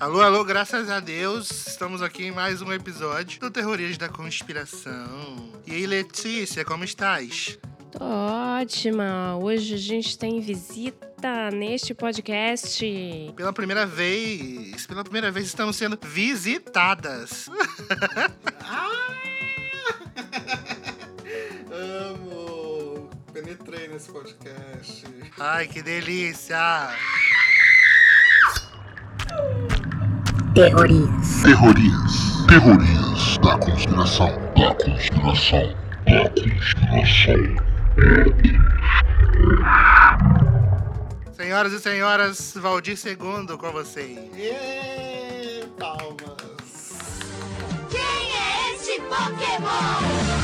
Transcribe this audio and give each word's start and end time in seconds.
Alô, 0.00 0.20
alô, 0.20 0.44
graças 0.44 0.90
a 0.90 0.98
Deus, 0.98 1.50
estamos 1.68 2.02
aqui 2.02 2.24
em 2.24 2.30
mais 2.32 2.60
um 2.60 2.72
episódio 2.72 3.38
do 3.40 3.50
Terrorias 3.50 3.96
da 3.96 4.08
Conspiração. 4.08 5.52
E 5.66 5.72
aí, 5.72 5.86
Letícia, 5.86 6.64
como 6.64 6.82
estás? 6.82 7.58
Tô 7.92 8.02
ótima. 8.04 9.36
Hoje 9.36 9.74
a 9.74 9.78
gente 9.78 10.18
tem 10.18 10.40
visita 10.40 11.50
neste 11.52 11.94
podcast. 11.94 12.84
Pela 13.36 13.52
primeira 13.52 13.86
vez, 13.86 14.86
pela 14.86 15.04
primeira 15.04 15.30
vez 15.30 15.46
estamos 15.46 15.76
sendo 15.76 15.96
visitadas. 16.02 17.48
Ah! 18.64 18.88
Amo! 22.10 23.08
Penetrei 23.32 23.86
nesse 23.88 24.10
podcast. 24.10 25.04
Ai, 25.38 25.68
que 25.68 25.80
delícia! 25.80 26.90
Terrorias. 30.54 31.42
Terrorias. 31.42 32.46
Terrorias 32.46 33.38
da 33.38 33.56
conspiração. 33.56 34.28
Da 34.54 34.74
conspiração. 34.74 35.74
Da 36.04 36.28
conspiração. 36.28 37.56
Senhoras 41.34 41.72
e 41.72 41.80
senhoras, 41.80 42.52
Valdir 42.54 42.98
II 43.02 43.56
com 43.56 43.72
vocês. 43.72 44.18
Êêê! 44.36 45.64
Palmas! 45.78 46.90
Quem 47.88 48.00
é 48.00 48.74
este 48.74 49.00
Pokémon? 49.00 50.41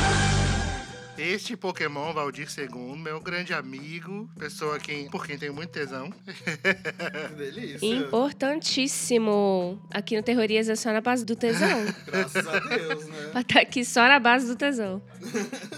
Este 1.18 1.56
Pokémon, 1.56 2.12
Valdir 2.12 2.46
II, 2.56 2.96
meu 2.96 3.20
grande 3.20 3.52
amigo, 3.52 4.30
pessoa 4.38 4.78
quem, 4.78 5.10
por 5.10 5.26
quem 5.26 5.36
tenho 5.36 5.52
muito 5.52 5.70
tesão. 5.70 6.12
Que 6.12 7.34
delícia! 7.34 7.84
Importantíssimo. 7.84 9.82
Aqui 9.92 10.16
no 10.16 10.22
Terrorias 10.22 10.68
é 10.68 10.76
só 10.76 10.92
na 10.92 11.00
base 11.00 11.24
do 11.24 11.34
tesão. 11.34 11.86
Graças 12.06 12.46
a 12.46 12.60
Deus, 12.60 13.04
pra 13.04 13.34
né? 13.34 13.40
estar 13.40 13.60
aqui 13.60 13.84
só 13.84 14.06
na 14.06 14.20
base 14.20 14.46
do 14.46 14.54
tesão. 14.54 15.02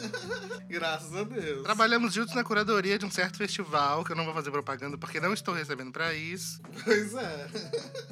Graças 0.68 1.16
a 1.16 1.24
Deus. 1.24 1.62
Trabalhamos 1.62 2.12
juntos 2.12 2.34
na 2.34 2.44
curadoria 2.44 2.98
de 2.98 3.06
um 3.06 3.10
certo 3.10 3.38
festival, 3.38 4.04
que 4.04 4.12
eu 4.12 4.16
não 4.16 4.26
vou 4.26 4.34
fazer 4.34 4.50
propaganda 4.50 4.98
porque 4.98 5.20
não 5.20 5.32
estou 5.32 5.54
recebendo 5.54 5.90
pra 5.90 6.12
isso. 6.12 6.60
Pois 6.84 7.14
é. 7.14 7.46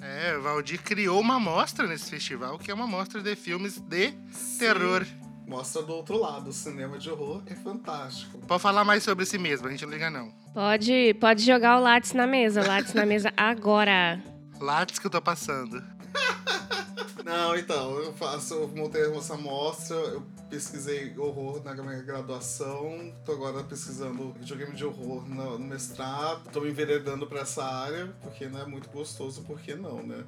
É, 0.01 0.37
o 0.39 0.41
Valdir 0.41 0.83
criou 0.83 1.21
uma 1.21 1.39
mostra 1.39 1.87
nesse 1.87 2.09
festival, 2.09 2.59
que 2.59 2.71
é 2.71 2.75
uma 2.75 2.87
mostra 2.87 3.21
de 3.21 3.37
filmes 3.37 3.79
de 3.79 4.13
terror. 4.59 5.07
Mostra 5.49 5.83
do 5.83 5.95
outro 5.95 6.19
lado, 6.19 6.51
o 6.51 6.53
cinema 6.53 6.99
de 6.99 7.11
horror 7.11 7.43
é 7.47 7.55
fantástico. 7.55 8.39
Pode 8.47 8.61
falar 8.61 8.85
mais 8.85 9.03
sobre 9.03 9.25
si 9.25 9.39
mesmo, 9.39 9.67
a 9.67 9.71
gente 9.71 9.83
não 9.87 9.91
liga 9.91 10.11
não. 10.11 10.31
Pode, 10.53 11.15
pode 11.19 11.43
jogar 11.43 11.79
o 11.79 11.83
Lattes 11.83 12.13
na 12.13 12.27
mesa. 12.27 12.61
O 12.61 12.67
Lattes 12.67 12.93
na 12.93 13.07
mesa 13.07 13.33
agora. 13.35 14.23
Lattes 14.61 14.99
que 14.99 15.07
eu 15.07 15.11
tô 15.11 15.23
passando. 15.23 15.83
Não, 17.25 17.55
então, 17.55 17.99
eu 17.99 18.13
faço, 18.15 18.55
eu 18.55 18.69
montei 18.69 19.03
essa 19.15 19.37
mostra, 19.37 19.95
eu 19.95 20.23
pesquisei 20.49 21.13
horror 21.19 21.63
na 21.63 21.75
minha 21.75 22.01
graduação, 22.01 23.13
tô 23.23 23.33
agora 23.33 23.63
pesquisando 23.63 24.33
videogame 24.33 24.75
de 24.75 24.83
horror 24.83 25.29
no, 25.29 25.59
no 25.59 25.67
mestrado, 25.67 26.51
tô 26.51 26.63
me 26.63 26.71
enveredando 26.71 27.27
pra 27.27 27.41
essa 27.41 27.63
área, 27.63 28.07
porque 28.23 28.47
né, 28.47 28.63
é 28.63 28.67
muito 28.67 28.89
gostoso, 28.89 29.43
por 29.43 29.61
que 29.61 29.75
não, 29.75 30.03
né? 30.03 30.25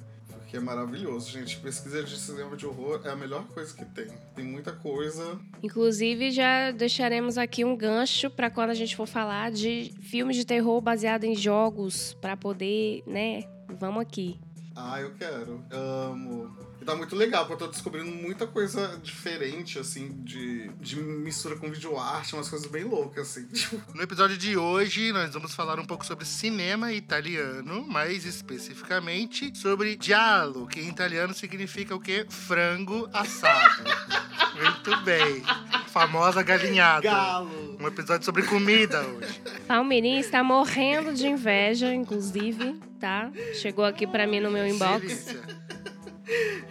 Porque 0.51 0.57
é 0.57 0.65
maravilhoso, 0.65 1.31
gente. 1.31 1.57
Pesquisa 1.61 2.03
de 2.03 2.19
cinema 2.19 2.57
de 2.57 2.65
horror 2.65 2.99
é 3.05 3.09
a 3.09 3.15
melhor 3.15 3.47
coisa 3.47 3.73
que 3.73 3.85
tem. 3.85 4.07
Tem 4.35 4.43
muita 4.43 4.73
coisa. 4.73 5.39
Inclusive, 5.63 6.29
já 6.29 6.71
deixaremos 6.71 7.37
aqui 7.37 7.63
um 7.63 7.73
gancho 7.73 8.29
pra 8.29 8.49
quando 8.49 8.71
a 8.71 8.73
gente 8.73 8.93
for 8.93 9.07
falar 9.07 9.49
de 9.49 9.93
filmes 10.01 10.35
de 10.35 10.45
terror 10.45 10.81
baseado 10.81 11.23
em 11.23 11.33
jogos, 11.33 12.17
pra 12.19 12.35
poder, 12.35 13.01
né? 13.07 13.45
Vamos 13.79 14.01
aqui. 14.01 14.37
Ah, 14.75 14.99
eu 14.99 15.13
quero. 15.13 15.63
Amo. 15.71 16.53
Tá 16.91 16.97
muito 16.97 17.15
legal, 17.15 17.45
porque 17.45 17.63
eu 17.63 17.67
tô 17.67 17.71
descobrindo 17.71 18.11
muita 18.11 18.45
coisa 18.45 18.99
diferente, 19.01 19.79
assim, 19.79 20.09
de, 20.25 20.67
de 20.77 20.97
mistura 20.97 21.55
com 21.55 21.71
videoarte, 21.71 22.35
umas 22.35 22.49
coisas 22.49 22.69
bem 22.69 22.83
loucas, 22.83 23.29
assim. 23.29 23.47
Tipo, 23.55 23.81
No 23.95 24.01
episódio 24.03 24.37
de 24.37 24.57
hoje, 24.57 25.13
nós 25.13 25.33
vamos 25.33 25.55
falar 25.55 25.79
um 25.79 25.85
pouco 25.85 26.05
sobre 26.05 26.25
cinema 26.25 26.91
italiano, 26.91 27.85
mais 27.87 28.25
especificamente 28.25 29.57
sobre 29.57 29.97
giallo, 30.01 30.67
que 30.67 30.81
em 30.81 30.89
italiano 30.89 31.33
significa 31.33 31.95
o 31.95 31.99
quê? 31.99 32.25
Frango 32.27 33.09
assado. 33.13 33.83
Muito 34.53 35.01
bem. 35.05 35.41
Famosa 35.87 36.43
galinhada. 36.43 37.03
galo. 37.09 37.77
Um 37.79 37.87
episódio 37.87 38.25
sobre 38.25 38.43
comida 38.43 38.99
hoje. 39.01 39.41
Palmeirinha 39.65 40.19
está 40.19 40.43
morrendo 40.43 41.13
de 41.13 41.25
inveja, 41.25 41.93
inclusive, 41.93 42.81
tá? 42.99 43.31
Chegou 43.61 43.85
aqui 43.85 44.05
pra 44.05 44.27
mim 44.27 44.41
no 44.41 44.51
meu 44.51 44.67
inbox. 44.67 44.99
Delícia. 44.99 45.61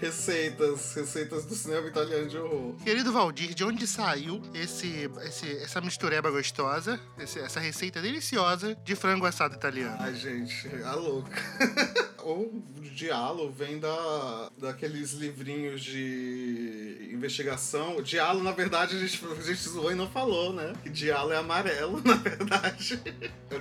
Receitas, 0.01 0.95
receitas 0.95 1.45
do 1.45 1.55
cinema 1.55 1.87
italiano 1.89 2.27
de 2.29 2.39
horror. 2.39 2.75
Querido 2.83 3.13
Valdir, 3.13 3.53
de 3.55 3.63
onde 3.65 3.87
saiu 3.87 4.41
esse, 4.55 5.11
esse- 5.25 5.57
essa 5.59 5.81
mistureba 5.81 6.31
gostosa, 6.31 6.99
esse- 7.19 7.39
essa 7.39 7.61
receita 7.61 8.01
deliciosa 8.01 8.75
de 8.85 8.95
frango 8.97 9.27
assado 9.27 9.55
italiano? 9.55 9.97
Ai, 10.01 10.15
gente, 10.15 10.69
a 10.85 10.95
louca. 10.95 11.31
o 12.25 12.51
diálogo 12.95 13.53
vem 13.53 13.79
da, 13.79 14.51
daqueles 14.59 15.13
livrinhos 15.13 15.83
de 15.83 17.11
investigação. 17.13 18.03
Diálogo, 18.03 18.45
na 18.45 18.53
verdade, 18.53 18.97
a 18.97 18.99
gente, 18.99 19.23
a 19.25 19.43
gente 19.43 19.69
zoou 19.69 19.93
e 19.93 19.95
não 19.95 20.09
falou, 20.11 20.53
né? 20.53 20.73
Que 20.83 20.89
diálogo 20.91 21.33
é 21.35 21.37
amarelo, 21.37 22.01
na 22.05 22.15
verdade. 22.15 23.01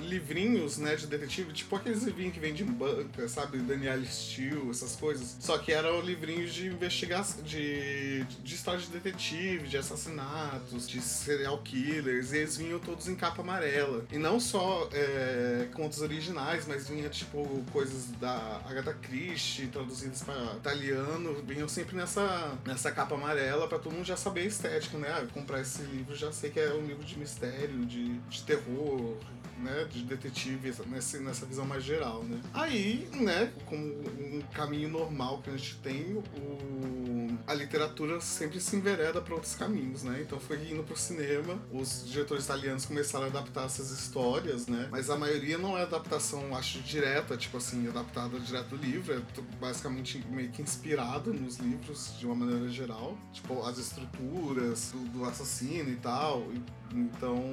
livrinhos, 0.01 0.77
né, 0.77 0.95
de 0.95 1.05
detetive, 1.07 1.51
tipo 1.53 1.75
aqueles 1.75 2.03
livrinhos 2.03 2.33
que 2.33 2.39
vem 2.39 2.53
de 2.53 2.63
banca, 2.63 3.27
sabe? 3.27 3.57
Daniel 3.59 4.03
Steele, 4.05 4.69
essas 4.69 4.95
coisas. 4.95 5.37
Só 5.39 5.57
que 5.57 5.71
eram 5.71 5.99
livrinhos 6.29 6.53
de 6.53 6.67
investigação, 6.67 7.41
de, 7.43 8.23
de 8.23 8.55
história 8.55 8.79
de 8.79 8.87
detetive, 8.87 9.67
de 9.67 9.77
assassinatos, 9.77 10.87
de 10.87 11.01
serial 11.01 11.57
killers, 11.59 12.31
e 12.31 12.37
eles 12.37 12.57
vinham 12.57 12.79
todos 12.79 13.07
em 13.07 13.15
capa 13.15 13.41
amarela. 13.41 14.05
E 14.11 14.17
não 14.17 14.39
só 14.39 14.87
é, 14.93 15.67
contos 15.73 16.01
originais, 16.01 16.67
mas 16.67 16.87
vinha, 16.87 17.09
tipo, 17.09 17.63
coisas 17.71 18.11
da 18.19 18.61
Agatha 18.65 18.93
Christie 18.93 19.67
traduzidas 19.67 20.21
para 20.21 20.55
italiano, 20.55 21.41
vinham 21.45 21.67
sempre 21.67 21.95
nessa, 21.95 22.57
nessa 22.65 22.91
capa 22.91 23.15
amarela 23.15 23.67
pra 23.67 23.79
todo 23.79 23.93
mundo 23.93 24.05
já 24.05 24.15
saber 24.15 24.41
a 24.41 24.45
estética, 24.45 24.97
né? 24.97 25.09
Ah, 25.09 25.25
comprar 25.33 25.61
esse 25.61 25.81
livro 25.83 26.15
já 26.15 26.31
sei 26.31 26.49
que 26.49 26.59
é 26.59 26.73
um 26.73 26.85
livro 26.85 27.03
de 27.03 27.17
mistério, 27.17 27.85
de, 27.85 28.13
de 28.13 28.43
terror, 28.43 29.17
né, 29.59 29.85
de 29.91 30.03
detetive 30.03 30.73
nessa, 30.87 31.19
nessa 31.19 31.45
visão 31.45 31.65
mais 31.65 31.83
geral, 31.83 32.23
né? 32.23 32.39
Aí, 32.53 33.07
né, 33.13 33.51
como 33.65 33.83
um 33.83 34.41
caminho 34.53 34.89
normal 34.89 35.41
que 35.41 35.49
a 35.49 35.57
gente 35.57 35.75
tem, 35.77 36.18
o, 36.19 37.37
a 37.47 37.53
literatura 37.53 38.19
sempre 38.21 38.59
se 38.59 38.75
envereda 38.75 39.21
para 39.21 39.33
outros 39.33 39.55
caminhos, 39.55 40.03
né? 40.03 40.21
Então 40.21 40.39
foi 40.39 40.57
indo 40.71 40.83
pro 40.83 40.95
cinema, 40.95 41.59
os 41.71 42.05
diretores 42.07 42.45
italianos 42.45 42.85
começaram 42.85 43.25
a 43.25 43.27
adaptar 43.27 43.65
essas 43.65 43.91
histórias, 43.91 44.67
né? 44.67 44.87
Mas 44.91 45.09
a 45.09 45.17
maioria 45.17 45.57
não 45.57 45.77
é 45.77 45.81
adaptação, 45.81 46.55
acho, 46.55 46.79
direta, 46.81 47.35
tipo 47.35 47.57
assim, 47.57 47.87
adaptada 47.87 48.39
direto 48.39 48.69
do 48.69 48.77
livro, 48.77 49.13
é 49.13 49.21
basicamente 49.59 50.23
meio 50.29 50.49
que 50.51 50.61
inspirado 50.61 51.33
nos 51.33 51.57
livros 51.57 52.13
de 52.19 52.25
uma 52.25 52.35
maneira 52.35 52.69
geral, 52.69 53.17
tipo 53.33 53.63
as 53.63 53.77
estruturas 53.77 54.91
do, 54.91 54.99
do 55.09 55.25
assassino 55.25 55.89
e 55.89 55.95
tal. 55.95 56.51
E 56.53 56.78
então, 56.93 57.43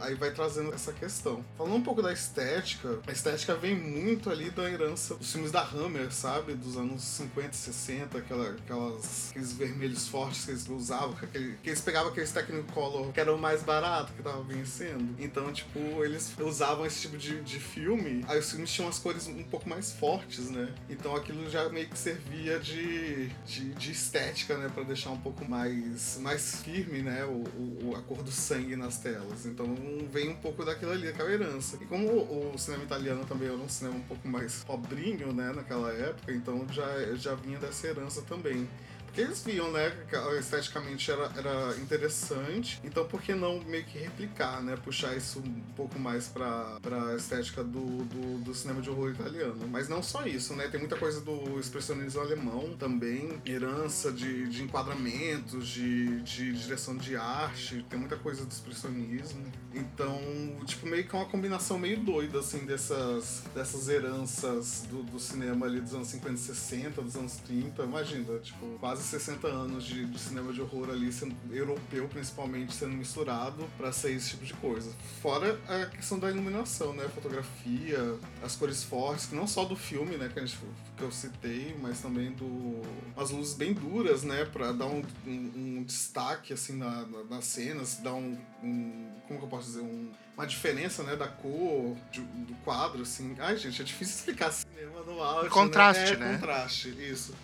aí 0.00 0.14
vai 0.14 0.30
trazendo 0.32 0.72
essa 0.72 0.92
questão. 0.92 1.44
Falando 1.56 1.76
um 1.76 1.82
pouco 1.82 2.02
da 2.02 2.12
estética, 2.12 3.00
a 3.06 3.12
estética 3.12 3.54
vem 3.54 3.74
muito 3.76 4.30
ali 4.30 4.50
da 4.50 4.68
herança 4.70 5.14
dos 5.14 5.30
filmes 5.32 5.50
da 5.50 5.62
Hammer, 5.62 6.12
sabe? 6.12 6.54
Dos 6.54 6.76
anos 6.76 7.02
50 7.02 7.50
e 7.50 7.56
60, 7.56 8.18
aquela, 8.18 8.50
aquelas, 8.50 9.30
aqueles 9.30 9.52
vermelhos 9.52 10.08
fortes 10.08 10.44
que 10.44 10.50
eles 10.50 10.68
usavam, 10.68 11.14
com 11.14 11.24
aquele, 11.24 11.56
que 11.62 11.68
eles 11.70 11.80
pegavam 11.80 12.10
aqueles 12.10 12.32
Technicolor 12.32 13.12
que 13.12 13.20
era 13.20 13.32
o 13.34 13.38
mais 13.38 13.62
barato 13.62 14.12
que 14.12 14.22
tava 14.22 14.42
vencendo. 14.42 15.14
Então, 15.18 15.52
tipo, 15.52 15.78
eles 16.04 16.34
usavam 16.40 16.84
esse 16.86 17.02
tipo 17.02 17.16
de, 17.16 17.40
de 17.42 17.60
filme, 17.60 18.24
aí 18.28 18.38
os 18.38 18.50
filmes 18.50 18.70
tinham 18.72 18.88
as 18.88 18.98
cores 18.98 19.26
um 19.26 19.42
pouco 19.44 19.68
mais 19.68 19.92
fortes, 19.92 20.50
né? 20.50 20.74
Então 20.88 21.14
aquilo 21.14 21.48
já 21.48 21.68
meio 21.68 21.88
que 21.88 21.98
servia 21.98 22.58
de, 22.58 23.28
de, 23.46 23.74
de 23.74 23.92
estética, 23.92 24.56
né? 24.56 24.68
Pra 24.72 24.82
deixar 24.82 25.10
um 25.10 25.18
pouco 25.20 25.44
mais, 25.48 26.18
mais 26.20 26.56
firme, 26.62 27.02
né? 27.02 27.24
O, 27.24 27.44
o- 27.88 27.94
a 27.96 28.02
cor 28.02 28.22
do 28.22 28.32
sangue 28.32 28.53
nas 28.76 28.98
telas. 28.98 29.46
Então 29.46 29.66
vem 30.10 30.30
um 30.30 30.36
pouco 30.36 30.64
daquilo 30.64 30.92
ali, 30.92 31.06
daquela 31.06 31.30
herança. 31.30 31.78
E 31.80 31.84
como 31.86 32.08
o, 32.08 32.54
o 32.54 32.58
cinema 32.58 32.84
italiano 32.84 33.24
também 33.24 33.48
era 33.48 33.56
um 33.56 33.68
cinema 33.68 33.96
um 33.96 34.02
pouco 34.02 34.26
mais 34.28 34.64
pobrinho, 34.64 35.32
né? 35.32 35.52
Naquela 35.54 35.92
época, 35.92 36.32
então 36.32 36.66
já, 36.70 37.14
já 37.14 37.34
vinha 37.34 37.58
dessa 37.58 37.86
herança 37.86 38.22
também. 38.22 38.68
Porque 39.14 39.28
eles 39.28 39.44
viam, 39.44 39.70
né, 39.70 39.92
que 40.10 40.16
esteticamente 40.40 41.08
era, 41.08 41.30
era 41.36 41.76
interessante. 41.76 42.80
Então, 42.82 43.06
por 43.06 43.22
que 43.22 43.32
não 43.32 43.60
meio 43.60 43.84
que 43.84 43.96
replicar, 43.96 44.60
né? 44.60 44.76
Puxar 44.76 45.16
isso 45.16 45.38
um 45.38 45.60
pouco 45.76 46.00
mais 46.00 46.26
pra, 46.26 46.80
pra 46.82 47.14
estética 47.14 47.62
do, 47.62 48.04
do, 48.06 48.38
do 48.42 48.52
cinema 48.52 48.82
de 48.82 48.90
horror 48.90 49.12
italiano. 49.12 49.68
Mas 49.68 49.88
não 49.88 50.02
só 50.02 50.26
isso, 50.26 50.56
né? 50.56 50.66
Tem 50.66 50.80
muita 50.80 50.96
coisa 50.96 51.20
do 51.20 51.60
expressionismo 51.60 52.20
alemão 52.20 52.74
também, 52.76 53.40
herança 53.46 54.10
de, 54.10 54.48
de 54.48 54.64
enquadramentos, 54.64 55.68
de, 55.68 56.20
de 56.22 56.52
direção 56.52 56.96
de 56.96 57.14
arte, 57.14 57.86
tem 57.88 58.00
muita 58.00 58.16
coisa 58.16 58.44
do 58.44 58.50
expressionismo. 58.50 59.44
Então, 59.72 60.20
tipo, 60.64 60.88
meio 60.88 61.04
que 61.06 61.14
é 61.14 61.18
uma 61.18 61.28
combinação 61.28 61.78
meio 61.78 62.00
doida, 62.00 62.40
assim, 62.40 62.64
dessas, 62.64 63.44
dessas 63.54 63.88
heranças 63.88 64.84
do, 64.90 65.04
do 65.04 65.20
cinema 65.20 65.66
ali 65.66 65.80
dos 65.80 65.94
anos 65.94 66.08
50 66.08 66.34
e 66.34 66.38
60, 66.38 67.02
dos 67.02 67.14
anos 67.14 67.36
30. 67.36 67.82
Imagina, 67.82 68.38
tipo, 68.40 68.76
quase 68.80 69.03
60 69.04 69.46
anos 69.46 69.84
de, 69.84 70.04
de 70.06 70.18
cinema 70.18 70.52
de 70.52 70.60
horror 70.60 70.90
ali, 70.90 71.12
sendo 71.12 71.34
europeu 71.52 72.08
principalmente, 72.08 72.74
sendo 72.74 72.92
misturado 72.92 73.68
pra 73.76 73.92
ser 73.92 74.12
esse 74.12 74.30
tipo 74.30 74.44
de 74.44 74.54
coisa. 74.54 74.92
Fora 75.22 75.58
a 75.68 75.86
questão 75.86 76.18
da 76.18 76.30
iluminação, 76.30 76.92
né? 76.94 77.08
Fotografia, 77.14 77.98
as 78.42 78.56
cores 78.56 78.82
fortes, 78.82 79.26
que 79.26 79.34
não 79.34 79.46
só 79.46 79.64
do 79.64 79.76
filme, 79.76 80.16
né, 80.16 80.28
que, 80.32 80.38
a 80.38 80.44
gente, 80.44 80.58
que 80.96 81.02
eu 81.02 81.10
citei, 81.12 81.76
mas 81.80 82.00
também 82.00 82.32
do. 82.32 82.80
as 83.16 83.30
luzes 83.30 83.54
bem 83.54 83.72
duras, 83.72 84.22
né? 84.22 84.44
Pra 84.44 84.72
dar 84.72 84.86
um, 84.86 85.02
um, 85.26 85.52
um 85.78 85.82
destaque, 85.84 86.52
assim, 86.52 86.76
na, 86.76 87.06
na- 87.06 87.24
nas 87.24 87.44
cenas, 87.44 87.96
dar 88.02 88.14
um, 88.14 88.38
um- 88.62 89.10
Como 89.26 89.38
que 89.38 89.44
eu 89.46 89.48
posso 89.50 89.66
dizer? 89.66 89.80
Um, 89.80 90.10
uma 90.36 90.46
diferença, 90.46 91.02
né, 91.02 91.14
da 91.16 91.28
cor 91.28 91.96
de- 92.10 92.20
do 92.20 92.54
quadro, 92.64 93.02
assim. 93.02 93.34
Ai, 93.38 93.56
gente, 93.56 93.80
é 93.80 93.84
difícil 93.84 94.16
explicar 94.16 94.52
cinema 94.52 95.00
no 95.02 95.22
áudio. 95.22 95.50
Contraste, 95.50 96.16
né? 96.16 96.26
É, 96.26 96.32
né? 96.32 96.38
contraste, 96.38 96.88
isso. 96.90 97.34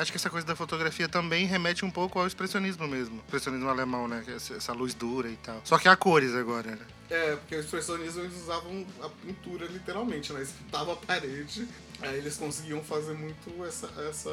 Acho 0.00 0.10
que 0.10 0.16
essa 0.16 0.30
coisa 0.30 0.46
da 0.46 0.56
fotografia 0.56 1.06
também 1.06 1.44
remete 1.44 1.84
um 1.84 1.90
pouco 1.90 2.18
ao 2.18 2.26
expressionismo 2.26 2.88
mesmo. 2.88 3.18
Expressionismo 3.26 3.68
alemão, 3.68 4.08
né? 4.08 4.24
é 4.26 4.32
Essa 4.34 4.72
luz 4.72 4.94
dura 4.94 5.28
e 5.28 5.36
tal. 5.36 5.60
Só 5.62 5.76
que 5.76 5.88
a 5.88 5.94
cores 5.94 6.34
agora, 6.34 6.70
né? 6.70 6.86
É, 7.10 7.36
porque 7.36 7.56
o 7.56 7.60
expressionismo 7.60 8.22
eles 8.22 8.34
usavam 8.36 8.86
a 9.02 9.10
pintura 9.10 9.66
literalmente, 9.66 10.32
né? 10.32 10.40
Espitava 10.40 10.94
a 10.94 10.96
parede. 10.96 11.68
Aí 12.00 12.16
eles 12.16 12.38
conseguiam 12.38 12.82
fazer 12.82 13.12
muito 13.12 13.62
essa, 13.66 13.90
essa, 14.08 14.30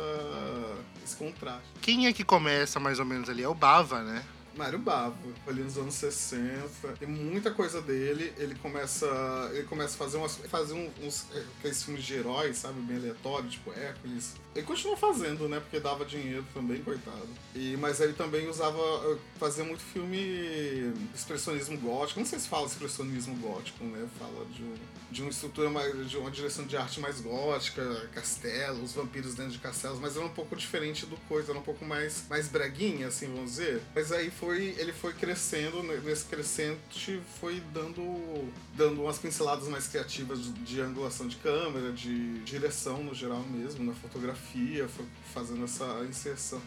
esse 1.03 1.17
contraste. 1.17 1.67
Quem 1.81 2.07
é 2.07 2.13
que 2.13 2.23
começa 2.23 2.79
mais 2.79 2.97
ou 2.97 3.05
menos 3.05 3.29
ali? 3.29 3.43
É 3.43 3.49
o 3.49 3.53
Bava, 3.53 4.01
né? 4.03 4.23
Mário 4.57 4.80
Bava, 4.80 5.15
ali 5.48 5.62
nos 5.63 5.77
anos 5.77 5.94
60, 5.95 6.68
tem 7.00 7.07
muita 7.07 7.51
coisa 7.51 7.81
dele. 7.81 8.33
Ele 8.38 8.56
começa, 8.56 9.06
ele 9.54 9.63
começa 9.63 9.95
a 9.95 9.98
fazer, 9.98 10.18
umas, 10.18 10.36
fazer 10.38 10.74
um- 10.74 10.92
uns 11.04 11.25
é, 11.33 11.44
aqueles 11.59 11.83
filmes 11.83 12.04
de 12.04 12.13
heróis, 12.15 12.57
sabe, 12.57 12.80
bem 12.81 12.98
aleatórios, 12.98 13.54
tipo 13.54 13.71
Hércules. 13.71 14.33
Ele 14.56 14.65
continuou 14.65 14.98
fazendo, 14.98 15.48
né, 15.48 15.59
porque 15.59 15.80
dava 15.80 16.04
dinheiro 16.04 16.44
também, 16.54 16.81
coitado. 16.81 17.27
E, 17.54 17.77
mas 17.77 18.00
ele 18.01 18.13
também 18.13 18.50
usava, 18.50 18.80
eh, 18.80 19.18
fazia 19.39 19.63
muito 19.63 19.83
filme 19.83 20.92
expressionismo 21.13 21.77
gótico. 21.77 22.19
Não 22.19 22.25
sei 22.27 22.39
se 22.39 22.48
fala 22.48 22.65
expressionismo 22.65 23.36
gótico, 23.36 23.83
né, 23.83 24.07
fala 24.18 24.45
de, 24.45 24.63
um- 24.63 24.75
de 25.12 25.21
uma 25.21 25.30
estrutura 25.30 25.69
mais, 25.69 26.09
de 26.09 26.18
uma 26.18 26.31
direção 26.31 26.65
de 26.65 26.75
arte 26.75 27.00
mais 27.00 27.21
gótica, 27.21 28.09
castelos, 28.13 28.94
vampiros 28.94 29.36
dentro 29.36 29.51
de 29.54 29.59
castelos, 29.59 30.00
mas 30.00 30.15
era 30.15 30.25
um 30.25 30.30
pouco 30.30 30.56
diferente 30.56 31.06
do 31.06 31.18
coisa, 31.27 31.51
era 31.51 31.59
um 31.59 31.63
pouco 31.63 31.86
mais, 31.86 32.24
mais 32.30 32.48
breguinha, 32.48 33.07
assim, 33.07 33.27
vamos 33.27 33.51
dizer. 33.51 33.81
Mas 33.94 34.12
aí 34.12 34.31
foi, 34.31 34.46
ele 34.53 34.94
foi 34.94 35.13
crescendo, 35.13 35.81
nesse 35.83 36.25
crescente 36.25 37.21
foi 37.39 37.61
dando, 37.73 38.51
dando 38.75 39.03
umas 39.03 39.17
pinceladas 39.17 39.67
mais 39.67 39.88
criativas 39.88 40.44
de, 40.44 40.51
de 40.51 40.81
angulação 40.81 41.27
de 41.27 41.35
câmera, 41.38 41.91
de 41.91 42.39
direção 42.39 43.03
no 43.03 43.13
geral 43.13 43.41
mesmo, 43.41 43.83
na 43.85 43.94
fotografia, 43.94 44.88
foi 44.88 45.05
fazendo 45.33 45.63
essa 45.63 46.05
inserção. 46.07 46.61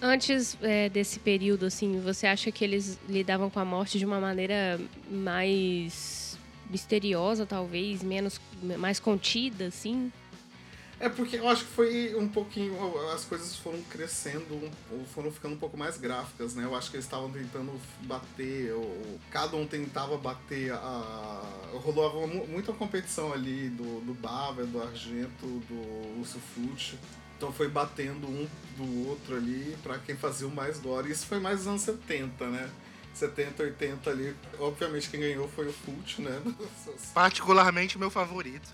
Antes 0.00 0.58
é, 0.60 0.88
desse 0.88 1.18
período, 1.18 1.66
assim, 1.66 2.00
você 2.00 2.26
acha 2.26 2.50
que 2.50 2.64
eles 2.64 2.98
lidavam 3.08 3.48
com 3.48 3.60
a 3.60 3.64
morte 3.64 3.98
de 3.98 4.04
uma 4.04 4.20
maneira 4.20 4.80
mais 5.10 6.38
misteriosa, 6.68 7.46
talvez, 7.46 8.02
menos 8.02 8.40
mais 8.78 8.98
contida, 8.98 9.66
assim? 9.66 10.12
É 11.04 11.08
porque 11.10 11.36
eu 11.36 11.46
acho 11.46 11.66
que 11.66 11.70
foi 11.72 12.14
um 12.16 12.26
pouquinho. 12.26 12.74
As 13.10 13.26
coisas 13.26 13.54
foram 13.56 13.78
crescendo, 13.90 14.70
foram 15.14 15.30
ficando 15.30 15.54
um 15.54 15.58
pouco 15.58 15.76
mais 15.76 15.98
gráficas, 15.98 16.54
né? 16.54 16.64
Eu 16.64 16.74
acho 16.74 16.90
que 16.90 16.96
eles 16.96 17.04
estavam 17.04 17.30
tentando 17.30 17.78
bater, 18.04 18.72
ou, 18.72 19.18
cada 19.30 19.54
um 19.54 19.66
tentava 19.66 20.16
bater 20.16 20.72
a. 20.72 21.42
Rolava 21.74 22.26
mu- 22.26 22.46
muita 22.46 22.72
competição 22.72 23.34
ali 23.34 23.68
do, 23.68 24.00
do 24.00 24.14
Bava, 24.14 24.64
do 24.64 24.80
Argento, 24.82 25.46
do 25.46 26.18
Lúcio 26.18 26.40
Fucci. 26.54 26.98
Então 27.36 27.52
foi 27.52 27.68
batendo 27.68 28.26
um 28.26 28.48
do 28.78 29.08
outro 29.10 29.36
ali 29.36 29.76
pra 29.82 29.98
quem 29.98 30.16
fazia 30.16 30.46
o 30.48 30.50
mais 30.50 30.78
gore. 30.78 31.10
Isso 31.10 31.26
foi 31.26 31.38
mais 31.38 31.58
nos 31.58 31.66
anos 31.66 31.82
70, 31.82 32.46
né? 32.48 32.70
70, 33.12 33.62
80 33.62 34.08
ali. 34.08 34.34
Obviamente 34.58 35.10
quem 35.10 35.20
ganhou 35.20 35.48
foi 35.48 35.68
o 35.68 35.72
Fucci, 35.72 36.22
né? 36.22 36.40
Particularmente 37.12 37.98
meu 37.98 38.10
favorito. 38.10 38.72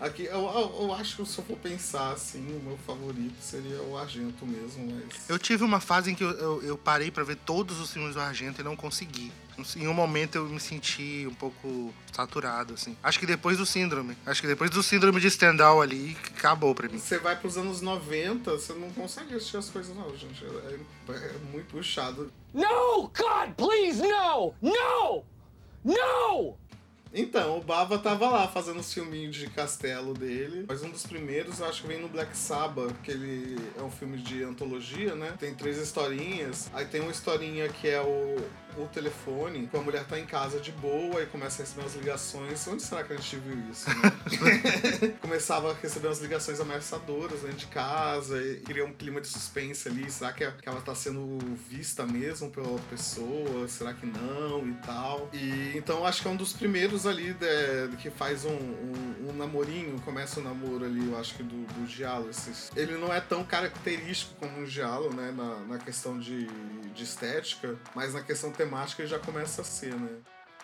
Aqui, 0.00 0.24
eu, 0.24 0.40
eu, 0.40 0.76
eu 0.80 0.94
acho 0.94 1.16
que 1.16 1.26
se 1.26 1.38
eu 1.38 1.44
for 1.44 1.58
pensar 1.58 2.12
assim, 2.12 2.40
o 2.56 2.62
meu 2.64 2.78
favorito 2.86 3.34
seria 3.38 3.82
o 3.82 3.98
Argento 3.98 4.46
mesmo, 4.46 4.90
mas. 4.94 5.28
Eu 5.28 5.38
tive 5.38 5.62
uma 5.62 5.78
fase 5.78 6.10
em 6.10 6.14
que 6.14 6.24
eu, 6.24 6.30
eu, 6.30 6.62
eu 6.62 6.78
parei 6.78 7.10
pra 7.10 7.22
ver 7.22 7.36
todos 7.36 7.78
os 7.78 7.92
filmes 7.92 8.14
do 8.14 8.20
Argento 8.20 8.62
e 8.62 8.64
não 8.64 8.74
consegui. 8.74 9.30
Em 9.76 9.86
um 9.86 9.92
momento 9.92 10.36
eu 10.36 10.46
me 10.46 10.58
senti 10.58 11.26
um 11.30 11.34
pouco 11.34 11.92
saturado, 12.14 12.72
assim. 12.72 12.96
Acho 13.02 13.18
que 13.18 13.26
depois 13.26 13.58
do 13.58 13.66
síndrome. 13.66 14.16
Acho 14.24 14.40
que 14.40 14.46
depois 14.46 14.70
do 14.70 14.82
síndrome 14.82 15.20
de 15.20 15.30
Stendhal 15.30 15.82
ali, 15.82 16.16
acabou 16.34 16.74
pra 16.74 16.88
mim. 16.88 16.98
Você 16.98 17.18
vai 17.18 17.36
pros 17.36 17.58
anos 17.58 17.82
90, 17.82 18.52
você 18.52 18.72
não 18.72 18.90
consegue 18.92 19.34
assistir 19.34 19.58
as 19.58 19.68
coisas, 19.68 19.94
não, 19.94 20.16
gente. 20.16 20.42
É, 20.46 21.12
é 21.12 21.38
muito 21.52 21.66
puxado. 21.66 22.32
No! 22.54 23.02
God, 23.14 23.52
please, 23.54 24.00
no! 24.00 24.54
No! 24.62 25.24
No! 25.84 26.56
Então, 27.12 27.58
o 27.58 27.60
Bava 27.60 27.98
tava 27.98 28.28
lá 28.28 28.46
fazendo 28.46 28.78
os 28.78 28.92
filminhos 28.92 29.34
de 29.34 29.48
castelo 29.48 30.14
dele. 30.14 30.64
Mas 30.68 30.82
um 30.82 30.90
dos 30.90 31.04
primeiros, 31.04 31.58
eu 31.58 31.66
acho 31.66 31.82
que 31.82 31.88
vem 31.88 32.00
no 32.00 32.08
Black 32.08 32.36
Sabbath, 32.36 32.94
que 33.02 33.10
ele 33.10 33.58
é 33.76 33.82
um 33.82 33.90
filme 33.90 34.18
de 34.18 34.42
antologia, 34.42 35.14
né? 35.14 35.34
Tem 35.38 35.54
três 35.54 35.76
historinhas. 35.78 36.70
Aí 36.72 36.86
tem 36.86 37.00
uma 37.00 37.10
historinha 37.10 37.68
que 37.68 37.88
é 37.88 38.00
o, 38.00 38.36
o 38.76 38.86
telefone, 38.86 39.66
que 39.66 39.76
a 39.76 39.80
mulher 39.80 40.04
tá 40.04 40.18
em 40.18 40.26
casa 40.26 40.60
de 40.60 40.72
boa 40.72 41.22
e 41.22 41.26
começa 41.26 41.62
a 41.62 41.64
receber 41.64 41.82
umas 41.82 41.94
ligações. 41.94 42.66
Onde 42.68 42.82
será 42.82 43.02
que 43.02 43.12
a 43.12 43.16
gente 43.16 43.36
viu 43.36 43.58
isso, 43.70 43.88
né? 43.88 45.14
Começava 45.20 45.70
a 45.72 45.74
receber 45.74 46.08
umas 46.08 46.20
ligações 46.20 46.60
ameaçadoras 46.60 47.40
dentro 47.42 47.56
de 47.56 47.66
casa, 47.66 48.40
e 48.42 48.60
cria 48.60 48.84
um 48.84 48.92
clima 48.92 49.20
de 49.20 49.28
suspense 49.28 49.88
ali. 49.88 50.10
Será 50.10 50.32
que, 50.32 50.44
ela 50.44 50.80
tá 50.80 50.94
sendo 50.94 51.38
vista 51.68 52.06
mesmo 52.06 52.50
pela 52.50 52.78
pessoa? 52.90 53.66
Será 53.68 53.92
que 53.92 54.06
não? 54.06 54.66
E 54.66 54.74
tal. 54.86 55.28
E 55.32 55.72
então 55.76 56.06
acho 56.06 56.22
que 56.22 56.28
é 56.28 56.30
um 56.30 56.36
dos 56.36 56.52
primeiros 56.52 57.06
ali 57.06 57.32
de- 57.34 57.96
que 57.98 58.10
faz 58.10 58.44
um, 58.44 58.50
um, 58.50 59.30
um 59.30 59.32
namorinho, 59.36 60.00
começa 60.00 60.40
o 60.40 60.42
namoro 60.42 60.84
ali, 60.84 61.10
eu 61.10 61.18
acho 61.18 61.34
que 61.34 61.42
do, 61.42 61.64
do 61.74 61.86
Giallo. 61.86 62.30
Ele 62.76 62.96
não 62.96 63.12
é 63.12 63.20
tão 63.20 63.44
característico 63.44 64.34
como 64.36 64.60
o 64.62 64.66
Giallo, 64.66 65.12
né? 65.14 65.32
Na, 65.36 65.60
na 65.60 65.78
questão 65.78 66.18
de, 66.18 66.46
de 66.94 67.04
estética, 67.04 67.76
mas 67.94 68.14
na 68.14 68.22
questão 68.22 68.50
temática 68.52 69.02
ele 69.02 69.08
já 69.10 69.18
começa 69.18 69.62
a 69.62 69.64
ser, 69.64 69.94
né? 69.94 70.10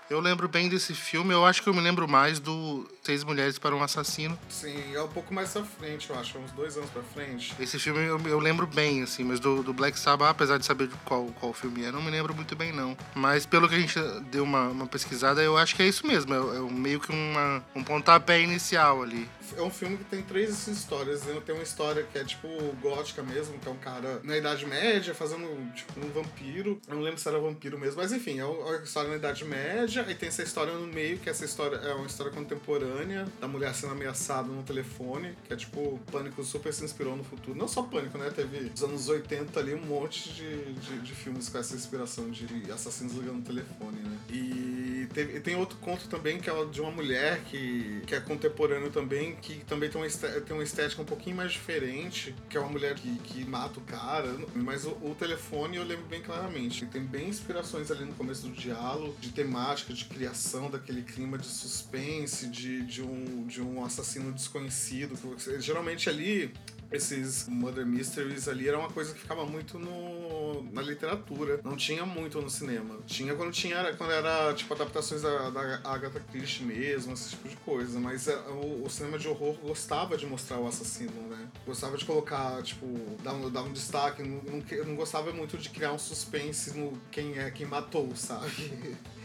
Eu 0.08 0.20
lembro 0.20 0.46
bem 0.46 0.68
desse 0.68 0.94
filme, 0.94 1.34
eu 1.34 1.44
acho 1.44 1.60
que 1.60 1.68
eu 1.68 1.74
me 1.74 1.80
lembro 1.80 2.06
mais 2.06 2.38
do 2.38 2.88
Seis 3.02 3.24
Mulheres 3.24 3.58
para 3.58 3.74
um 3.74 3.82
Assassino. 3.82 4.38
Sim, 4.48 4.94
é 4.94 5.02
um 5.02 5.08
pouco 5.08 5.34
mais 5.34 5.50
pra 5.50 5.64
frente, 5.64 6.08
eu 6.08 6.16
acho, 6.16 6.38
uns 6.38 6.52
dois 6.52 6.76
anos 6.76 6.90
pra 6.90 7.02
frente. 7.02 7.52
Esse 7.58 7.76
filme 7.76 8.04
eu, 8.04 8.20
eu 8.20 8.38
lembro 8.38 8.68
bem, 8.68 9.02
assim, 9.02 9.24
mas 9.24 9.40
do, 9.40 9.64
do 9.64 9.74
Black 9.74 9.98
Sabbath, 9.98 10.30
apesar 10.30 10.58
de 10.58 10.64
saber 10.64 10.88
qual, 11.04 11.26
qual 11.40 11.52
filme 11.52 11.84
é, 11.84 11.90
não 11.90 12.00
me 12.00 12.10
lembro 12.10 12.32
muito 12.32 12.54
bem, 12.54 12.72
não. 12.72 12.96
Mas 13.16 13.44
pelo 13.44 13.68
que 13.68 13.74
a 13.74 13.80
gente 13.80 13.98
deu 14.30 14.44
uma, 14.44 14.68
uma 14.68 14.86
pesquisada, 14.86 15.42
eu 15.42 15.56
acho 15.56 15.74
que 15.74 15.82
é 15.82 15.88
isso 15.88 16.06
mesmo. 16.06 16.32
É, 16.32 16.56
é 16.56 16.60
meio 16.70 17.00
que 17.00 17.10
uma, 17.10 17.64
um 17.74 17.82
pontapé 17.82 18.40
inicial 18.40 19.02
ali. 19.02 19.28
É 19.56 19.62
um 19.62 19.70
filme 19.70 19.96
que 19.96 20.04
tem 20.04 20.22
três 20.22 20.66
histórias. 20.66 21.22
né? 21.24 21.40
Tem 21.44 21.54
uma 21.54 21.62
história 21.62 22.02
que 22.04 22.18
é 22.18 22.24
tipo 22.24 22.48
gótica 22.80 23.22
mesmo, 23.22 23.58
que 23.58 23.68
é 23.68 23.70
um 23.70 23.76
cara 23.76 24.20
na 24.22 24.36
Idade 24.36 24.66
Média 24.66 25.14
fazendo 25.14 25.46
tipo 25.74 26.00
um 26.00 26.10
vampiro. 26.10 26.80
Eu 26.88 26.96
não 26.96 27.02
lembro 27.02 27.18
se 27.18 27.28
era 27.28 27.38
vampiro 27.38 27.78
mesmo, 27.78 28.00
mas 28.00 28.12
enfim, 28.12 28.38
é 28.38 28.44
uma 28.44 28.76
história 28.76 29.10
na 29.10 29.16
Idade 29.16 29.44
Média. 29.44 30.04
E 30.08 30.14
tem 30.14 30.28
essa 30.28 30.42
história 30.42 30.72
no 30.72 30.86
meio, 30.86 31.18
que 31.18 31.28
essa 31.28 31.44
história 31.44 31.76
é 31.76 31.94
uma 31.94 32.06
história 32.06 32.32
contemporânea 32.32 33.26
da 33.40 33.48
mulher 33.48 33.74
sendo 33.74 33.92
ameaçada 33.92 34.48
no 34.48 34.62
telefone, 34.62 35.36
que 35.44 35.52
é 35.52 35.56
tipo, 35.56 36.00
Pânico 36.10 36.42
super 36.44 36.72
se 36.72 36.84
inspirou 36.84 37.16
no 37.16 37.24
futuro. 37.24 37.56
Não 37.56 37.68
só 37.68 37.82
Pânico, 37.82 38.18
né? 38.18 38.30
Teve 38.34 38.70
nos 38.70 38.82
anos 38.82 39.08
80 39.08 39.58
ali 39.58 39.74
um 39.74 39.84
monte 39.86 40.32
de, 40.32 40.72
de, 40.74 40.98
de 41.00 41.12
filmes 41.14 41.48
com 41.48 41.58
essa 41.58 41.74
inspiração 41.74 42.30
de 42.30 42.70
assassinos 42.70 43.14
ligando 43.14 43.36
no 43.36 43.42
telefone, 43.42 44.00
né? 44.00 44.18
E, 44.30 45.08
tem 45.42 45.56
outro 45.56 45.78
conto 45.78 46.08
também 46.08 46.38
que 46.38 46.50
é 46.50 46.64
de 46.64 46.80
uma 46.80 46.90
mulher 46.90 47.40
que, 47.44 48.02
que 48.06 48.14
é 48.14 48.20
contemporâneo 48.20 48.90
também, 48.90 49.35
que 49.42 49.64
também 49.64 49.88
tem 49.88 50.00
uma, 50.00 50.06
esté- 50.06 50.40
tem 50.40 50.56
uma 50.56 50.62
estética 50.62 51.00
um 51.02 51.04
pouquinho 51.04 51.36
mais 51.36 51.52
diferente, 51.52 52.34
que 52.48 52.56
é 52.56 52.60
uma 52.60 52.70
mulher 52.70 52.94
que, 52.94 53.16
que 53.18 53.44
mata 53.44 53.78
o 53.78 53.82
cara. 53.82 54.36
Mas 54.54 54.84
o, 54.84 54.90
o 55.02 55.14
telefone 55.18 55.76
eu 55.76 55.84
lembro 55.84 56.06
bem 56.06 56.22
claramente. 56.22 56.86
Tem 56.86 57.02
bem 57.02 57.28
inspirações 57.28 57.90
ali 57.90 58.04
no 58.04 58.14
começo 58.14 58.46
do 58.48 58.52
diálogo, 58.54 59.16
de 59.20 59.30
temática, 59.30 59.92
de 59.92 60.04
criação 60.04 60.70
daquele 60.70 61.02
clima 61.02 61.38
de 61.38 61.46
suspense, 61.46 62.48
de, 62.48 62.82
de, 62.82 63.02
um, 63.02 63.46
de 63.46 63.60
um 63.62 63.84
assassino 63.84 64.32
desconhecido. 64.32 65.16
geralmente 65.60 66.08
ali 66.08 66.52
esses 66.90 67.48
Murder 67.48 67.84
Mysteries 67.84 68.46
ali 68.46 68.68
era 68.68 68.78
uma 68.78 68.88
coisa 68.88 69.12
que 69.12 69.18
ficava 69.20 69.44
muito 69.44 69.78
no, 69.78 70.45
na 70.62 70.82
literatura. 70.82 71.60
Não 71.64 71.76
tinha 71.76 72.04
muito 72.04 72.40
no 72.40 72.50
cinema. 72.50 72.98
Tinha 73.06 73.34
quando 73.34 73.52
tinha 73.52 73.94
quando 73.96 74.12
era 74.12 74.52
tipo 74.54 74.72
adaptações 74.74 75.22
da, 75.22 75.50
da 75.50 75.80
Agatha 75.84 76.20
Christie 76.20 76.64
mesmo, 76.64 77.12
esse 77.12 77.30
tipo 77.30 77.48
de 77.48 77.56
coisa. 77.56 77.98
Mas 77.98 78.28
é, 78.28 78.36
o, 78.36 78.84
o 78.84 78.90
cinema 78.90 79.18
de 79.18 79.28
horror 79.28 79.54
gostava 79.54 80.16
de 80.16 80.26
mostrar 80.26 80.58
o 80.58 80.66
assassino, 80.66 81.28
né? 81.28 81.48
Gostava 81.64 81.96
de 81.96 82.04
colocar, 82.04 82.62
tipo, 82.62 82.86
dar 83.22 83.34
um, 83.34 83.50
dar 83.50 83.62
um 83.62 83.72
destaque. 83.72 84.22
Não, 84.22 84.42
não, 84.42 84.62
não 84.86 84.96
gostava 84.96 85.32
muito 85.32 85.56
de 85.56 85.68
criar 85.70 85.92
um 85.92 85.98
suspense 85.98 86.76
no 86.76 86.92
quem 87.10 87.38
é 87.38 87.50
quem 87.50 87.66
matou, 87.66 88.14
sabe? 88.14 88.96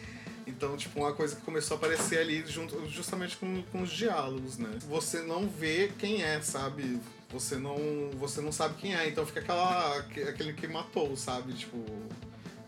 Então, 0.48 0.76
tipo, 0.76 1.00
uma 1.00 1.14
coisa 1.14 1.36
que 1.36 1.42
começou 1.42 1.76
a 1.76 1.78
aparecer 1.78 2.20
ali 2.20 2.46
junto, 2.46 2.88
justamente 2.88 3.38
com, 3.38 3.64
com 3.64 3.82
os 3.82 3.92
diálogos, 3.92 4.58
né? 4.58 4.70
Você 4.88 5.22
não 5.22 5.48
vê 5.48 5.92
quem 5.98 6.24
é, 6.24 6.42
sabe? 6.42 7.00
Você 7.32 7.56
não, 7.56 7.78
você 8.16 8.42
não 8.42 8.52
sabe 8.52 8.76
quem 8.76 8.96
é, 8.96 9.08
então 9.08 9.26
fica 9.26 9.40
aquela, 9.40 9.98
aque- 9.98 10.24
aquele 10.24 10.54
que 10.54 10.68
matou, 10.68 11.16
sabe? 11.16 11.54
Tipo, 11.54 11.78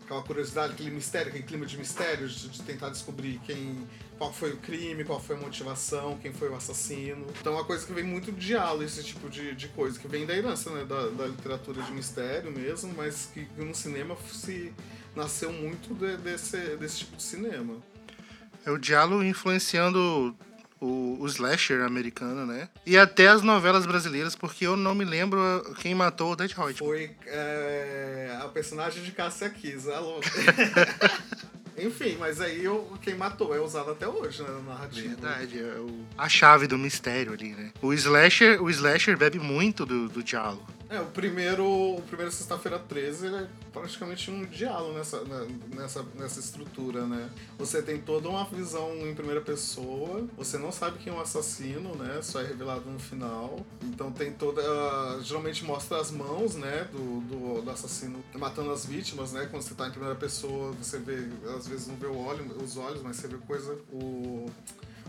aquela 0.02 0.22
curiosidade, 0.22 0.72
aquele 0.72 0.90
mistério, 0.90 1.28
aquele 1.28 1.44
clima 1.44 1.66
de 1.66 1.76
mistério, 1.76 2.26
de, 2.28 2.48
de 2.48 2.62
tentar 2.62 2.88
descobrir 2.88 3.40
quem, 3.44 3.86
qual 4.16 4.32
foi 4.32 4.52
o 4.52 4.56
crime, 4.56 5.04
qual 5.04 5.20
foi 5.20 5.36
a 5.36 5.38
motivação, 5.38 6.18
quem 6.22 6.32
foi 6.32 6.48
o 6.48 6.54
assassino. 6.54 7.26
Então 7.40 7.52
é 7.52 7.56
uma 7.56 7.64
coisa 7.64 7.86
que 7.86 7.92
vem 7.92 8.04
muito 8.04 8.32
do 8.32 8.38
diálogo, 8.38 8.82
esse 8.84 9.02
tipo 9.04 9.28
de, 9.28 9.54
de 9.54 9.68
coisa, 9.68 9.98
que 9.98 10.08
vem 10.08 10.24
da 10.24 10.34
herança, 10.34 10.70
né? 10.70 10.84
Da, 10.84 11.08
da 11.08 11.26
literatura 11.26 11.82
de 11.82 11.92
mistério 11.92 12.50
mesmo, 12.50 12.92
mas 12.96 13.28
que 13.34 13.46
no 13.58 13.74
cinema 13.74 14.16
se 14.32 14.72
nasceu 15.14 15.52
muito 15.52 15.94
de- 15.94 16.16
desse, 16.16 16.56
desse 16.76 16.98
tipo 17.00 17.16
de 17.16 17.22
cinema. 17.22 17.76
É 18.64 18.70
o 18.70 18.78
diálogo 18.78 19.22
influenciando 19.22 20.34
o, 20.80 21.16
o 21.20 21.26
slasher 21.26 21.82
americano, 21.82 22.44
né? 22.46 22.68
E 22.84 22.96
até 22.98 23.28
as 23.28 23.42
novelas 23.42 23.86
brasileiras, 23.86 24.34
porque 24.34 24.66
eu 24.66 24.76
não 24.76 24.94
me 24.94 25.04
lembro 25.04 25.38
quem 25.78 25.94
matou 25.94 26.32
o 26.32 26.36
Dead 26.36 26.52
Hot. 26.58 26.78
Foi 26.78 27.10
é, 27.26 28.38
a 28.42 28.48
personagem 28.48 29.02
de 29.02 29.12
Cássia 29.12 29.48
Kiss, 29.50 29.88
é 29.88 29.98
louco. 29.98 30.22
Enfim, 31.76 32.16
mas 32.20 32.40
aí 32.40 32.68
o- 32.68 32.96
quem 33.02 33.16
matou 33.16 33.54
é 33.54 33.60
usado 33.60 33.90
até 33.90 34.06
hoje, 34.06 34.42
né, 34.42 34.48
na 34.48 34.74
narrativa. 34.74 35.08
Verdade, 35.08 35.58
é 35.58 35.74
o- 35.80 36.04
a 36.16 36.28
chave 36.28 36.68
do 36.68 36.78
mistério 36.78 37.32
ali, 37.32 37.48
né? 37.52 37.72
O 37.82 37.92
slasher, 37.92 38.62
o 38.62 38.70
slasher 38.70 39.16
bebe 39.16 39.40
muito 39.40 39.84
do, 39.84 40.08
do 40.08 40.22
diálogo. 40.22 40.64
É, 40.90 41.00
o 41.00 41.06
primeiro, 41.06 41.64
o 41.66 42.02
primeiro 42.02 42.30
Sexta-feira 42.30 42.78
13 42.78 43.26
ele 43.26 43.36
é 43.36 43.48
praticamente 43.72 44.30
um 44.30 44.44
diálogo 44.44 44.92
nessa, 44.96 45.24
na- 45.24 45.46
nessa, 45.74 46.04
nessa 46.14 46.38
estrutura, 46.40 47.06
né? 47.06 47.30
Você 47.58 47.82
tem 47.82 47.98
toda 47.98 48.28
uma 48.28 48.44
visão 48.44 48.94
em 48.98 49.14
primeira 49.14 49.40
pessoa, 49.40 50.24
você 50.36 50.58
não 50.58 50.70
sabe 50.70 50.98
quem 50.98 51.12
é 51.12 51.16
o 51.16 51.20
assassino, 51.20 51.94
né? 51.96 52.20
Só 52.22 52.40
é 52.40 52.46
revelado 52.46 52.88
no 52.88 52.98
final. 52.98 53.58
Então 53.82 54.12
tem 54.12 54.32
toda. 54.32 54.62
Geralmente 55.22 55.64
mostra 55.64 55.98
as 55.98 56.10
mãos, 56.10 56.54
né? 56.54 56.86
Do, 56.92 57.20
do, 57.22 57.62
do 57.62 57.70
assassino 57.70 58.22
matando 58.34 58.70
as 58.70 58.84
vítimas, 58.84 59.32
né? 59.32 59.46
Quando 59.50 59.62
você 59.62 59.74
tá 59.74 59.88
em 59.88 59.90
primeira 59.90 60.14
pessoa, 60.14 60.72
você 60.72 60.98
vê, 60.98 61.26
às 61.56 61.66
vezes 61.66 61.86
não 61.88 61.96
vê 61.96 62.06
o 62.06 62.16
olho, 62.16 62.44
os 62.62 62.76
olhos, 62.76 63.02
mas 63.02 63.16
você 63.16 63.26
vê 63.26 63.38
coisa. 63.38 63.72
O 63.90 64.46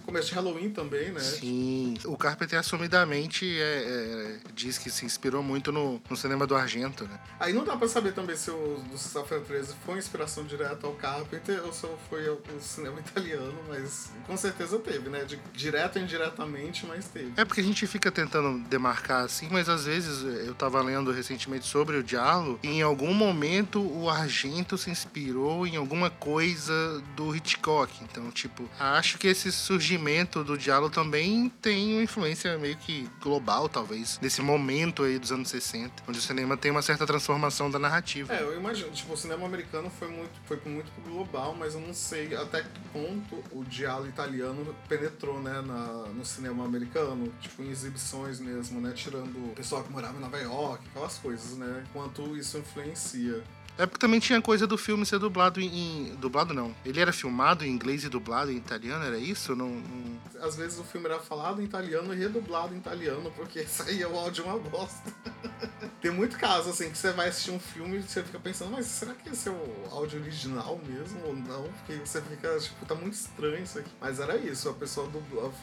começo 0.05 0.29
de 0.29 0.35
Halloween 0.35 0.69
também, 0.69 1.11
né? 1.11 1.19
Sim. 1.19 1.95
O 2.05 2.15
Carpenter 2.17 2.59
assumidamente 2.59 3.45
é- 3.59 4.39
é, 4.45 4.49
diz 4.53 4.77
que 4.77 4.89
se 4.89 5.05
inspirou 5.05 5.41
muito 5.41 5.71
no, 5.71 6.01
no 6.09 6.15
cinema 6.15 6.45
do 6.45 6.55
Argento, 6.55 7.05
né? 7.05 7.19
Aí 7.39 7.53
não 7.53 7.63
dá 7.63 7.75
pra 7.75 7.87
saber 7.87 8.13
também 8.13 8.35
se 8.35 8.51
o 8.51 8.81
do 8.91 8.97
Sexta-feira 8.97 9.43
13 9.43 9.73
foi 9.85 9.97
inspiração 9.97 10.43
direta 10.45 10.85
ao 10.87 10.93
Carpenter 10.93 11.61
ou 11.65 11.73
se 11.73 11.87
foi 12.09 12.29
o 12.29 12.35
o 12.55 12.61
cinema 12.61 12.99
italiano, 13.01 13.55
mas 13.67 14.11
com 14.27 14.37
certeza 14.37 14.77
teve, 14.79 15.09
né? 15.09 15.23
De, 15.23 15.39
direto 15.53 15.97
ou 15.97 16.03
indiretamente, 16.03 16.85
mas 16.85 17.05
teve. 17.07 17.33
É 17.35 17.43
porque 17.43 17.61
a 17.61 17.63
gente 17.63 17.85
fica 17.87 18.11
tentando 18.11 18.59
demarcar 18.69 19.23
assim, 19.25 19.47
mas 19.51 19.67
às 19.67 19.85
vezes 19.85 20.21
eu 20.45 20.53
tava 20.53 20.81
lendo 20.81 21.11
recentemente 21.11 21.65
sobre 21.65 21.97
o 21.97 22.03
Diallo 22.03 22.59
e 22.61 22.67
em 22.67 22.81
algum 22.81 23.13
momento 23.13 23.81
o 23.81 24.09
Argento 24.09 24.77
se 24.77 24.89
inspirou 24.89 25.65
em 25.65 25.75
alguma 25.75 26.09
coisa 26.09 27.01
do 27.15 27.35
Hitchcock. 27.35 27.91
Então, 28.03 28.29
tipo, 28.31 28.69
acho 28.79 29.17
que 29.17 29.27
esse 29.27 29.51
surgimento 29.51 29.94
do 30.43 30.57
Diallo 30.57 30.89
também 30.89 31.49
tem 31.61 31.93
uma 31.93 32.03
influência 32.03 32.57
meio 32.57 32.75
que 32.77 33.09
global, 33.21 33.69
talvez, 33.69 34.17
desse 34.17 34.41
momento 34.41 35.03
aí 35.03 35.17
dos 35.17 35.31
anos 35.31 35.49
60, 35.49 36.03
onde 36.07 36.19
o 36.19 36.21
cinema 36.21 36.57
tem 36.57 36.71
uma 36.71 36.81
certa 36.81 37.05
transformação 37.05 37.69
da 37.69 37.79
narrativa. 37.79 38.33
É, 38.33 38.41
eu 38.41 38.57
imagino, 38.57 38.91
tipo, 38.91 39.13
o 39.13 39.17
cinema 39.17 39.45
americano 39.45 39.89
foi 39.89 40.07
muito, 40.07 40.31
foi 40.45 40.59
muito 40.65 40.91
global, 41.03 41.55
mas 41.57 41.73
eu 41.73 41.81
não 41.81 41.93
sei 41.93 42.35
até 42.35 42.61
que 42.61 42.79
ponto 42.91 43.43
o 43.51 43.63
diálogo 43.63 44.07
italiano 44.07 44.75
penetrou, 44.87 45.41
né, 45.41 45.61
na, 45.61 46.07
no 46.13 46.25
cinema 46.25 46.65
americano, 46.65 47.31
tipo, 47.41 47.63
em 47.63 47.69
exibições 47.69 48.39
mesmo, 48.39 48.79
né, 48.81 48.93
tirando 48.95 49.51
o 49.51 49.55
pessoal 49.55 49.83
que 49.83 49.91
morava 49.91 50.17
em 50.17 50.21
Nova 50.21 50.37
York, 50.37 50.83
aquelas 50.89 51.17
coisas, 51.17 51.57
né, 51.57 51.83
quanto 51.93 52.35
isso 52.37 52.57
influencia. 52.57 53.43
É 53.77 53.85
porque 53.85 53.99
também 53.99 54.19
tinha 54.19 54.41
coisa 54.41 54.65
do 54.65 54.77
filme 54.77 55.05
ser 55.05 55.19
dublado 55.19 55.59
em, 55.59 55.67
em- 55.67 56.15
dublado 56.15 56.53
não. 56.53 56.73
Ele 56.85 56.99
era 56.99 57.11
filmado 57.11 57.65
em 57.65 57.69
inglês 57.69 58.03
e 58.05 58.09
dublado 58.09 58.51
em 58.51 58.55
italiano, 58.55 59.03
era 59.03 59.17
isso? 59.17 59.53
Não, 59.55 59.67
não- 59.69 60.15
Às 60.41 60.55
vezes 60.55 60.79
o 60.79 60.83
filme 60.83 61.07
era 61.07 61.19
falado 61.19 61.61
em 61.61 61.65
italiano 61.65 62.13
e 62.13 62.17
redublado 62.17 62.73
em 62.73 62.77
italiano, 62.77 63.31
porque 63.35 63.63
saía 63.67 64.07
o 64.07 64.17
áudio 64.17 64.45
uma 64.45 64.57
bosta. 64.57 65.11
Tem 66.01 66.11
muito 66.11 66.37
caso, 66.37 66.69
assim, 66.69 66.89
que 66.91 66.97
você 66.97 67.11
vai 67.11 67.29
assistir 67.29 67.51
um 67.51 67.59
filme 67.59 67.97
e 67.97 68.01
você 68.03 68.21
fica 68.23 68.39
pensando, 68.39 68.71
mas 68.71 68.85
será 68.85 69.13
que 69.13 69.29
esse 69.29 69.49
é 69.49 69.51
o 69.51 69.87
áudio 69.91 70.21
original 70.21 70.79
mesmo 70.85 71.19
ou 71.25 71.35
não? 71.35 71.63
Porque 71.63 71.93
você 72.05 72.21
fica, 72.21 72.57
tipo, 72.59 72.85
tá 72.85 72.93
muito 72.95 73.13
estranho 73.13 73.63
isso 73.63 73.79
aqui. 73.79 73.89
Mas 73.99 74.19
era 74.19 74.37
isso, 74.37 74.69
a 74.69 74.73
pessoa 74.73 75.09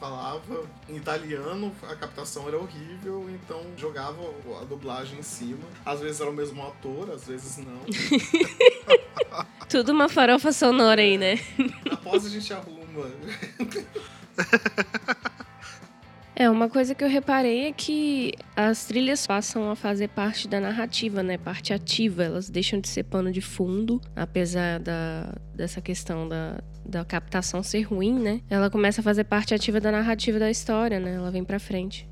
falava 0.01 0.65
em 0.89 0.97
italiano, 0.97 1.73
a 1.89 1.95
captação 1.95 2.49
era 2.49 2.59
horrível, 2.59 3.27
então 3.31 3.65
jogava 3.77 4.19
a 4.61 4.65
dublagem 4.65 5.19
em 5.19 5.23
cima. 5.23 5.65
Às 5.87 6.01
vezes 6.01 6.21
era 6.21 6.29
o 6.31 6.35
mesmo 6.35 6.67
ator, 6.67 7.11
às 7.11 7.25
vezes 7.27 7.59
não. 7.59 7.83
Tudo 9.69 9.93
uma 9.93 10.09
farofa 10.09 10.53
sonora 10.53 11.01
aí, 11.01 11.17
né? 11.17 11.39
Após 11.91 12.27
a 12.27 12.29
gente 12.29 12.53
arruma. 12.53 13.11
É, 16.35 16.49
uma 16.49 16.69
coisa 16.69 16.95
que 16.95 17.05
eu 17.05 17.09
reparei 17.09 17.67
é 17.67 17.73
que 17.73 18.33
as 18.57 18.87
trilhas 18.87 19.27
passam 19.27 19.71
a 19.71 19.77
fazer 19.77 20.09
parte 20.09 20.49
da 20.49 20.59
narrativa, 20.59 21.23
né? 21.23 21.37
Parte 21.37 21.75
ativa. 21.75 22.25
Elas 22.25 22.49
deixam 22.49 22.81
de 22.81 22.89
ser 22.89 23.05
pano 23.05 23.31
de 23.31 23.43
fundo, 23.43 24.01
apesar 24.17 24.81
da, 24.81 25.35
dessa 25.55 25.83
questão 25.83 26.27
da, 26.27 26.59
da 26.87 27.05
captação 27.05 27.63
ser 27.63 27.83
ruim, 27.83 28.19
né? 28.19 28.41
Ela 28.49 28.71
começa 28.71 29.03
a 29.03 29.05
fazer 29.05 29.25
parte 29.25 29.55
ativa 29.55 29.79
da 29.79 29.93
narrativa 29.93 30.39
da 30.39 30.51
história, 30.51 30.99
né? 30.99 31.15
Ela 31.15 31.31
vem 31.31 31.45
pra 31.45 31.61
frente. 31.61 32.09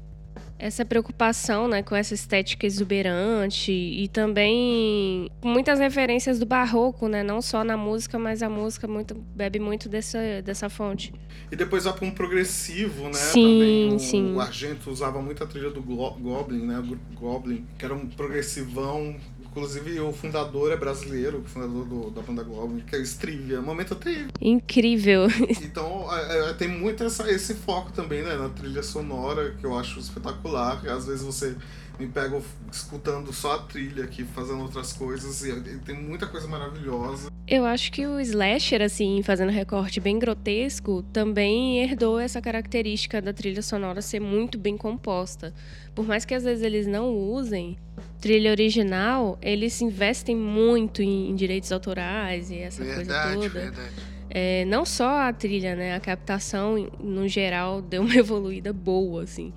Essa 0.60 0.84
preocupação, 0.84 1.66
né, 1.66 1.82
com 1.82 1.96
essa 1.96 2.12
estética 2.12 2.66
exuberante 2.66 3.72
e 3.72 4.08
também 4.08 5.30
muitas 5.42 5.78
referências 5.78 6.38
do 6.38 6.44
barroco, 6.44 7.08
né? 7.08 7.22
Não 7.22 7.40
só 7.40 7.64
na 7.64 7.76
música, 7.76 8.18
mas 8.18 8.42
a 8.42 8.50
música 8.50 8.86
muito, 8.86 9.14
bebe 9.14 9.58
muito 9.58 9.88
dessa, 9.88 10.18
dessa 10.44 10.68
fonte. 10.68 11.14
E 11.50 11.56
depois 11.56 11.84
vai 11.84 11.94
pra 11.94 12.06
um 12.06 12.10
progressivo, 12.10 13.04
né? 13.04 13.14
Sim, 13.14 13.42
Também 13.42 13.94
o, 13.94 13.98
sim. 13.98 14.34
o 14.34 14.40
Argento 14.40 14.90
usava 14.90 15.20
muito 15.22 15.42
a 15.42 15.46
trilha 15.46 15.70
do 15.70 15.82
Goblin, 15.82 16.66
né? 16.66 16.78
O 16.78 16.82
grupo 16.82 17.14
Goblin, 17.14 17.66
que 17.78 17.84
era 17.84 17.94
um 17.94 18.06
progressivão. 18.06 19.16
Inclusive 19.50 19.98
o 20.00 20.12
fundador 20.12 20.70
é 20.72 20.76
brasileiro, 20.76 21.38
o 21.40 21.44
fundador 21.44 21.84
do- 21.84 22.10
da 22.10 22.22
banda 22.22 22.42
Goblin, 22.42 22.80
que 22.80 22.94
é 22.94 22.98
o 22.98 23.02
Strivia, 23.02 23.60
momento 23.60 23.94
Trivia. 23.96 24.28
Incrível. 24.40 25.26
Então 25.62 26.06
é, 26.14 26.50
é, 26.50 26.52
tem 26.54 26.68
muito 26.68 27.02
essa- 27.04 27.30
esse 27.30 27.54
foco 27.54 27.90
também, 27.92 28.22
né? 28.22 28.36
Na 28.36 28.48
trilha 28.48 28.82
sonora, 28.82 29.54
que 29.58 29.64
eu 29.66 29.76
acho 29.78 29.98
espetacular. 29.98 30.80
Às 30.88 31.06
vezes 31.06 31.22
você 31.22 31.54
me 31.98 32.06
pega 32.06 32.40
escutando 32.72 33.32
só 33.32 33.54
a 33.54 33.58
trilha 33.58 34.04
aqui, 34.04 34.24
fazendo 34.24 34.62
outras 34.62 34.92
coisas, 34.92 35.42
e, 35.44 35.50
e 35.50 35.78
tem 35.78 35.94
muita 36.00 36.26
coisa 36.26 36.46
maravilhosa. 36.46 37.30
Eu 37.52 37.66
acho 37.66 37.90
que 37.90 38.06
o 38.06 38.20
slasher, 38.20 38.80
assim, 38.80 39.22
fazendo 39.24 39.50
recorte 39.50 39.98
bem 39.98 40.20
grotesco, 40.20 41.02
também 41.12 41.82
herdou 41.82 42.20
essa 42.20 42.40
característica 42.40 43.20
da 43.20 43.32
trilha 43.32 43.60
sonora 43.60 44.00
ser 44.00 44.20
muito 44.20 44.56
bem 44.56 44.76
composta. 44.76 45.52
Por 45.92 46.06
mais 46.06 46.24
que 46.24 46.32
às 46.32 46.44
vezes 46.44 46.62
eles 46.62 46.86
não 46.86 47.08
usem 47.12 47.76
trilha 48.20 48.52
original, 48.52 49.36
eles 49.42 49.82
investem 49.82 50.36
muito 50.36 51.02
em, 51.02 51.28
em 51.30 51.34
direitos 51.34 51.72
autorais 51.72 52.52
e 52.52 52.58
essa 52.58 52.84
Verdade, 52.84 53.34
coisa 53.34 53.50
toda. 53.50 53.60
verdade. 53.60 53.94
É, 54.30 54.64
não 54.66 54.84
só 54.86 55.22
a 55.22 55.32
trilha, 55.32 55.74
né? 55.74 55.96
A 55.96 56.00
captação, 56.00 56.76
no 57.02 57.26
geral, 57.26 57.82
deu 57.82 58.02
uma 58.02 58.14
evoluída 58.14 58.72
boa, 58.72 59.24
assim. 59.24 59.52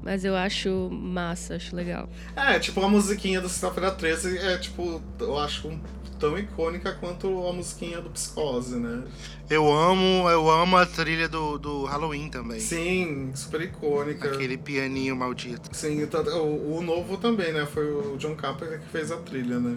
Mas 0.00 0.24
eu 0.24 0.36
acho 0.36 0.88
massa, 0.92 1.56
acho 1.56 1.74
legal. 1.74 2.08
É, 2.36 2.56
tipo, 2.60 2.80
a 2.80 2.88
musiquinha 2.88 3.40
do 3.40 3.48
Sexta-feira 3.48 3.90
13 3.90 4.38
é, 4.38 4.56
tipo, 4.58 5.02
eu 5.18 5.36
acho 5.36 5.66
um- 5.66 5.80
tão 6.18 6.38
icônica 6.38 6.92
quanto 6.92 7.46
a 7.46 7.52
musiquinha 7.52 8.00
do 8.00 8.10
Psicose, 8.10 8.76
né? 8.76 9.04
Eu 9.48 9.72
amo, 9.72 10.28
eu 10.28 10.50
amo 10.50 10.76
a 10.76 10.84
trilha 10.84 11.28
do, 11.28 11.58
do 11.58 11.84
Halloween 11.84 12.28
também. 12.28 12.58
Sim, 12.58 13.30
super 13.34 13.60
icônica. 13.60 14.28
Aquele 14.28 14.56
pianinho 14.56 15.14
maldito. 15.14 15.70
Sim, 15.72 16.02
o, 16.02 16.76
o 16.76 16.82
novo 16.82 17.16
também, 17.16 17.52
né? 17.52 17.66
Foi 17.66 17.88
o 17.88 18.16
John 18.16 18.34
Carpenter 18.34 18.80
que 18.80 18.88
fez 18.88 19.12
a 19.12 19.16
trilha, 19.18 19.58
né? 19.60 19.76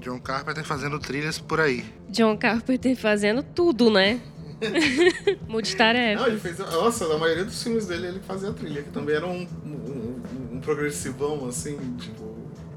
John 0.00 0.20
Carpenter 0.20 0.64
fazendo 0.64 0.98
trilhas 0.98 1.38
por 1.38 1.60
aí. 1.60 1.84
John 2.08 2.36
Carpenter 2.36 2.94
fazendo 2.96 3.42
tudo, 3.42 3.90
né? 3.90 4.20
Multitarefa. 5.48 6.20
Não, 6.22 6.28
ele 6.28 6.40
fez. 6.40 6.58
Nossa, 6.58 7.08
na 7.08 7.18
maioria 7.18 7.44
dos 7.44 7.62
filmes 7.62 7.86
dele 7.86 8.08
ele 8.08 8.20
fazia 8.20 8.52
trilha, 8.52 8.82
que 8.82 8.90
também 8.90 9.14
era 9.14 9.26
um, 9.26 9.46
um, 9.64 10.22
um 10.52 10.60
progressivão, 10.60 11.46
assim, 11.48 11.76
tipo. 11.96 12.36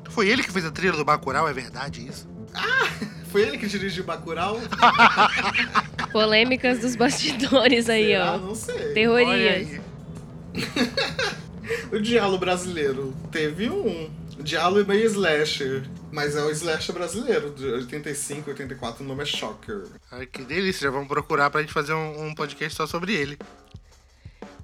Foi 0.10 0.28
ele 0.28 0.44
que 0.44 0.52
fez 0.52 0.66
a 0.66 0.72
trilha 0.72 0.94
do 0.94 1.06
Bacurau, 1.06 1.48
é 1.48 1.54
verdade 1.54 2.06
isso? 2.08 2.28
Foi 3.32 3.44
ele 3.44 3.58
que 3.58 3.68
dirigiu 3.68 4.04
Bacurau? 4.04 4.60
Polêmicas 6.12 6.80
dos 6.80 6.96
bastidores 6.96 7.88
aí, 7.90 8.08
Será? 8.08 8.34
ó. 8.34 8.38
Não 8.38 8.56
sei. 8.56 9.08
Aí. 9.28 9.82
O 11.92 12.00
Diallo 12.00 12.38
brasileiro 12.38 13.14
teve 13.32 13.70
um. 13.70 14.10
O 14.40 14.44
Diallo 14.44 14.80
é 14.80 14.84
meio 14.84 15.06
slasher, 15.06 15.84
mas 16.12 16.36
é 16.36 16.44
o 16.44 16.50
slasher 16.50 16.94
brasileiro, 16.96 17.52
de 17.52 17.66
85, 17.66 18.50
84, 18.50 19.04
o 19.04 19.08
nome 19.08 19.24
é 19.24 19.26
Shocker. 19.26 19.84
Ai, 20.12 20.26
que 20.26 20.44
delícia, 20.44 20.86
já 20.86 20.92
vamos 20.92 21.08
procurar 21.08 21.50
pra 21.50 21.62
gente 21.62 21.74
fazer 21.74 21.94
um, 21.94 22.28
um 22.28 22.34
podcast 22.36 22.76
só 22.76 22.88
sobre 22.88 23.14
ele. 23.14 23.38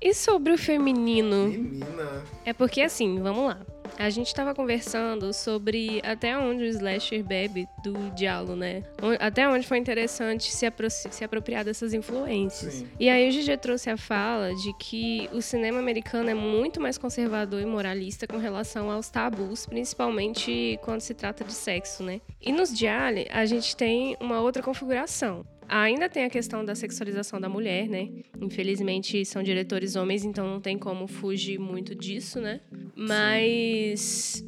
E 0.01 0.13
sobre 0.13 0.53
o 0.53 0.57
feminino? 0.57 1.47
Menina. 1.47 2.23
É 2.45 2.53
porque 2.53 2.81
assim, 2.81 3.21
vamos 3.21 3.47
lá. 3.47 3.59
A 3.97 4.09
gente 4.09 4.33
tava 4.33 4.53
conversando 4.53 5.33
sobre 5.33 6.01
até 6.03 6.37
onde 6.37 6.63
o 6.63 6.67
slasher 6.67 7.23
bebe 7.23 7.67
do 7.83 7.93
diálogo, 8.15 8.55
né? 8.55 8.83
Até 9.19 9.47
onde 9.47 9.65
foi 9.67 9.77
interessante 9.77 10.51
se, 10.51 10.65
apro- 10.65 10.89
se 10.89 11.23
apropriar 11.23 11.63
dessas 11.63 11.93
influências. 11.93 12.73
Sim. 12.75 12.87
E 12.99 13.09
aí 13.09 13.29
o 13.29 13.31
GG 13.31 13.57
trouxe 13.57 13.89
a 13.89 13.97
fala 13.97 14.53
de 14.55 14.73
que 14.77 15.29
o 15.33 15.41
cinema 15.41 15.79
americano 15.79 16.29
é 16.29 16.33
muito 16.33 16.79
mais 16.81 16.97
conservador 16.97 17.61
e 17.61 17.65
moralista 17.65 18.27
com 18.27 18.37
relação 18.37 18.91
aos 18.91 19.09
tabus, 19.09 19.65
principalmente 19.65 20.79
quando 20.83 21.01
se 21.01 21.13
trata 21.13 21.43
de 21.43 21.53
sexo, 21.53 22.03
né? 22.03 22.21
E 22.41 22.51
nos 22.51 22.73
Diale, 22.75 23.27
a 23.31 23.45
gente 23.45 23.75
tem 23.75 24.15
uma 24.19 24.41
outra 24.41 24.61
configuração. 24.61 25.45
Ainda 25.67 26.07
tem 26.07 26.23
a 26.25 26.29
questão 26.29 26.63
da 26.63 26.75
sexualização 26.75 27.39
da 27.39 27.49
mulher, 27.49 27.87
né? 27.87 28.09
Infelizmente 28.39 29.25
são 29.25 29.41
diretores 29.41 29.95
homens, 29.95 30.23
então 30.23 30.47
não 30.47 30.61
tem 30.61 30.77
como 30.77 31.07
fugir 31.07 31.59
muito 31.59 31.95
disso, 31.95 32.39
né? 32.39 32.61
Mas 32.95 34.43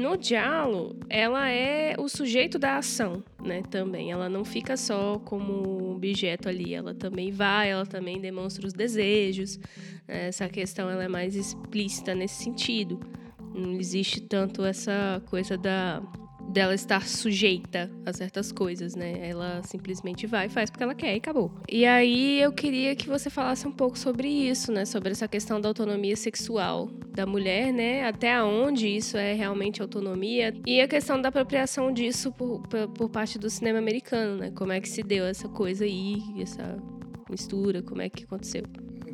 no 0.00 0.16
Diallo, 0.16 0.96
ela 1.08 1.48
é 1.50 1.94
o 1.98 2.08
sujeito 2.08 2.58
da 2.58 2.78
ação, 2.78 3.22
né? 3.42 3.62
Também. 3.70 4.10
Ela 4.10 4.28
não 4.28 4.44
fica 4.44 4.76
só 4.76 5.18
como 5.18 5.92
objeto 5.92 6.48
ali, 6.48 6.74
ela 6.74 6.94
também 6.94 7.30
vai, 7.30 7.70
ela 7.70 7.84
também 7.84 8.20
demonstra 8.20 8.66
os 8.66 8.72
desejos. 8.72 9.58
Essa 10.08 10.48
questão 10.48 10.88
ela 10.88 11.04
é 11.04 11.08
mais 11.08 11.36
explícita 11.36 12.14
nesse 12.14 12.42
sentido. 12.42 12.98
Não 13.54 13.72
existe 13.72 14.20
tanto 14.22 14.64
essa 14.64 15.22
coisa 15.26 15.58
da 15.58 16.02
dela 16.50 16.74
estar 16.74 17.06
sujeita 17.06 17.90
a 18.04 18.12
certas 18.12 18.50
coisas, 18.52 18.94
né? 18.94 19.28
Ela 19.28 19.62
simplesmente 19.62 20.26
vai, 20.26 20.48
faz 20.48 20.68
porque 20.68 20.82
ela 20.82 20.94
quer 20.94 21.14
e 21.14 21.18
acabou. 21.18 21.52
E 21.68 21.86
aí 21.86 22.40
eu 22.40 22.52
queria 22.52 22.94
que 22.96 23.08
você 23.08 23.30
falasse 23.30 23.66
um 23.66 23.72
pouco 23.72 23.98
sobre 23.98 24.28
isso, 24.28 24.72
né? 24.72 24.84
Sobre 24.84 25.12
essa 25.12 25.28
questão 25.28 25.60
da 25.60 25.68
autonomia 25.68 26.16
sexual 26.16 26.88
da 27.14 27.24
mulher, 27.24 27.72
né? 27.72 28.06
Até 28.06 28.42
onde 28.42 28.88
isso 28.88 29.16
é 29.16 29.32
realmente 29.32 29.80
autonomia 29.80 30.54
e 30.66 30.80
a 30.80 30.88
questão 30.88 31.20
da 31.20 31.28
apropriação 31.28 31.92
disso 31.92 32.32
por, 32.32 32.62
por, 32.62 32.88
por 32.88 33.10
parte 33.10 33.38
do 33.38 33.48
cinema 33.48 33.78
americano, 33.78 34.36
né? 34.36 34.50
Como 34.50 34.72
é 34.72 34.80
que 34.80 34.88
se 34.88 35.02
deu 35.02 35.24
essa 35.24 35.48
coisa 35.48 35.84
aí, 35.84 36.18
essa 36.40 36.76
mistura, 37.30 37.82
como 37.82 38.02
é 38.02 38.08
que 38.08 38.24
aconteceu? 38.24 38.64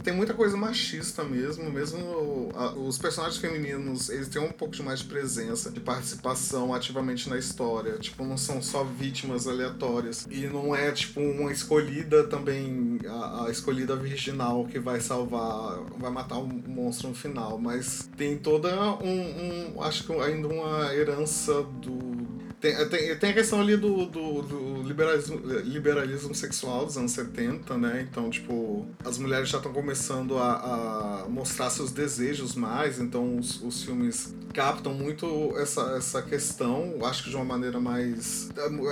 Tem 0.06 0.14
muita 0.14 0.34
coisa 0.34 0.56
machista 0.56 1.24
mesmo, 1.24 1.68
mesmo 1.68 2.48
a- 2.54 2.70
os 2.74 2.96
personagens 2.96 3.38
femininos, 3.40 4.08
eles 4.08 4.28
têm 4.28 4.40
um 4.40 4.52
pouco 4.52 4.72
de 4.72 4.80
mais 4.80 5.00
de 5.00 5.06
presença, 5.06 5.68
de 5.68 5.80
participação 5.80 6.72
ativamente 6.72 7.28
na 7.28 7.36
história. 7.36 7.98
Tipo, 7.98 8.24
não 8.24 8.38
são 8.38 8.62
só 8.62 8.84
vítimas 8.84 9.48
aleatórias. 9.48 10.24
E 10.30 10.46
não 10.46 10.76
é, 10.76 10.92
tipo, 10.92 11.20
uma 11.20 11.50
escolhida 11.50 12.22
também, 12.22 13.00
a, 13.04 13.46
a 13.46 13.50
escolhida 13.50 13.96
virginal 13.96 14.64
que 14.66 14.78
vai 14.78 15.00
salvar, 15.00 15.80
vai 15.98 16.12
matar 16.12 16.38
um 16.38 16.62
monstro 16.68 17.08
no 17.08 17.14
final. 17.16 17.58
Mas 17.58 18.08
tem 18.16 18.38
toda 18.38 18.68
um, 19.02 19.74
um 19.74 19.82
acho 19.82 20.04
que 20.04 20.12
ainda 20.12 20.46
uma 20.46 20.94
herança 20.94 21.64
do 21.82 22.25
tem, 22.60 22.88
tem, 22.88 23.16
tem 23.16 23.30
a 23.30 23.34
questão 23.34 23.60
ali 23.60 23.76
do, 23.76 24.06
do, 24.06 24.42
do 24.42 24.82
liberalismo, 24.82 25.38
liberalismo 25.64 26.34
sexual 26.34 26.86
dos 26.86 26.96
anos 26.96 27.12
70, 27.12 27.76
né? 27.76 28.06
Então, 28.10 28.30
tipo, 28.30 28.86
as 29.04 29.18
mulheres 29.18 29.48
já 29.48 29.58
estão 29.58 29.72
começando 29.72 30.38
a, 30.38 31.24
a 31.24 31.28
mostrar 31.28 31.68
seus 31.70 31.92
desejos 31.92 32.54
mais, 32.54 32.98
então 32.98 33.36
os, 33.38 33.62
os 33.62 33.82
filmes 33.82 34.34
captam 34.54 34.94
muito 34.94 35.54
essa, 35.58 35.82
essa 35.98 36.22
questão, 36.22 36.94
acho 37.04 37.24
que 37.24 37.30
de 37.30 37.36
uma 37.36 37.44
maneira 37.44 37.78
mais. 37.78 38.48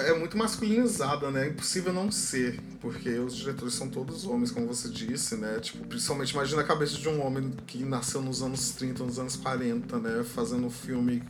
É 0.06 0.14
muito 0.14 0.36
masculinizada, 0.36 1.30
né? 1.30 1.46
É 1.46 1.48
impossível 1.48 1.92
não 1.92 2.10
ser, 2.10 2.60
porque 2.80 3.10
os 3.18 3.34
diretores 3.34 3.74
são 3.74 3.88
todos 3.88 4.26
homens, 4.26 4.50
como 4.50 4.66
você 4.66 4.88
disse, 4.88 5.36
né? 5.36 5.58
Tipo, 5.60 5.86
principalmente 5.86 6.32
imagina 6.32 6.60
a 6.60 6.64
cabeça 6.64 6.98
de 6.98 7.08
um 7.08 7.24
homem 7.24 7.50
que 7.66 7.82
nasceu 7.82 8.20
nos 8.20 8.42
anos 8.42 8.72
30, 8.72 9.04
nos 9.04 9.18
anos 9.18 9.36
40, 9.36 9.98
né? 9.98 10.22
Fazendo 10.22 10.66
um 10.66 10.70
filme 10.70 11.22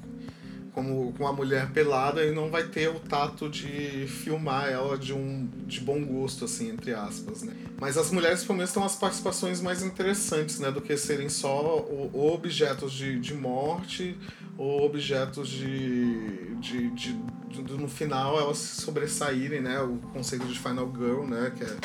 como 0.75 1.13
com 1.13 1.23
uma 1.23 1.33
mulher 1.33 1.71
pelada 1.71 2.25
e 2.25 2.33
não 2.35 2.51
vai 2.51 2.65
ter 2.65 2.89
o 2.89 2.99
tato 2.99 3.49
de 3.49 4.07
filmar 4.09 4.69
ela 4.69 4.99
de 4.99 5.13
um 5.13 5.49
de 5.67 5.81
bom 5.81 6.05
gosto 6.05 6.45
assim 6.45 6.71
entre 6.71 6.93
aspas 6.93 7.43
né? 7.43 7.53
Mas 7.81 7.97
as 7.97 8.11
mulheres 8.11 8.43
pelo 8.45 8.59
menos 8.59 8.73
têm 8.73 8.83
umas 8.83 8.97
participações 8.97 9.61
mais 9.61 9.83
interessantes 9.83 10.59
né? 10.59 10.71
Do 10.73 10.81
que 10.81 10.97
serem 10.97 11.29
só 11.29 11.87
objetos 12.13 12.93
de, 12.93 13.19
de 13.21 13.35
morte 13.35 14.17
ou 14.59 14.85
objetos 14.85 15.49
de, 15.49 16.55
de, 16.57 16.91
de, 16.91 17.13
de- 17.13 17.63
de- 17.63 17.75
no 17.75 17.89
final 17.89 18.39
elas 18.41 18.59
se 18.59 18.83
sobressaírem 18.83 19.61
né? 19.61 19.81
O 19.81 19.97
conceito 20.13 20.45
de 20.47 20.59
final 20.59 20.93
girl 20.97 21.23
né? 21.25 21.53
Que 21.57 21.63
é 21.65 21.77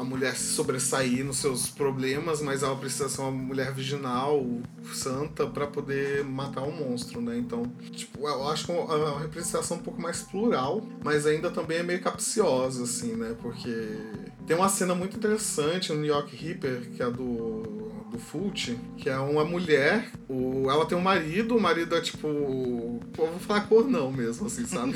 a 0.00 0.04
mulher 0.04 0.34
sobressair 0.34 1.24
nos 1.24 1.36
seus 1.36 1.68
problemas, 1.68 2.40
mas 2.40 2.62
ela 2.62 2.74
precisa 2.76 3.08
ser 3.08 3.20
uma 3.20 3.30
mulher 3.30 3.72
virginal, 3.72 4.44
santa, 4.92 5.46
para 5.46 5.66
poder 5.66 6.24
matar 6.24 6.62
um 6.62 6.72
monstro, 6.72 7.20
né? 7.20 7.36
Então, 7.36 7.64
tipo, 7.92 8.26
eu 8.26 8.48
acho 8.48 8.66
que 8.66 8.72
é 8.72 8.74
uma 8.74 9.20
representação 9.20 9.76
um 9.76 9.80
pouco 9.80 10.00
mais 10.00 10.22
plural, 10.22 10.82
mas 11.04 11.26
ainda 11.26 11.50
também 11.50 11.78
é 11.78 11.82
meio 11.82 12.00
capciosa, 12.00 12.84
assim, 12.84 13.14
né? 13.14 13.36
Porque 13.40 13.70
tem 14.46 14.56
uma 14.56 14.68
cena 14.68 14.94
muito 14.94 15.16
interessante 15.16 15.92
no 15.92 16.00
New 16.00 16.08
York 16.08 16.34
Reaper, 16.34 16.90
que 16.96 17.02
é 17.02 17.10
do 17.10 17.20
do 17.20 17.79
Fult, 18.20 18.76
que 18.96 19.08
é 19.08 19.18
uma 19.18 19.44
mulher, 19.44 20.10
o, 20.28 20.70
ela 20.70 20.86
tem 20.86 20.96
um 20.96 21.00
marido, 21.00 21.56
o 21.56 21.60
marido 21.60 21.96
é 21.96 22.00
tipo. 22.00 23.00
Pô, 23.12 23.24
eu 23.24 23.30
vou 23.30 23.40
falar 23.40 23.62
cor 23.62 23.88
não 23.88 24.12
mesmo, 24.12 24.46
assim, 24.46 24.66
sabe? 24.66 24.94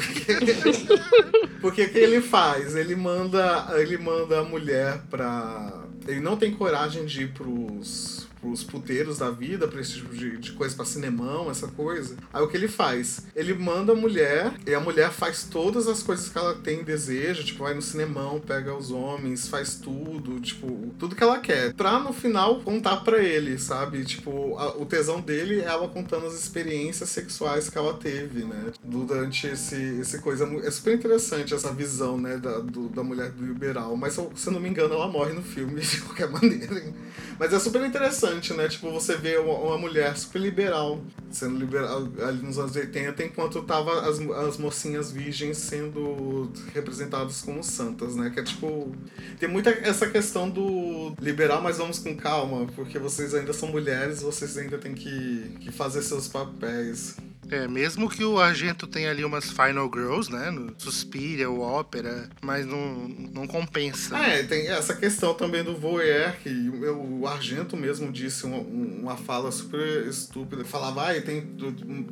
Porque 1.61 1.83
o 1.83 1.91
que 1.91 1.99
ele 1.99 2.21
faz? 2.21 2.77
Ele 2.77 2.95
manda, 2.95 3.67
ele 3.79 3.99
manda 3.99 4.41
a 4.41 4.45
mulher 4.45 5.03
pra. 5.11 5.85
Ele 6.07 6.21
não 6.21 6.37
tem 6.37 6.53
coragem 6.53 7.07
de 7.07 7.23
ir 7.23 7.33
pros, 7.33 8.24
pros 8.45 8.63
puteiros 8.63 9.19
da 9.19 9.31
vida, 9.31 9.67
pra 9.67 9.81
esse 9.81 9.95
tipo 9.95 10.15
de, 10.15 10.37
de 10.37 10.53
coisa, 10.53 10.77
pra 10.77 10.85
cinemão, 10.85 11.51
essa 11.51 11.67
coisa. 11.69 12.15
Aí 12.33 12.43
o 12.43 12.49
que 12.49 12.57
ele 12.57 12.69
faz? 12.69 13.23
Ele 13.35 13.55
manda 13.55 13.93
a 13.93 13.97
mulher, 13.97 14.53
e 14.67 14.75
a 14.75 14.81
mulher 14.81 15.11
faz 15.11 15.45
todas 15.51 15.89
as 15.89 16.03
coisas 16.03 16.29
que 16.29 16.37
ela 16.37 16.55
tem 16.55 16.85
desejo, 16.85 17.43
tipo, 17.45 17.65
vai 17.65 17.73
no 17.75 17.81
cinemão, 17.83 18.39
pega 18.39 18.75
os 18.77 18.91
homens, 18.91 19.49
faz 19.49 19.77
tudo, 19.77 20.39
tipo, 20.41 20.93
tudo 20.99 21.17
que 21.17 21.23
ela 21.23 21.39
quer. 21.39 21.73
Pra 21.73 21.99
no 21.99 22.13
final 22.13 22.61
contar 22.61 22.99
pra 22.99 23.19
ele, 23.23 23.59
sabe? 23.59 24.05
Tipo, 24.05 24.57
a- 24.59 24.77
o 24.77 24.85
tesão 24.85 25.21
dele 25.21 25.61
é 25.61 25.65
ela 25.65 25.89
contando 25.89 26.27
as 26.27 26.35
experiências 26.35 27.09
sexuais 27.09 27.71
que 27.71 27.79
ela 27.79 27.95
teve, 27.95 28.45
né? 28.45 28.73
Durante 28.85 29.47
esse, 29.47 29.75
esse 30.01 30.19
coisa. 30.21 30.45
É 30.63 30.71
super 30.71 30.95
interessante 30.95 31.55
essa 31.55 31.73
visão, 31.73 32.19
né, 32.19 32.37
da, 32.37 32.59
do- 32.59 32.89
da 32.89 33.03
mulher 33.03 33.31
do 33.31 33.45
liberal. 33.45 33.97
Mas, 33.97 34.13
se 34.15 34.21
eu- 34.21 34.53
não 34.53 34.61
me 34.61 34.69
engano, 34.69 34.95
ela 34.95 35.09
morre 35.09 35.33
no 35.33 35.43
filme 35.43 35.81
de 35.83 36.01
qualquer 36.03 36.29
maneira. 36.31 36.93
Mas 37.39 37.53
é 37.53 37.59
super 37.59 37.85
interessante, 37.85 38.34
né? 38.55 38.69
Tipo, 38.69 38.91
você 38.91 39.17
vê 39.17 39.37
uma, 39.37 39.55
uma 39.55 39.79
mulher 39.79 40.17
super 40.17 40.41
liberal, 40.41 41.01
sendo 41.31 41.59
liberal 41.59 42.09
ali 42.27 42.43
nos 42.43 42.59
anos 42.59 42.75
80, 42.75 43.25
enquanto 43.25 43.63
tava 43.63 44.09
as, 44.09 44.19
as 44.19 44.57
mocinhas 44.59 45.13
virgens 45.13 45.59
sendo 45.59 46.51
representadas 46.73 47.43
como 47.43 47.63
santas, 47.63 48.17
né? 48.17 48.31
Que 48.31 48.41
é 48.41 48.43
tipo. 48.43 48.95
Tem 49.39 49.49
muita 49.49 49.71
essa 49.71 50.09
questão 50.09 50.49
do 50.49 51.15
liberal, 51.21 51.63
mas 51.63 51.79
vamos 51.79 51.99
com 51.99 52.17
calma, 52.17 52.67
porque 52.75 52.99
vocês 52.99 53.35
ainda 53.35 53.53
são 53.53 53.69
mulheres, 53.69 54.23
vocês 54.23 54.57
ainda 54.57 54.79
têm 54.79 54.95
que, 54.95 55.57
que 55.61 55.73
fazer 55.73 56.03
seus 56.03 56.29
papéis. 56.29 57.17
É, 57.51 57.69
mesmo 57.69 58.09
que 58.09 58.25
o 58.25 58.41
Argento 58.41 58.87
tenha 58.87 59.11
ali 59.11 59.25
umas 59.25 59.51
Final 59.51 59.91
Girls, 59.93 60.31
né? 60.31 60.51
No 60.51 60.75
Suspiria, 60.79 61.51
o 61.51 61.61
Ópera, 61.61 62.29
mas 62.43 62.67
não, 62.67 63.09
não 63.09 63.47
compensa. 63.47 64.17
É, 64.17 64.43
tem 64.43 64.69
essa 64.69 64.95
questão 64.95 65.35
também 65.35 65.63
do 65.63 65.77
voyeur, 65.77 66.35
que 66.43 66.71
o 66.71 67.27
Argento 67.27 67.77
mesmo 67.77 68.11
disse 68.11 68.45
uma, 68.45 68.59
uma 68.59 69.17
fala 69.17 69.51
super 69.53 70.07
estúpida. 70.07 70.65
Falava, 70.65 71.11
ah, 71.11 71.21
tem 71.21 71.43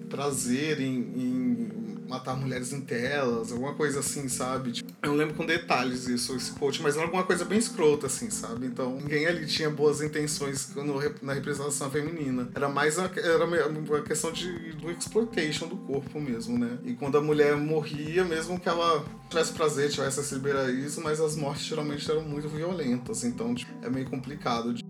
prazer 0.09 0.81
em, 0.81 0.97
em 0.97 2.02
matar 2.09 2.37
mulheres 2.37 2.73
em 2.73 2.81
telas, 2.81 3.53
alguma 3.53 3.75
coisa 3.75 4.01
assim, 4.01 4.29
sabe? 4.29 4.73
Tipo, 4.73 4.93
eu 5.03 5.11
não 5.11 5.17
lembro 5.17 5.35
com 5.35 5.47
detalhes 5.47 6.07
isso, 6.09 6.35
esse 6.37 6.53
quote, 6.53 6.83
mas 6.83 6.95
era 6.95 7.05
alguma 7.05 7.25
coisa 7.25 7.45
bem 7.45 7.59
escrota, 7.59 8.07
assim, 8.07 8.31
sabe? 8.31 8.67
Então, 8.67 8.97
ninguém 8.97 9.27
ali 9.27 9.47
tinha 9.47 9.71
boas 9.71 10.01
intenções 10.01 10.75
no, 10.75 11.01
na 11.23 11.33
representação 11.33 11.91
feminina. 11.91 12.49
Era 12.55 12.69
mais 12.69 12.99
uma, 12.99 13.11
era 13.17 13.45
uma 13.45 14.03
questão 14.03 14.33
de, 14.33 14.73
do 14.73 14.91
exploitation 14.91 15.67
do 15.67 15.77
corpo 15.77 16.21
mesmo, 16.21 16.59
né? 16.59 16.79
E 16.85 16.95
quando 16.95 17.19
a 17.19 17.21
mulher 17.21 17.57
morria, 17.57 18.25
mesmo 18.25 18.59
que 18.59 18.69
ela 18.69 19.05
tivesse 19.29 19.53
prazer, 19.53 19.91
tivesse 19.91 20.21
esse 20.21 20.35
liberalismo, 20.35 21.05
mas 21.05 21.21
as 21.21 21.37
mortes 21.37 21.65
geralmente 21.65 22.11
eram 22.11 22.23
muito 22.23 22.49
violentas, 22.49 23.25
então 23.25 23.55
tipo, 23.55 23.73
é 23.85 23.89
meio 23.89 24.09
complicado 24.09 24.75
de 24.75 24.83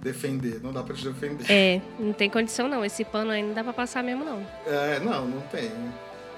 defender, 0.00 0.60
não 0.62 0.72
dá 0.72 0.82
pra 0.82 0.94
te 0.94 1.04
defender. 1.04 1.44
É, 1.50 1.80
não 1.98 2.12
tem 2.12 2.30
condição 2.30 2.68
não. 2.68 2.84
Esse 2.84 3.04
pano 3.04 3.30
aí 3.30 3.42
não 3.42 3.52
dá 3.52 3.62
pra 3.62 3.72
passar 3.72 4.02
mesmo, 4.02 4.24
não. 4.24 4.46
É, 4.66 5.00
não, 5.00 5.26
não 5.26 5.40
tem. 5.42 5.70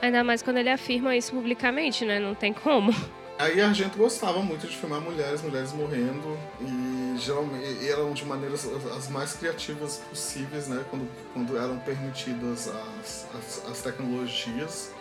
Ainda 0.00 0.24
mais 0.24 0.42
quando 0.42 0.56
ele 0.56 0.70
afirma 0.70 1.14
isso 1.14 1.32
publicamente, 1.32 2.04
né? 2.04 2.18
Não 2.18 2.34
tem 2.34 2.52
como. 2.52 2.94
Aí 3.38 3.60
a 3.60 3.68
Argento 3.68 3.96
gostava 3.96 4.40
muito 4.42 4.66
de 4.66 4.76
filmar 4.76 5.00
mulheres, 5.00 5.40
mulheres 5.40 5.72
morrendo, 5.72 6.38
e 6.60 7.16
geralmente 7.18 7.88
eram 7.88 8.12
de 8.12 8.24
maneiras 8.24 8.66
as 8.96 9.08
mais 9.08 9.32
criativas 9.34 9.96
possíveis, 10.08 10.68
né? 10.68 10.84
Quando, 10.90 11.08
quando 11.32 11.56
eram 11.56 11.78
permitidas 11.78 12.68
as, 12.68 13.26
as, 13.34 13.70
as 13.70 13.82
tecnologias. 13.82 14.92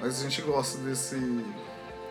Mas 0.00 0.20
a 0.20 0.22
gente 0.22 0.40
gosta 0.42 0.78
desse, 0.78 1.44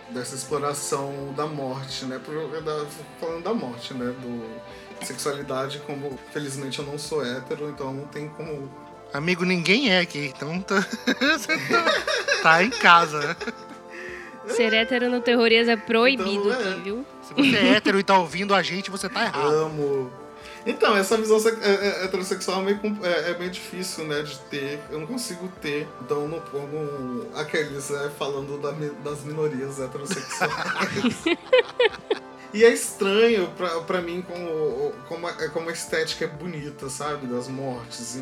dessa 0.09 0.35
exploração 0.35 1.33
da 1.35 1.47
morte, 1.47 2.05
né? 2.05 2.19
Por, 2.19 2.61
da, 2.61 2.85
falando 3.19 3.43
da 3.43 3.53
morte, 3.53 3.93
né? 3.93 4.13
Do 4.21 5.05
sexualidade, 5.05 5.79
como 5.85 6.17
felizmente 6.31 6.79
eu 6.79 6.85
não 6.85 6.97
sou 6.97 7.25
hétero, 7.25 7.69
então 7.69 7.93
não 7.93 8.05
tem 8.07 8.27
como. 8.29 8.69
Amigo, 9.13 9.45
ninguém 9.45 9.89
é 9.89 9.99
aqui, 9.99 10.33
então 10.35 10.59
tá, 10.59 10.75
tá 12.51 12.63
em 12.63 12.69
casa, 12.69 13.19
né? 13.19 13.35
Ser 14.49 14.73
hétero 14.73 15.09
no 15.09 15.19
terrorias 15.21 15.67
é 15.67 15.75
proibido 15.75 16.49
Então, 16.49 16.51
é. 16.53 16.69
aqui, 16.71 16.81
viu? 16.81 17.05
Se 17.21 17.33
você 17.33 17.55
é 17.57 17.67
hétero 17.75 17.99
e 17.99 18.03
tá 18.03 18.17
ouvindo 18.17 18.55
a 18.55 18.61
gente, 18.63 18.89
você 18.89 19.09
tá 19.09 19.25
errado. 19.25 19.45
Amo. 19.53 20.11
Então, 20.65 20.95
essa 20.97 21.15
visão 21.17 21.37
é- 21.37 21.75
é- 22.01 22.05
heterossexual 22.05 22.59
é 22.61 22.63
meio, 22.63 22.79
é, 23.03 23.31
é 23.31 23.37
meio 23.37 23.51
difícil, 23.51 24.05
né, 24.05 24.21
de 24.21 24.37
ter. 24.49 24.79
Eu 24.89 24.99
não 24.99 25.07
consigo 25.07 25.49
ter. 25.61 25.87
Então 26.01 26.27
não 26.27 26.39
pongo 26.41 27.25
aqueles, 27.35 27.89
né, 27.89 28.11
falando 28.17 28.57
da 28.61 28.71
das 29.09 29.23
minorias 29.23 29.79
heterossexuais. 29.79 31.23
E 32.53 32.63
é 32.63 32.69
estranho 32.73 33.49
pra, 33.57 33.69
pra 33.81 34.01
mim 34.01 34.23
como, 34.25 34.93
como, 35.09 35.27
a- 35.27 35.49
como 35.49 35.69
a 35.69 35.73
estética 35.73 36.23
é 36.23 36.27
bonita, 36.29 36.89
sabe? 36.89 37.27
Das 37.27 37.49
mortes. 37.49 38.21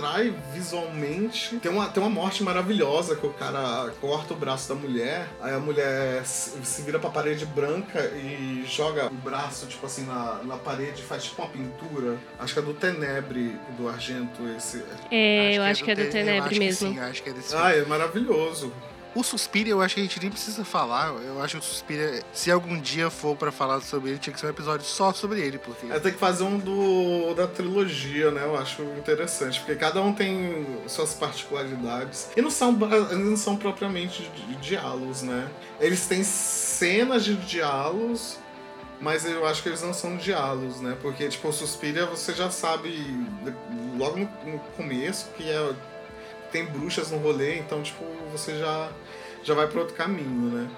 Atrai 0.00 0.34
visualmente. 0.54 1.56
Tem 1.58 1.70
uma, 1.70 1.88
tem 1.88 2.02
uma 2.02 2.08
morte 2.10 2.42
maravilhosa 2.42 3.14
que 3.16 3.26
o 3.26 3.32
cara 3.34 3.92
corta 4.00 4.32
o 4.32 4.36
braço 4.36 4.68
da 4.68 4.74
mulher, 4.74 5.28
aí 5.42 5.54
a 5.54 5.58
mulher 5.58 6.24
se 6.24 6.82
vira 6.82 6.98
pra 6.98 7.10
parede 7.10 7.44
branca 7.44 8.00
e 8.14 8.64
joga 8.66 9.06
o 9.08 9.14
braço, 9.14 9.66
tipo 9.66 9.84
assim, 9.84 10.06
na, 10.06 10.40
na 10.44 10.56
parede, 10.56 11.02
faz 11.02 11.24
tipo 11.24 11.42
uma 11.42 11.50
pintura. 11.50 12.16
Acho 12.38 12.54
que 12.54 12.58
é 12.60 12.62
do 12.62 12.72
Tenebre, 12.74 13.58
do 13.76 13.88
Argento, 13.88 14.42
esse. 14.56 14.82
É, 15.10 15.56
eu 15.58 15.62
acho 15.62 15.84
que 15.84 15.90
é 15.90 15.94
do 15.94 16.00
Te- 16.00 16.06
eu 16.06 16.10
Tenebre 16.12 16.40
acho 16.40 16.48
que 16.50 16.58
mesmo. 16.58 16.92
sim, 16.92 16.98
acho 16.98 17.22
que 17.22 17.30
é 17.30 17.32
desse 17.32 17.54
Ah, 17.54 17.76
é 17.76 17.84
maravilhoso. 17.84 18.72
O 19.14 19.24
Suspiria, 19.24 19.72
eu 19.72 19.82
acho 19.82 19.94
que 19.96 20.00
a 20.00 20.04
gente 20.04 20.20
nem 20.20 20.30
precisa 20.30 20.64
falar. 20.64 21.08
Eu 21.08 21.42
acho 21.42 21.56
que 21.58 21.62
o 21.64 21.66
Suspiria, 21.66 22.22
se 22.32 22.50
algum 22.50 22.78
dia 22.80 23.10
for 23.10 23.36
pra 23.36 23.50
falar 23.50 23.80
sobre 23.80 24.10
ele, 24.10 24.18
tinha 24.20 24.32
que 24.32 24.38
ser 24.38 24.46
um 24.46 24.50
episódio 24.50 24.86
só 24.86 25.12
sobre 25.12 25.40
ele, 25.40 25.58
porque. 25.58 25.86
É, 25.90 25.98
tem 25.98 26.12
que 26.12 26.18
fazer 26.18 26.44
um 26.44 26.56
do, 26.58 27.34
da 27.34 27.46
trilogia, 27.48 28.30
né? 28.30 28.44
Eu 28.44 28.56
acho 28.56 28.82
interessante, 28.82 29.58
porque 29.58 29.74
cada 29.74 30.00
um 30.00 30.12
tem 30.12 30.64
suas 30.86 31.12
particularidades. 31.14 32.28
E 32.36 32.40
não 32.40 32.50
são, 32.50 32.70
não 32.72 33.36
são 33.36 33.56
propriamente 33.56 34.22
di- 34.34 34.56
diálogos, 34.56 35.22
né? 35.22 35.48
Eles 35.80 36.06
têm 36.06 36.22
cenas 36.22 37.24
de 37.24 37.34
diálogos, 37.34 38.38
mas 39.00 39.24
eu 39.24 39.44
acho 39.46 39.62
que 39.62 39.68
eles 39.70 39.82
não 39.82 39.92
são 39.92 40.16
diálogos, 40.16 40.80
né? 40.80 40.96
Porque, 41.02 41.26
tipo, 41.28 41.48
o 41.48 41.52
Suspiria 41.52 42.06
você 42.06 42.32
já 42.32 42.48
sabe 42.48 43.26
logo 43.98 44.18
no 44.18 44.58
começo 44.76 45.26
que 45.36 45.48
é, 45.50 45.72
tem 46.52 46.64
bruxas 46.66 47.10
no 47.10 47.18
rolê, 47.18 47.58
então, 47.58 47.82
tipo, 47.82 48.04
você 48.32 48.58
já, 48.58 48.88
já 49.42 49.54
vai 49.54 49.66
para 49.66 49.80
outro 49.80 49.94
caminho, 49.94 50.50
né? 50.52 50.68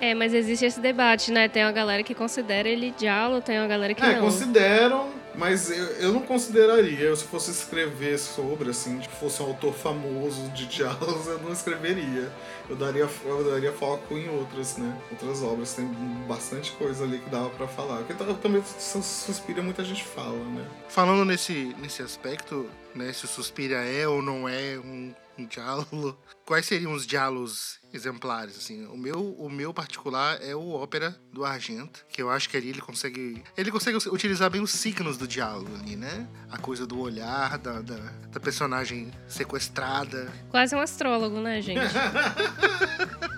É, 0.00 0.12
mas 0.12 0.34
existe 0.34 0.64
esse 0.66 0.80
debate, 0.80 1.30
né? 1.30 1.48
Tem 1.48 1.64
uma 1.64 1.72
galera 1.72 2.02
que 2.02 2.14
considera 2.14 2.68
ele 2.68 2.90
diálogo, 2.98 3.40
tem 3.40 3.58
uma 3.58 3.68
galera 3.68 3.94
que 3.94 4.02
É, 4.04 4.16
não. 4.16 4.22
consideram, 4.22 5.08
mas 5.36 5.70
eu, 5.70 5.84
eu 5.98 6.12
não 6.12 6.20
consideraria. 6.20 6.98
Eu, 7.06 7.16
se 7.16 7.24
fosse 7.24 7.52
escrever 7.52 8.18
sobre, 8.18 8.70
assim, 8.70 9.00
se 9.00 9.08
fosse 9.08 9.40
um 9.40 9.46
autor 9.46 9.72
famoso 9.72 10.48
de 10.50 10.66
diálogos, 10.66 11.26
eu 11.28 11.38
não 11.38 11.52
escreveria. 11.52 12.30
Eu 12.68 12.74
daria, 12.76 13.08
eu 13.24 13.50
daria 13.50 13.72
foco 13.72 14.18
em 14.18 14.28
outras, 14.28 14.76
né? 14.76 14.94
Outras 15.12 15.42
obras. 15.42 15.72
Tem 15.74 15.86
bastante 16.26 16.72
coisa 16.72 17.04
ali 17.04 17.18
que 17.20 17.30
dava 17.30 17.48
pra 17.50 17.68
falar. 17.68 17.98
Porque 17.98 18.14
ta- 18.14 18.34
também 18.34 18.62
su- 18.78 19.00
Suspira 19.02 19.62
muita 19.62 19.84
gente 19.84 20.02
fala, 20.04 20.36
né? 20.36 20.64
Falando 20.88 21.24
nesse, 21.24 21.74
nesse 21.80 22.02
aspecto, 22.02 22.68
né, 22.94 23.12
se 23.12 23.24
o 23.24 23.28
Suspiria 23.28 23.78
é 23.78 24.06
ou 24.08 24.20
não 24.20 24.46
é 24.48 24.76
um, 24.84 25.14
um 25.38 25.46
diálogo, 25.46 26.16
quais 26.44 26.66
seriam 26.66 26.92
os 26.92 27.06
diálogos 27.06 27.78
exemplares, 27.92 28.56
assim? 28.56 28.86
O 28.86 28.96
meu, 28.96 29.34
o 29.34 29.48
meu 29.48 29.72
particular 29.72 30.38
é 30.42 30.54
o 30.54 30.70
Ópera 30.70 31.16
do 31.32 31.44
Argento, 31.44 32.04
que 32.08 32.20
eu 32.20 32.30
acho 32.30 32.48
que 32.48 32.56
ali 32.56 32.68
ele 32.68 32.80
consegue... 32.80 33.42
Ele 33.56 33.70
consegue 33.70 33.96
utilizar 34.08 34.50
bem 34.50 34.60
os 34.60 34.70
signos 34.70 35.16
do 35.16 35.26
diálogo 35.26 35.74
ali, 35.76 35.96
né? 35.96 36.28
A 36.50 36.58
coisa 36.58 36.86
do 36.86 36.98
olhar, 36.98 37.58
da, 37.58 37.80
da, 37.80 37.96
da 37.96 38.40
personagem 38.40 39.10
sequestrada. 39.28 40.32
Quase 40.50 40.74
um 40.74 40.80
astrólogo, 40.80 41.40
né, 41.40 41.60
gente? 41.60 41.80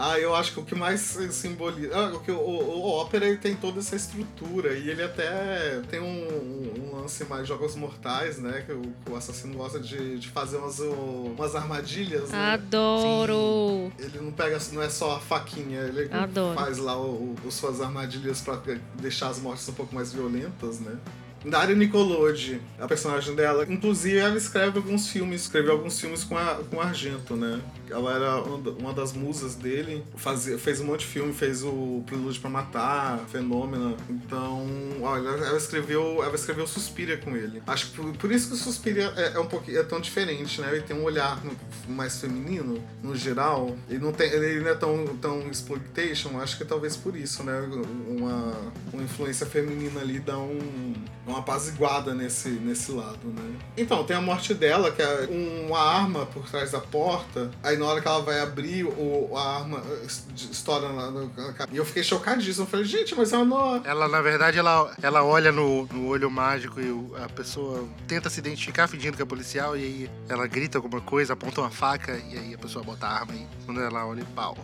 Ah, 0.00 0.16
eu 0.16 0.32
acho 0.32 0.52
que 0.52 0.60
o 0.60 0.64
que 0.64 0.76
mais 0.76 1.00
simboliza. 1.00 1.90
Ah, 1.92 2.14
o, 2.14 2.20
que 2.20 2.30
o, 2.30 2.38
o, 2.38 2.78
o 2.78 2.88
ópera 2.92 3.26
ele 3.26 3.36
tem 3.36 3.56
toda 3.56 3.80
essa 3.80 3.96
estrutura 3.96 4.78
e 4.78 4.88
ele 4.88 5.02
até 5.02 5.80
tem 5.90 5.98
um, 5.98 6.77
um 6.77 6.77
lance 7.08 7.24
mais 7.24 7.48
jogos 7.48 7.74
mortais, 7.74 8.38
né? 8.38 8.62
Que 8.66 8.72
o, 8.72 8.82
que 8.82 9.10
o 9.10 9.16
assassino 9.16 9.56
gosta 9.56 9.80
de, 9.80 10.18
de 10.18 10.28
fazer 10.28 10.58
umas, 10.58 10.78
umas 10.78 11.54
armadilhas. 11.56 12.28
Né? 12.30 12.52
Adoro! 12.52 13.90
Ele 13.98 14.20
não 14.20 14.30
pega, 14.30 14.58
não 14.72 14.82
é 14.82 14.90
só 14.90 15.16
a 15.16 15.18
faquinha, 15.20 15.80
ele 15.80 16.12
Adoro. 16.12 16.54
faz 16.58 16.76
lá 16.76 16.96
o, 17.00 17.34
o- 17.44 17.50
suas 17.50 17.80
armadilhas 17.80 18.42
pra 18.42 18.60
deixar 19.00 19.28
as 19.30 19.38
mortes 19.40 19.66
um 19.70 19.72
pouco 19.72 19.94
mais 19.94 20.12
violentas, 20.12 20.80
né? 20.80 20.96
Daria 21.50 21.74
Nicolodi, 21.74 22.60
a 22.78 22.86
personagem 22.86 23.34
dela, 23.34 23.64
inclusive 23.68 24.16
ela 24.18 24.36
escreve 24.36 24.78
alguns 24.78 25.08
filmes, 25.08 25.42
escreveu 25.42 25.72
alguns 25.72 26.00
filmes 26.00 26.24
com, 26.24 26.36
a, 26.36 26.56
com 26.70 26.80
Argento, 26.80 27.34
né? 27.36 27.60
Ela 27.90 28.14
era 28.14 28.36
uma 28.42 28.58
da- 28.58 28.70
uma 28.72 28.92
das 28.92 29.12
musas 29.12 29.54
dele, 29.54 30.04
fazia, 30.16 30.58
fez 30.58 30.80
um 30.80 30.84
monte 30.84 31.00
de 31.00 31.06
filme, 31.06 31.32
fez 31.32 31.62
o 31.62 32.02
Prelúdio 32.06 32.40
pra 32.40 32.50
Matar, 32.50 33.18
Fenômena. 33.30 33.94
Então, 34.10 34.66
olha, 35.00 35.28
ela 35.28 35.56
escreveu, 35.56 36.22
ela 36.22 36.34
escreveu 36.34 36.66
Suspiria 36.66 37.16
com 37.16 37.36
ele. 37.36 37.62
Acho 37.66 37.90
que 37.90 37.96
por, 37.96 38.12
por 38.16 38.32
isso 38.32 38.48
que 38.48 38.54
o 38.54 38.56
Suspiria 38.56 39.12
é, 39.16 39.32
é 39.34 39.38
um 39.40 39.46
pouquinho 39.46 39.78
é 39.78 39.82
tão 39.82 40.00
diferente, 40.00 40.60
né? 40.60 40.68
Ele 40.72 40.82
tem 40.82 40.96
um 40.96 41.04
olhar 41.04 41.40
mais 41.88 42.20
feminino, 42.20 42.82
no 43.02 43.16
geral. 43.16 43.76
Ele 43.88 43.98
não, 44.00 44.12
tem, 44.12 44.30
ele 44.30 44.60
não 44.60 44.68
é 44.70 44.74
tão, 44.74 45.06
tão 45.20 45.48
exploitation, 45.50 46.38
acho 46.40 46.58
que 46.58 46.64
talvez 46.64 46.96
por 46.96 47.16
isso, 47.16 47.42
né? 47.42 47.58
Uma, 48.06 48.52
uma 48.92 49.02
influência 49.02 49.46
feminina 49.46 50.00
ali 50.00 50.18
dá 50.20 50.36
um, 50.38 50.94
uma 51.26 51.37
apaziguada 51.38 52.14
nesse, 52.14 52.48
nesse 52.48 52.92
lado, 52.92 53.18
né? 53.24 53.54
Então, 53.76 54.04
tem 54.04 54.16
a 54.16 54.20
morte 54.20 54.54
dela, 54.54 54.90
que 54.90 55.00
é 55.02 55.28
uma 55.66 55.78
arma 55.80 56.26
por 56.26 56.48
trás 56.50 56.70
da 56.72 56.80
porta. 56.80 57.50
Aí 57.62 57.76
na 57.76 57.86
hora 57.86 58.00
que 58.00 58.08
ela 58.08 58.20
vai 58.22 58.40
abrir, 58.40 58.84
o, 58.84 59.30
a 59.36 59.56
arma 59.58 59.82
eh, 60.02 60.06
estoura 60.50 60.88
na 60.92 61.52
cara. 61.52 61.70
E 61.72 61.76
eu 61.76 61.84
fiquei 61.84 62.02
chocadíssimo. 62.02 62.64
Eu 62.64 62.68
falei, 62.70 62.84
gente, 62.86 63.14
mas 63.14 63.32
ela 63.32 63.44
não. 63.44 63.84
Ela, 63.84 64.08
na 64.08 64.20
verdade, 64.20 64.58
ela, 64.58 64.92
ela 65.02 65.24
olha 65.24 65.52
no, 65.52 65.86
no 65.86 66.08
olho 66.08 66.30
mágico 66.30 66.80
e 66.80 66.90
o- 66.90 67.12
a 67.22 67.28
pessoa 67.28 67.86
tenta 68.06 68.28
se 68.30 68.38
identificar 68.40 68.86
fingindo 68.88 69.16
que 69.16 69.22
é 69.22 69.26
policial 69.26 69.76
e 69.76 69.82
aí 69.82 70.10
ela 70.28 70.46
grita 70.46 70.78
alguma 70.78 71.00
coisa, 71.00 71.32
aponta 71.32 71.60
uma 71.60 71.70
faca 71.70 72.16
e 72.30 72.38
aí 72.38 72.54
a 72.54 72.58
pessoa 72.58 72.84
bota 72.84 73.06
a 73.06 73.10
arma 73.20 73.34
e 73.34 73.46
quando 73.64 73.80
ela 73.80 74.06
olha, 74.06 74.24
pau. 74.34 74.56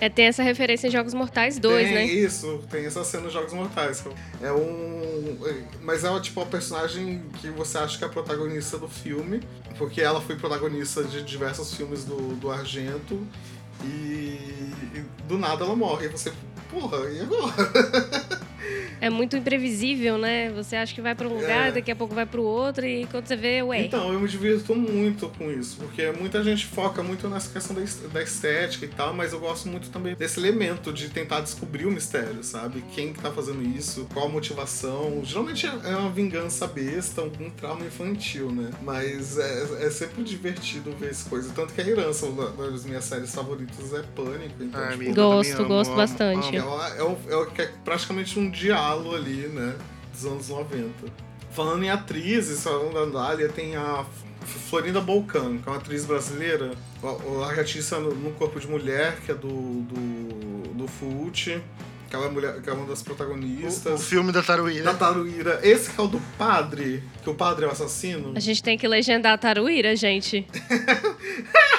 É, 0.00 0.08
tem 0.08 0.26
essa 0.26 0.42
referência 0.42 0.86
em 0.86 0.90
Jogos 0.90 1.12
Mortais 1.12 1.58
2, 1.58 1.84
tem 1.88 1.94
né? 1.94 2.04
isso, 2.04 2.62
tem 2.70 2.86
essa 2.86 3.04
cena 3.04 3.24
nos 3.24 3.32
Jogos 3.32 3.52
Mortais. 3.52 4.02
É 4.40 4.50
um. 4.52 5.36
Mas 5.82 5.99
é 6.04 6.20
tipo 6.20 6.40
a 6.40 6.46
personagem 6.46 7.22
que 7.40 7.48
você 7.50 7.78
acha 7.78 7.98
que 7.98 8.04
é 8.04 8.06
a 8.06 8.10
protagonista 8.10 8.78
do 8.78 8.88
filme, 8.88 9.40
porque 9.78 10.00
ela 10.00 10.20
foi 10.20 10.36
protagonista 10.36 11.02
de 11.04 11.22
diversos 11.22 11.74
filmes 11.74 12.04
do, 12.04 12.34
do 12.36 12.50
Argento 12.50 13.26
e, 13.84 13.86
e 14.94 15.04
do 15.26 15.38
nada 15.38 15.64
ela 15.64 15.76
morre. 15.76 16.06
E 16.06 16.08
você, 16.08 16.32
porra, 16.70 17.10
e 17.10 17.20
agora? 17.20 18.40
É 19.00 19.08
muito 19.08 19.34
imprevisível, 19.34 20.18
né? 20.18 20.50
Você 20.50 20.76
acha 20.76 20.94
que 20.94 21.00
vai 21.00 21.14
pra 21.14 21.26
um 21.26 21.32
lugar, 21.34 21.68
É. 21.68 21.72
daqui 21.72 21.90
a 21.90 21.96
pouco 21.96 22.14
vai 22.14 22.26
pro 22.26 22.42
outro, 22.42 22.84
e 22.86 23.06
quando 23.06 23.26
você 23.26 23.34
vê, 23.34 23.62
ué. 23.62 23.80
Então, 23.86 24.12
eu 24.12 24.20
me 24.20 24.28
divirto 24.28 24.74
muito 24.76 25.30
com 25.38 25.50
isso, 25.50 25.78
porque 25.78 26.10
muita 26.12 26.44
gente 26.44 26.66
foca 26.66 27.02
muito 27.02 27.26
nessa 27.26 27.50
questão 27.50 27.74
da 27.74 27.82
es- 27.82 27.98
da 28.12 28.22
estética 28.22 28.84
e 28.84 28.88
tal, 28.88 29.14
mas 29.14 29.32
eu 29.32 29.40
gosto 29.40 29.68
muito 29.68 29.88
também 29.88 30.14
desse 30.14 30.38
elemento 30.38 30.92
de 30.92 31.08
tentar 31.08 31.40
descobrir 31.40 31.86
o 31.86 31.90
mistério, 31.90 32.44
sabe? 32.44 32.84
Quem 32.94 33.14
que 33.14 33.20
tá 33.20 33.30
fazendo 33.32 33.62
isso, 33.62 34.06
qual 34.12 34.26
a 34.26 34.28
motivação. 34.28 35.22
Geralmente 35.24 35.66
é 35.66 35.70
é 35.90 35.96
uma 35.96 36.10
vingança 36.10 36.66
besta, 36.66 37.22
algum 37.22 37.48
trauma 37.50 37.86
infantil, 37.86 38.52
né? 38.52 38.70
Mas 38.82 39.38
é, 39.38 39.86
é 39.86 39.90
sempre 39.90 40.22
divertido 40.22 40.92
ver 40.92 41.10
essa 41.10 41.28
coisa. 41.28 41.50
Tanto 41.54 41.72
que 41.72 41.80
a 41.80 41.88
herança 41.88 42.26
uma 42.26 42.50
das 42.50 42.84
minhas 42.84 43.04
séries 43.04 43.34
favoritas 43.34 43.94
é 43.94 44.02
Pânico. 44.14 44.62
Então, 44.62 44.78
Ai, 44.80 44.90
tipo, 44.90 45.02
amigo, 45.04 45.14
Gosto, 45.14 45.64
gosto 45.64 45.88
amo, 45.90 45.96
bastante. 45.96 46.56
É, 46.60 46.64
uma- 46.64 46.88
é, 46.88 47.02
um- 47.04 47.18
é 47.28 47.36
o 47.36 47.48
é 47.58 47.66
praticamente 47.84 48.38
um 48.38 48.50
diálogo 48.50 49.14
ali, 49.14 49.48
né? 49.48 49.74
Dos 50.12 50.24
anos 50.26 50.48
90. 50.48 50.90
Falando 51.52 51.82
em 51.84 51.90
atrizes, 51.90 52.62
falando 52.62 52.92
da 52.94 53.20
Dália, 53.20 53.48
tem 53.48 53.74
a 53.76 54.04
Florinda 54.68 55.00
Bolcan, 55.00 55.58
que 55.58 55.68
é 55.68 55.72
uma 55.72 55.78
atriz 55.78 56.04
brasileira, 56.04 56.72
a 57.02 57.44
a 57.44 57.48
artista 57.50 57.98
no, 57.98 58.14
no 58.14 58.30
Corpo 58.32 58.58
de 58.60 58.66
Mulher, 58.68 59.16
que 59.24 59.32
é 59.32 59.34
do, 59.34 59.48
do, 59.48 60.74
do 60.74 60.88
Fult, 60.88 61.60
que 62.08 62.16
ela 62.16 62.26
é, 62.26 62.28
mulher, 62.30 62.60
que 62.60 62.68
é 62.68 62.72
uma 62.72 62.86
das 62.86 62.98
O, 63.00 63.02
o 63.02 63.04
protagonistas. 63.04 64.04
filme 64.06 64.32
da 64.32 64.42
Taruíra. 64.42 64.84
Da 64.84 64.94
Taruíra. 64.94 65.60
Esse 65.62 65.90
que 65.90 66.00
é 66.00 66.04
o 66.04 66.08
do 66.08 66.20
padre, 66.38 67.02
que 67.22 67.30
o 67.30 67.34
padre 67.34 67.64
é 67.64 67.68
o 67.68 67.70
assassino. 67.70 68.32
A 68.34 68.40
gente 68.40 68.62
tem 68.62 68.76
que 68.78 68.86
legendar 68.88 69.34
a 69.34 69.38
Taruíra, 69.38 69.94
gente. 69.94 70.46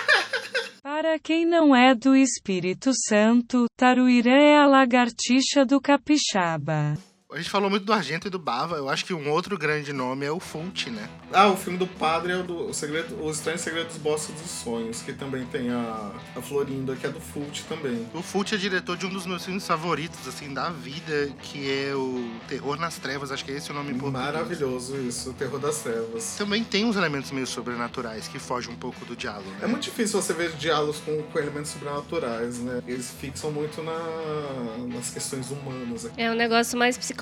Para 1.01 1.17
quem 1.17 1.47
não 1.47 1.75
é 1.75 1.95
do 1.95 2.15
Espírito 2.15 2.91
Santo, 2.93 3.65
Taruirã 3.75 4.39
é 4.39 4.55
a 4.55 4.67
lagartixa 4.67 5.65
do 5.65 5.81
capixaba. 5.81 6.95
A 7.31 7.37
gente 7.37 7.49
falou 7.49 7.69
muito 7.69 7.85
do 7.85 7.93
Argento 7.93 8.27
e 8.27 8.29
do 8.29 8.37
Bava. 8.37 8.75
Eu 8.75 8.89
acho 8.89 9.05
que 9.05 9.13
um 9.13 9.29
outro 9.29 9.57
grande 9.57 9.93
nome 9.93 10.25
é 10.25 10.31
o 10.31 10.37
Fult, 10.37 10.89
né? 10.89 11.07
Ah, 11.31 11.47
o 11.47 11.55
filme 11.55 11.79
do 11.79 11.87
padre 11.87 12.33
é 12.33 12.35
o 12.35 12.43
do 12.43 12.67
o 12.67 12.73
segredo, 12.73 13.23
Os 13.23 13.37
Estranhos 13.37 13.61
Segredos 13.61 13.93
dos 13.93 14.01
Bosques 14.01 14.35
dos 14.35 14.51
Sonhos, 14.51 15.01
que 15.01 15.13
também 15.13 15.45
tem 15.45 15.69
a, 15.71 16.11
a 16.35 16.41
Florinda, 16.41 16.93
que 16.93 17.07
é 17.07 17.09
do 17.09 17.21
Fult 17.21 17.63
também. 17.69 18.05
O 18.13 18.21
Fult 18.21 18.53
é 18.53 18.57
diretor 18.57 18.97
de 18.97 19.05
um 19.05 19.09
dos 19.09 19.25
meus 19.25 19.45
filmes 19.45 19.65
favoritos, 19.65 20.27
assim, 20.27 20.53
da 20.53 20.69
vida, 20.69 21.31
que 21.41 21.71
é 21.71 21.95
o 21.95 22.29
Terror 22.49 22.77
nas 22.77 22.97
Trevas. 22.97 23.31
Acho 23.31 23.45
que 23.45 23.51
é 23.53 23.55
esse 23.55 23.71
o 23.71 23.73
nome 23.73 23.93
português. 23.93 24.25
Maravilhoso 24.25 24.97
isso, 24.97 25.29
o 25.29 25.33
terror 25.33 25.57
das 25.57 25.77
trevas. 25.77 26.35
Também 26.37 26.65
tem 26.65 26.83
uns 26.83 26.97
elementos 26.97 27.31
meio 27.31 27.47
sobrenaturais 27.47 28.27
que 28.27 28.39
fogem 28.39 28.73
um 28.73 28.77
pouco 28.77 29.05
do 29.05 29.15
diálogo, 29.15 29.49
né? 29.51 29.59
É 29.61 29.67
muito 29.67 29.83
difícil 29.83 30.21
você 30.21 30.33
ver 30.33 30.51
diálogos 30.57 30.97
com, 30.97 31.23
com 31.23 31.39
elementos 31.39 31.71
sobrenaturais, 31.71 32.59
né? 32.59 32.83
Eles 32.85 33.09
fixam 33.09 33.51
muito 33.51 33.81
na, 33.81 34.85
nas 34.93 35.11
questões 35.11 35.49
humanas. 35.49 36.09
É 36.17 36.29
um 36.29 36.35
negócio 36.35 36.77
mais 36.77 36.97
psicológico, 36.97 37.20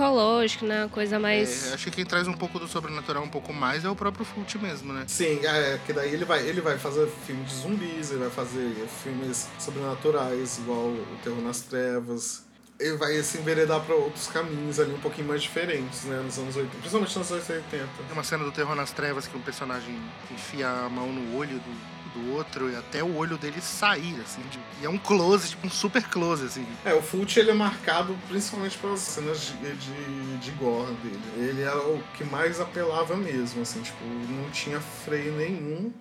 né? 0.65 0.83
Uma 0.83 0.89
coisa 0.89 1.19
mais. 1.19 1.71
É, 1.71 1.73
acho 1.73 1.85
que 1.85 1.91
quem 1.91 2.05
traz 2.05 2.27
um 2.27 2.33
pouco 2.33 2.59
do 2.59 2.67
sobrenatural 2.67 3.23
um 3.23 3.29
pouco 3.29 3.53
mais 3.53 3.83
é 3.83 3.89
o 3.89 3.95
próprio 3.95 4.25
Fult 4.25 4.57
mesmo, 4.57 4.93
né? 4.93 5.03
Sim, 5.07 5.39
é, 5.45 5.79
que 5.85 5.93
daí 5.93 6.13
ele 6.13 6.25
vai, 6.25 6.47
ele 6.47 6.61
vai 6.61 6.77
fazer 6.77 7.07
filme 7.25 7.43
de 7.43 7.53
zumbis, 7.53 8.11
ele 8.11 8.21
vai 8.21 8.29
fazer 8.29 8.73
filmes 9.03 9.47
sobrenaturais, 9.59 10.57
igual 10.59 10.87
o 10.87 11.17
Terror 11.23 11.41
nas 11.41 11.61
Trevas. 11.61 12.43
Ele 12.79 12.95
vai 12.95 13.21
se 13.21 13.37
enveredar 13.39 13.81
para 13.81 13.93
outros 13.93 14.27
caminhos 14.27 14.79
ali 14.79 14.93
um 14.93 14.99
pouquinho 14.99 15.27
mais 15.27 15.41
diferentes, 15.41 16.05
né? 16.05 16.21
Nos 16.21 16.37
anos 16.37 16.55
80, 16.55 16.77
principalmente 16.77 17.17
nos 17.17 17.31
anos 17.31 17.49
80. 17.49 17.67
Tem 17.69 18.13
uma 18.13 18.23
cena 18.23 18.43
do 18.45 18.51
Terror 18.53 18.73
nas 18.75 18.91
Trevas 18.91 19.27
que 19.27 19.35
um 19.35 19.41
personagem 19.41 19.99
enfia 20.31 20.69
a 20.69 20.89
mão 20.89 21.11
no 21.11 21.37
olho 21.37 21.59
do, 21.59 21.98
do 22.09 22.33
outro 22.33 22.69
e 22.69 22.75
até 22.75 23.03
o 23.03 23.15
olho 23.15 23.37
dele 23.37 23.61
sair, 23.61 24.19
assim. 24.21 24.41
de- 24.49 24.59
e 24.81 24.85
é 24.85 24.89
um 24.89 24.97
close, 24.97 25.49
tipo 25.49 25.65
um 25.67 25.69
super 25.69 26.03
close, 26.03 26.45
assim. 26.45 26.65
É, 26.85 26.93
o 26.93 27.01
Fult 27.01 27.35
ele 27.37 27.51
é 27.51 27.53
marcado 27.53 28.17
principalmente 28.27 28.77
pelas 28.77 28.99
cenas 28.99 29.39
de, 29.41 29.53
de, 29.75 30.37
de 30.37 30.51
gore 30.51 30.93
dele. 31.03 31.19
Ele 31.37 31.61
era 31.61 31.77
o 31.79 32.01
que 32.15 32.23
mais 32.23 32.59
apelava 32.59 33.15
mesmo, 33.15 33.61
assim, 33.61 33.81
tipo, 33.81 34.03
não 34.03 34.49
tinha 34.51 34.79
freio 34.79 35.33
nenhum. 35.35 35.91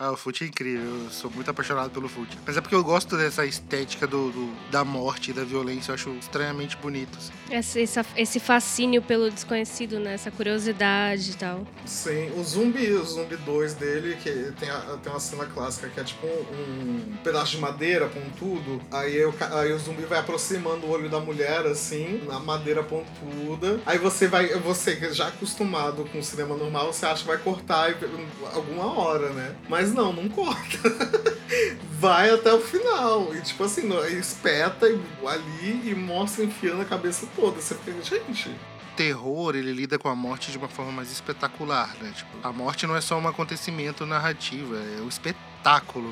Ah, 0.00 0.12
o 0.12 0.16
Fult 0.16 0.40
é 0.44 0.46
incrível, 0.46 0.84
eu 1.06 1.10
sou 1.10 1.28
muito 1.28 1.50
apaixonado 1.50 1.90
pelo 1.90 2.08
Fult. 2.08 2.28
Mas 2.46 2.56
é 2.56 2.60
porque 2.60 2.74
eu 2.76 2.84
gosto 2.84 3.16
dessa 3.16 3.44
estética 3.44 4.06
do, 4.06 4.30
do- 4.30 4.54
da 4.70 4.84
morte 4.84 5.32
e 5.32 5.34
da 5.34 5.42
violência, 5.42 5.90
eu 5.90 5.94
acho 5.96 6.10
extremamente 6.10 6.76
bonito. 6.76 7.18
assim. 7.18 7.32
Esse, 7.50 7.82
essa- 7.82 8.06
esse 8.16 8.38
fascínio 8.38 9.02
pelo 9.02 9.28
desconhecido, 9.28 9.98
né? 9.98 10.14
Essa 10.14 10.30
curiosidade 10.30 11.32
e 11.32 11.34
tal. 11.34 11.66
Sim, 11.84 12.30
o 12.38 12.44
zumbi, 12.44 12.92
o 12.92 13.04
zumbi 13.04 13.34
2 13.38 13.74
dele, 13.74 14.16
que 14.22 14.30
tem, 14.60 14.70
a- 14.70 14.96
tem 15.02 15.10
uma 15.12 15.18
cena 15.18 15.46
clássica 15.46 15.88
que 15.88 15.98
é 15.98 16.04
tipo 16.04 16.28
um, 16.28 16.30
um 16.30 17.16
pedaço 17.24 17.56
de 17.56 17.58
madeira 17.58 18.06
pontudo. 18.08 18.80
Aí 18.92 19.24
o, 19.24 19.32
ca- 19.32 19.58
aí 19.58 19.72
o 19.72 19.78
zumbi 19.80 20.02
vai 20.04 20.20
aproximando 20.20 20.86
o 20.86 20.90
olho 20.90 21.10
da 21.10 21.18
mulher, 21.18 21.66
assim, 21.66 22.22
na 22.24 22.38
madeira 22.38 22.84
pontuda. 22.84 23.80
Aí 23.84 23.98
você 23.98 24.28
vai, 24.28 24.46
você 24.60 24.94
que 24.94 25.12
já 25.12 25.26
acostumado 25.26 26.04
com 26.12 26.20
o 26.20 26.22
cinema 26.22 26.56
normal, 26.56 26.92
você 26.92 27.04
acha 27.04 27.22
que 27.22 27.26
vai 27.28 27.38
cortar 27.38 27.90
em 27.90 27.96
alguma 28.54 28.96
hora, 28.96 29.30
né? 29.30 29.56
Mas 29.68 29.87
não, 29.92 30.12
não 30.12 30.28
corta. 30.28 30.78
vai 31.98 32.30
até 32.30 32.52
o 32.52 32.60
final. 32.60 33.34
E 33.34 33.40
tipo 33.40 33.64
assim, 33.64 33.88
espeta 34.18 34.86
ali 34.86 35.82
e 35.84 35.94
mostra 35.94 36.44
enfiando 36.44 36.82
a 36.82 36.84
cabeça 36.84 37.26
toda. 37.34 37.60
Você 37.60 37.74
fica, 37.74 38.02
gente. 38.02 38.50
terror, 38.96 39.54
ele 39.54 39.72
lida 39.72 39.98
com 39.98 40.08
a 40.08 40.14
morte 40.14 40.50
de 40.50 40.58
uma 40.58 40.68
forma 40.68 40.90
mais 40.90 41.10
espetacular, 41.10 41.94
né? 42.00 42.12
Tipo, 42.14 42.30
a 42.42 42.52
morte 42.52 42.86
não 42.86 42.96
é 42.96 43.00
só 43.00 43.18
um 43.18 43.28
acontecimento 43.28 44.04
narrativo, 44.04 44.74
é 44.74 45.00
um 45.00 45.08
espetáculo 45.08 45.47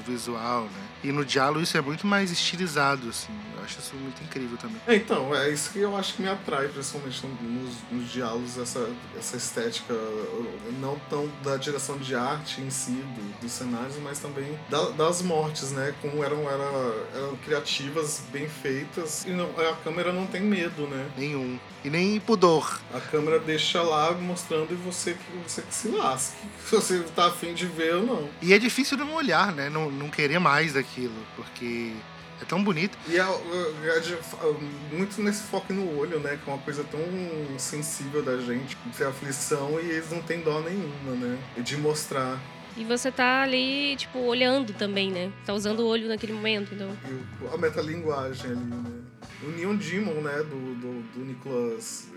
visual, 0.07 0.65
né? 0.65 0.83
E 1.05 1.13
no 1.13 1.25
diálogo 1.25 1.61
isso 1.61 1.77
é 1.77 1.81
muito 1.81 2.07
mais 2.07 2.31
estilizado, 2.31 3.09
assim. 3.09 3.33
Eu 3.57 3.65
acho 3.65 3.79
isso 3.81 3.95
muito 3.97 4.23
incrível 4.23 4.57
também. 4.57 4.77
É, 4.87 4.97
então, 4.97 5.35
é 5.35 5.51
isso 5.51 5.71
que 5.71 5.79
eu 5.81 5.97
acho 5.97 6.15
que 6.15 6.23
me 6.23 6.29
atrai, 6.29 6.69
principalmente 6.69 7.25
nos, 7.43 7.75
nos 7.91 8.11
diálogos, 8.13 8.59
essa, 8.59 8.89
essa 9.17 9.37
estética, 9.37 9.95
não 10.81 10.99
tão 11.11 11.29
da 11.45 11.57
direção 11.57 11.97
de 11.99 12.15
arte 12.15 12.61
em 12.61 12.71
si, 12.71 12.91
do- 12.93 13.41
dos 13.41 13.53
cenários, 13.53 13.97
mas 14.03 14.19
também 14.19 14.59
da- 14.69 14.91
das 14.91 15.23
mortes, 15.23 15.71
né? 15.73 15.95
Como 16.01 16.23
eram, 16.25 16.49
era, 16.51 17.07
eram 17.15 17.37
criativas, 17.45 18.23
bem 18.33 18.49
feitas, 18.49 19.25
e 19.27 19.31
não- 19.31 19.51
a 19.59 19.75
câmera 19.85 20.13
não 20.13 20.27
tem 20.27 20.41
medo, 20.43 20.87
né? 20.87 21.07
Nenhum. 21.17 21.59
E 21.85 21.91
nem 21.91 22.19
pudor. 22.19 22.81
A 22.93 23.01
câmera 23.01 23.39
deixa 23.39 23.81
lá 23.83 24.11
mostrando 24.13 24.73
e 24.73 24.75
você 24.77 25.15
que, 25.15 25.39
você 25.49 25.63
que 25.63 25.73
se 25.75 25.89
lasque. 25.89 26.37
Se 26.65 26.75
você 26.75 27.01
tá 27.15 27.27
afim 27.27 27.55
de 27.55 27.67
ver 27.67 27.95
ou 27.97 28.03
não. 28.07 28.29
E 28.43 28.53
é 28.53 28.59
difícil 28.59 28.97
não 28.97 29.15
olhar, 29.15 29.46
né? 29.53 29.69
Não, 29.71 29.91
não 29.91 30.09
querer 30.11 30.39
mais 30.39 30.73
daquilo, 30.75 31.15
porque 31.35 31.93
é 32.41 32.45
tão 32.45 32.63
bonito. 32.63 32.97
E 33.09 33.17
é, 33.19 33.23
é, 33.23 33.97
é 33.97 34.01
de- 34.01 34.17
muito 34.95 35.21
nesse 35.23 35.43
foco 35.45 35.73
no 35.73 35.99
olho, 35.99 36.21
né? 36.21 36.39
Que 36.43 36.51
é 36.51 36.53
uma 36.53 36.63
coisa 36.63 36.85
tão 36.85 37.01
sensível 37.59 38.23
da 38.23 38.37
gente, 38.39 38.77
ter 38.97 39.05
aflição 39.07 39.79
e 39.81 39.91
eles 39.91 40.11
não 40.11 40.21
têm 40.23 40.41
dó 40.41 40.61
nenhuma, 40.61 41.13
né? 41.17 41.39
E 41.57 41.63
de 41.63 41.77
mostrar. 41.77 42.39
E 42.77 42.85
você 42.85 43.11
tá 43.11 43.43
ali, 43.43 43.97
tipo, 43.97 44.19
olhando 44.19 44.75
também, 44.75 45.11
né? 45.11 45.33
Tá 45.47 45.55
usando 45.55 45.81
o 45.81 45.87
olho 45.87 46.09
naquele 46.09 46.35
momento, 46.35 46.75
então. 46.75 46.91
E 47.09 47.45
o- 47.45 47.55
a 47.55 47.57
metalinguagem 47.57 48.51
ali, 48.51 48.61
né? 48.61 48.91
O 49.43 49.49
Neon 49.49 49.77
Demon, 49.77 50.21
né? 50.21 50.37
Do, 50.39 50.75
do, 50.75 51.03
do 51.15 51.25
Nicolas. 51.25 52.09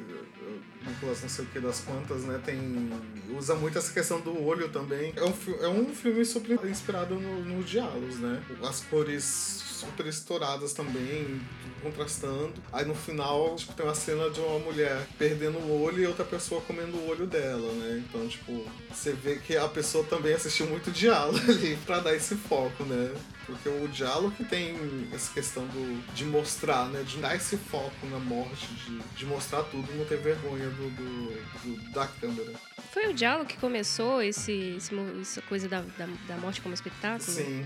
Nicolas 0.89 1.21
não 1.21 1.29
sei 1.29 1.45
o 1.45 1.47
que 1.47 1.59
das 1.59 1.79
quantas, 1.81 2.23
né? 2.23 2.39
Tem. 2.45 2.89
Usa 3.37 3.55
muito 3.55 3.77
essa 3.77 3.93
questão 3.93 4.19
do 4.19 4.43
olho 4.43 4.69
também. 4.69 5.13
É 5.15 5.23
um, 5.23 5.33
é 5.63 5.67
um 5.67 5.93
filme 5.93 6.25
super 6.25 6.59
inspirado 6.69 7.15
no- 7.15 7.63
diálogos, 7.63 8.15
né? 8.19 8.41
As 8.63 8.81
cores 8.81 9.23
super 9.23 10.05
estouradas 10.07 10.73
também, 10.73 11.39
contrastando. 11.81 12.53
Aí 12.73 12.85
no 12.85 12.95
final, 12.95 13.55
tipo, 13.55 13.73
tem 13.73 13.85
uma 13.85 13.95
cena 13.95 14.29
de 14.29 14.39
uma 14.39 14.59
mulher 14.59 15.07
perdendo 15.17 15.57
o 15.59 15.81
olho 15.81 16.01
e 16.03 16.07
outra 16.07 16.25
pessoa 16.25 16.59
comendo 16.61 16.97
o 16.97 17.07
olho 17.09 17.25
dela, 17.27 17.71
né? 17.73 18.03
Então, 18.07 18.27
tipo, 18.27 18.65
você 18.91 19.13
vê 19.13 19.35
que 19.37 19.55
a 19.55 19.67
pessoa 19.67 20.03
também 20.05 20.33
assistiu 20.33 20.67
muito 20.67 20.91
diálogo 20.91 21.39
ali 21.51 21.77
pra 21.85 21.99
dar 21.99 22.15
esse 22.15 22.35
foco, 22.35 22.83
né? 22.83 23.11
Porque 23.49 23.69
o 23.69 23.87
diálogo 23.87 24.31
que 24.35 24.43
tem 24.45 24.75
essa 25.13 25.33
questão 25.33 25.65
do, 25.67 26.13
de 26.13 26.25
mostrar, 26.25 26.85
né? 26.89 27.03
De 27.03 27.17
dar 27.17 27.35
esse 27.35 27.57
foco 27.57 28.05
na 28.09 28.19
morte, 28.19 28.67
de, 28.67 28.99
de 29.17 29.25
mostrar 29.25 29.63
tudo, 29.63 29.91
não 29.95 30.05
ter 30.05 30.17
vergonha 30.17 30.69
do, 30.69 30.89
do- 30.91 31.59
do- 31.63 31.91
da 31.91 32.07
câmera. 32.07 32.53
Foi 32.93 33.07
o 33.07 33.13
diálogo 33.13 33.45
que 33.49 33.57
começou 33.57 34.21
esse, 34.21 34.51
esse 34.77 34.91
essa 35.21 35.41
coisa 35.41 35.67
da, 35.67 35.81
da, 35.97 36.07
da 36.27 36.37
morte 36.37 36.61
como 36.61 36.73
espetáculo? 36.73 37.21
Sim. 37.21 37.65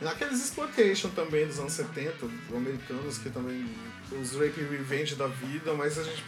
Naqueles 0.00 0.42
exploitation 0.44 1.08
também 1.10 1.46
dos 1.46 1.58
anos 1.58 1.72
70, 1.72 2.26
americanos, 2.54 3.18
que 3.18 3.30
também. 3.30 3.64
Os 4.12 4.32
rape 4.32 4.60
revenge 4.60 5.14
da 5.16 5.26
vida, 5.26 5.74
mas 5.74 5.98
a 5.98 6.02
gente, 6.04 6.24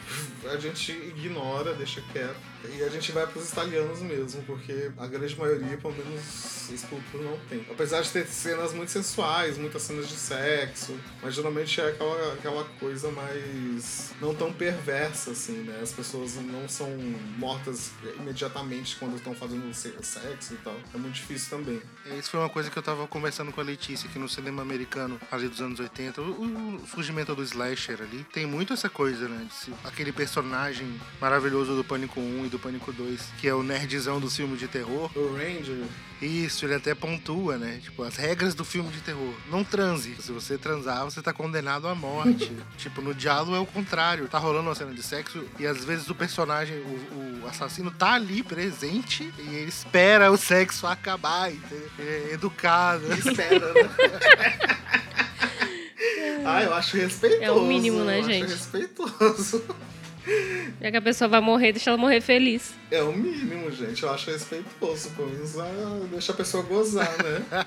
a 0.51 0.57
gente 0.57 0.93
ignora, 0.93 1.75
deixa 1.75 2.01
quieto. 2.13 2.37
E 2.75 2.83
a 2.83 2.89
gente 2.89 3.13
vai 3.13 3.25
pros 3.27 3.51
italianos 3.53 4.01
mesmo, 4.01 4.43
porque 4.43 4.91
a 4.97 5.07
grande 5.07 5.39
maioria, 5.39 5.77
pelo 5.77 5.95
menos, 5.95 6.69
estupro 6.71 7.23
não 7.23 7.39
tem. 7.49 7.65
Apesar 7.71 8.01
de 8.01 8.11
ter 8.11 8.27
cenas 8.27 8.73
muito 8.73 8.91
sensuais, 8.91 9.57
muitas 9.57 9.83
cenas 9.83 10.09
de 10.09 10.15
sexo, 10.17 10.99
mas 11.23 11.35
geralmente 11.35 11.81
é 11.81 11.91
aquela, 11.91 12.33
aquela 12.33 12.65
coisa 12.81 13.11
mais. 13.13 14.13
não 14.21 14.35
tão 14.35 14.53
perversa, 14.53 15.31
assim, 15.31 15.59
né? 15.63 15.79
As 15.81 15.93
pessoas 15.93 16.35
não 16.37 16.69
são 16.69 16.91
mortas 17.39 17.93
imediatamente 18.19 18.97
quando 18.97 19.17
estão 19.17 19.35
fazendo 19.35 19.73
se- 19.73 19.95
sexo 20.03 20.55
e 20.55 20.57
tal. 20.57 20.75
É 20.93 20.99
muito 20.99 21.15
difícil 21.15 21.51
também. 21.51 21.81
Isso 22.19 22.31
foi 22.31 22.41
uma 22.41 22.49
coisa 22.51 22.69
que 22.71 22.77
eu 22.77 22.83
tava 22.83 23.07
conversando 23.07 23.53
com 23.53 23.61
a 23.61 23.65
Letícia 23.65 24.09
que 24.09 24.19
no 24.19 24.29
cinema 24.29 24.63
americano, 24.63 25.21
ali 25.31 25.49
dos 25.49 25.61
anos 25.61 25.79
80, 25.79 26.21
o, 26.21 26.81
surgimento 26.89 27.35
do 27.35 27.43
slasher 27.67 28.01
ali, 28.03 28.25
tem 28.33 28.47
muito 28.47 28.73
essa 28.73 28.89
coisa, 28.89 29.29
né? 29.29 29.47
Esse- 29.51 29.73
aquele 29.85 30.13
personagem 30.13 31.01
maravilhoso 31.21 31.75
do 31.75 31.85
Pânico 31.85 32.21
1 32.21 32.47
e 32.47 32.49
do 32.49 32.59
Pânico 32.59 32.93
2, 32.93 33.21
que 33.39 33.49
é 33.49 33.55
o 33.55 33.63
nerdzão 33.63 34.21
do 34.21 34.31
filme 34.31 34.57
de 34.57 34.69
terror. 34.69 35.11
O 35.17 35.35
Ranger. 35.35 35.85
Isso, 36.23 36.65
ele 36.65 36.75
até 36.75 36.95
pontua, 36.95 37.59
né? 37.59 37.79
Tipo, 37.83 38.03
as 38.03 38.17
regras 38.17 38.55
do 38.55 38.65
filme 38.65 38.89
de 38.91 39.03
terror. 39.03 39.35
Não 39.51 39.63
transe. 39.63 40.17
Se 40.19 40.33
você 40.33 40.57
transar, 40.57 41.05
você 41.05 41.21
tá 41.21 41.31
condenado 41.31 41.87
à 41.87 41.95
morte. 41.95 42.51
tipo, 42.79 43.03
no 43.03 43.15
diálogo 43.15 43.55
é 43.55 43.59
o 43.61 43.67
contrário. 43.67 44.27
Tá 44.27 44.39
rolando 44.39 44.69
uma 44.71 44.75
cena 44.75 44.95
de 44.95 45.03
sexo 45.03 45.45
e 45.59 45.67
às 45.67 45.85
vezes 45.85 46.09
o 46.09 46.15
personagem, 46.15 46.79
o, 46.79 47.43
o 47.43 47.47
assassino, 47.47 47.91
tá 47.91 48.15
ali 48.15 48.43
presente 48.43 49.31
e 49.39 49.43
ele 49.57 49.69
espera 49.69 50.31
o 50.33 50.39
sexo 50.39 50.87
acabar, 50.87 51.53
entendeu? 51.53 51.91
É 51.99 52.31
educado. 52.33 53.13
Espera, 53.13 53.75
né? 53.75 54.57
ah, 56.47 56.63
eu 56.63 56.75
acho 56.75 56.97
respeitoso. 56.97 57.43
É 57.43 57.51
o 57.51 57.63
mínimo, 57.63 58.05
né, 58.05 58.21
eu 58.21 58.25
gente? 58.25 58.45
Acho 58.45 58.55
respeitoso. 58.55 59.65
Já 60.81 60.91
que 60.91 60.97
a 60.97 61.03
pessoa 61.03 61.29
vai 61.29 61.41
morrer, 61.41 61.73
deixa 61.73 61.91
ela 61.91 61.99
morrer 61.99 62.21
feliz. 62.21 62.75
É 62.91 63.03
o 63.03 63.13
mínimo, 63.13 63.71
gente. 63.71 64.03
Eu 64.03 64.11
acho 64.11 64.31
respeitoso. 64.31 65.11
Pelo 65.11 65.29
menos 65.31 65.59
ah, 65.59 66.01
deixa 66.11 66.33
a 66.33 66.35
pessoa 66.35 66.63
gozar, 66.63 67.11
né? 67.23 67.65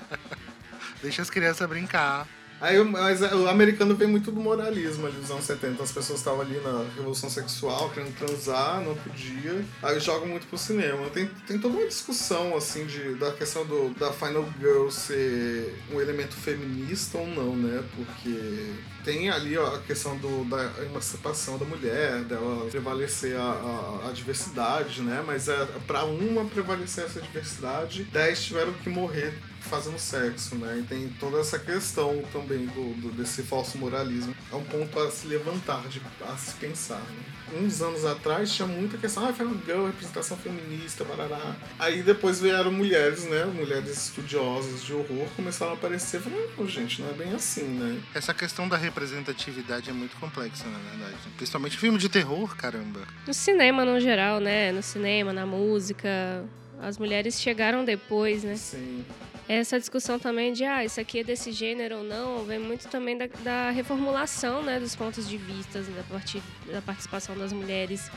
Deixa 1.02 1.22
as 1.22 1.30
crianças 1.30 1.66
brincar. 1.66 2.28
Aí, 2.60 2.82
mas 2.84 3.22
o 3.22 3.48
americano 3.48 3.94
vem 3.94 4.06
muito 4.06 4.30
do 4.30 4.40
moralismo 4.40 5.06
ali 5.06 5.16
dos 5.16 5.30
anos 5.30 5.44
70. 5.44 5.82
As 5.82 5.92
pessoas 5.92 6.18
estavam 6.18 6.42
ali 6.42 6.60
na 6.60 6.84
revolução 6.94 7.30
sexual, 7.30 7.88
querendo 7.90 8.14
transar, 8.16 8.82
não 8.82 8.94
podia. 8.94 9.64
Aí 9.82 9.98
jogam 9.98 10.28
muito 10.28 10.46
pro 10.46 10.58
cinema. 10.58 11.08
Tem, 11.08 11.26
tem 11.46 11.58
toda 11.58 11.78
uma 11.78 11.86
discussão, 11.86 12.54
assim, 12.54 12.84
de, 12.84 13.14
da 13.14 13.32
questão 13.32 13.64
do, 13.64 13.90
da 13.98 14.12
Final 14.12 14.46
Girl 14.58 14.90
ser 14.90 15.74
um 15.90 16.00
elemento 16.00 16.34
feminista 16.34 17.16
ou 17.16 17.26
não, 17.26 17.56
né? 17.56 17.82
Porque 17.96 18.74
tem 19.04 19.30
ali 19.30 19.56
ó, 19.56 19.76
a 19.76 19.78
questão 19.80 20.16
do, 20.18 20.44
da 20.44 20.84
emancipação 20.84 21.56
da 21.56 21.64
mulher, 21.64 22.24
dela 22.24 22.66
prevalecer 22.70 23.36
a, 23.36 24.02
a, 24.04 24.08
a 24.08 24.12
diversidade, 24.12 25.00
né? 25.00 25.24
Mas 25.26 25.48
é, 25.48 25.66
para 25.86 26.04
uma 26.04 26.44
prevalecer 26.44 27.04
essa 27.04 27.22
diversidade, 27.22 28.04
dez 28.04 28.42
tiveram 28.42 28.72
que 28.74 28.90
morrer 28.90 29.32
fazendo 29.60 29.98
sexo, 29.98 30.54
né? 30.56 30.78
E 30.78 30.82
tem 30.82 31.08
toda 31.20 31.38
essa 31.40 31.58
questão 31.58 32.22
também 32.32 32.66
do, 32.66 32.94
do- 33.00 33.12
desse 33.12 33.42
falso 33.42 33.78
moralismo. 33.78 34.34
É 34.52 34.54
um 34.56 34.64
ponto 34.64 34.98
a 35.00 35.10
se 35.10 35.26
levantar, 35.26 35.86
de, 35.88 36.00
a 36.28 36.36
se 36.36 36.54
pensar, 36.54 36.98
né? 37.00 37.24
Uns 37.60 37.82
anos 37.82 38.04
atrás 38.04 38.52
tinha 38.52 38.66
muita 38.68 38.96
questão, 38.96 39.26
ah, 39.26 39.32
Final 39.32 39.54
Girl, 39.66 39.86
representação 39.86 40.36
feminista, 40.36 41.04
barará. 41.04 41.56
Aí 41.80 42.00
depois 42.00 42.40
vieram 42.40 42.70
mulheres, 42.70 43.24
né? 43.24 43.44
Mulheres 43.44 43.90
estudiosas 44.06 44.84
de 44.84 44.92
horror 44.94 45.26
começaram 45.34 45.72
a 45.72 45.74
aparecer. 45.74 46.20
Falaram, 46.20 46.42
não, 46.56 46.68
gente, 46.68 47.02
não 47.02 47.10
é 47.10 47.12
bem 47.12 47.32
assim, 47.34 47.64
né? 47.64 48.00
Essa 48.14 48.32
questão 48.32 48.68
da 48.68 48.76
representatividade 48.76 49.90
é 49.90 49.92
muito 49.92 50.16
complexa, 50.18 50.64
na 50.68 50.78
verdade. 50.78 51.16
Principalmente 51.36 51.76
filme 51.76 51.98
de 51.98 52.08
terror, 52.08 52.56
caramba. 52.56 53.00
No 53.26 53.34
cinema, 53.34 53.84
no 53.84 53.98
geral, 53.98 54.38
né? 54.40 54.70
No 54.70 54.82
cinema, 54.82 55.32
na 55.32 55.44
música. 55.44 56.44
As 56.80 56.96
mulheres 56.98 57.40
chegaram 57.40 57.84
depois, 57.84 58.42
né? 58.44 58.54
Sim. 58.56 59.04
Essa 59.52 59.80
discussão 59.80 60.16
também 60.16 60.52
de, 60.52 60.62
ah, 60.62 60.84
isso 60.84 61.00
aqui 61.00 61.18
é 61.18 61.24
desse 61.24 61.50
gênero 61.50 61.96
ou 61.96 62.04
não, 62.04 62.44
vem 62.44 62.60
muito 62.60 62.86
também 62.86 63.18
da, 63.18 63.26
da 63.42 63.70
reformulação, 63.70 64.62
né? 64.62 64.78
Dos 64.78 64.94
pontos 64.94 65.28
de 65.28 65.36
vista, 65.36 65.82
da, 65.82 66.04
partir, 66.04 66.40
da 66.70 66.80
participação 66.80 67.36
das 67.36 67.52
mulheres 67.52 68.08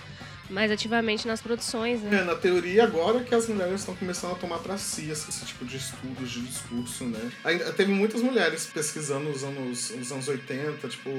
mais 0.50 0.72
ativamente 0.72 1.28
nas 1.28 1.42
produções, 1.42 2.02
né? 2.02 2.20
É, 2.20 2.24
na 2.24 2.36
teoria, 2.36 2.84
agora 2.84 3.24
que 3.24 3.34
as 3.34 3.48
mulheres 3.48 3.82
estão 3.82 3.96
começando 3.96 4.34
a 4.34 4.36
tomar 4.36 4.60
pra 4.60 4.78
si 4.78 5.10
esse, 5.10 5.46
tipo 5.46 5.66
de 5.66 5.78
estudos, 5.78 6.32
de 6.32 6.42
discurso, 6.42 7.06
né? 7.06 7.32
Ainda 7.44 7.72
teve 7.74 7.92
muitas 7.92 8.22
mulheres 8.22 8.66
pesquisando 8.66 9.30
nos 9.30 9.44
anos, 9.44 9.92
nos 9.92 10.12
anos 10.12 10.28
80, 10.28 10.88
tipo, 10.88 11.10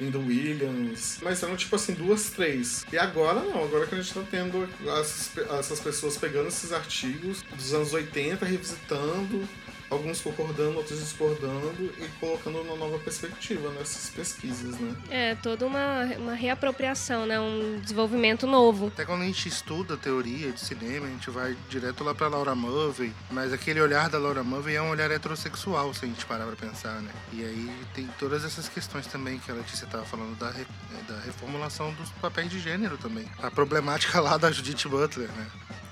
Linda 0.00 0.18
Williams, 0.18 1.18
mas 1.22 1.42
eram 1.42 1.56
tipo 1.56 1.74
assim, 1.76 1.94
duas, 1.94 2.30
três. 2.30 2.84
E 2.92 2.98
agora 2.98 3.40
não, 3.40 3.64
agora 3.64 3.86
que 3.86 3.94
a 3.94 4.00
gente 4.00 4.12
tá 4.12 4.22
tendo 4.30 4.68
essas, 5.00 5.30
essas 5.58 5.80
pessoas 5.80 6.16
pegando 6.16 6.48
esses 6.48 6.72
artigos 6.72 7.42
dos 7.54 7.72
anos 7.74 7.92
80, 7.92 8.44
revisitando, 8.44 9.48
alguns 9.90 10.20
concordando, 10.20 10.76
outros 10.78 10.98
discordando 11.00 11.92
e 11.98 12.08
colocando 12.20 12.60
uma 12.60 12.76
nova 12.76 12.98
perspectiva 12.98 13.70
nessas 13.70 14.10
pesquisas, 14.10 14.78
né? 14.78 14.94
É, 15.10 15.34
toda 15.36 15.66
uma, 15.66 16.04
uma 16.18 16.34
reapropriação, 16.34 17.26
né? 17.26 17.38
Um 17.38 17.78
desenvolvimento 17.80 18.46
novo. 18.46 18.88
Até 18.88 19.04
quando 19.04 19.22
a 19.22 19.26
gente 19.26 19.48
estuda 19.48 19.96
teoria 19.96 20.52
de 20.52 20.60
cinema, 20.60 21.06
a 21.06 21.10
gente 21.10 21.30
vai 21.30 21.56
direto 21.68 22.02
lá 22.04 22.14
pra 22.14 22.28
Laura 22.28 22.54
Mulvey, 22.54 23.12
mas 23.30 23.52
aquele 23.52 23.80
olhar 23.80 24.08
da 24.08 24.18
Laura 24.18 24.42
Mulvey 24.42 24.76
é 24.76 24.82
um 24.82 24.90
olhar 24.90 25.10
heterossexual, 25.10 25.92
se 25.94 26.04
a 26.04 26.08
gente 26.08 26.24
parar 26.26 26.46
pra 26.46 26.56
pensar, 26.56 27.00
né? 27.02 27.10
E 27.32 27.44
aí 27.44 27.70
tem 27.94 28.08
todas 28.18 28.44
essas 28.44 28.68
questões 28.68 29.06
também 29.06 29.38
que 29.38 29.50
a 29.50 29.54
Letícia 29.54 29.86
tava 29.86 30.04
falando 30.04 30.36
da, 30.38 30.50
re- 30.50 30.66
da 31.08 31.18
reformulação 31.20 31.92
dos 31.94 32.10
papéis 32.20 32.50
de 32.50 32.58
gênero 32.58 32.96
também. 32.98 33.26
A 33.42 33.50
problemática 33.50 34.20
lá 34.20 34.36
da 34.36 34.50
Judith 34.50 34.88
Butler, 34.88 35.28
né? 35.28 35.46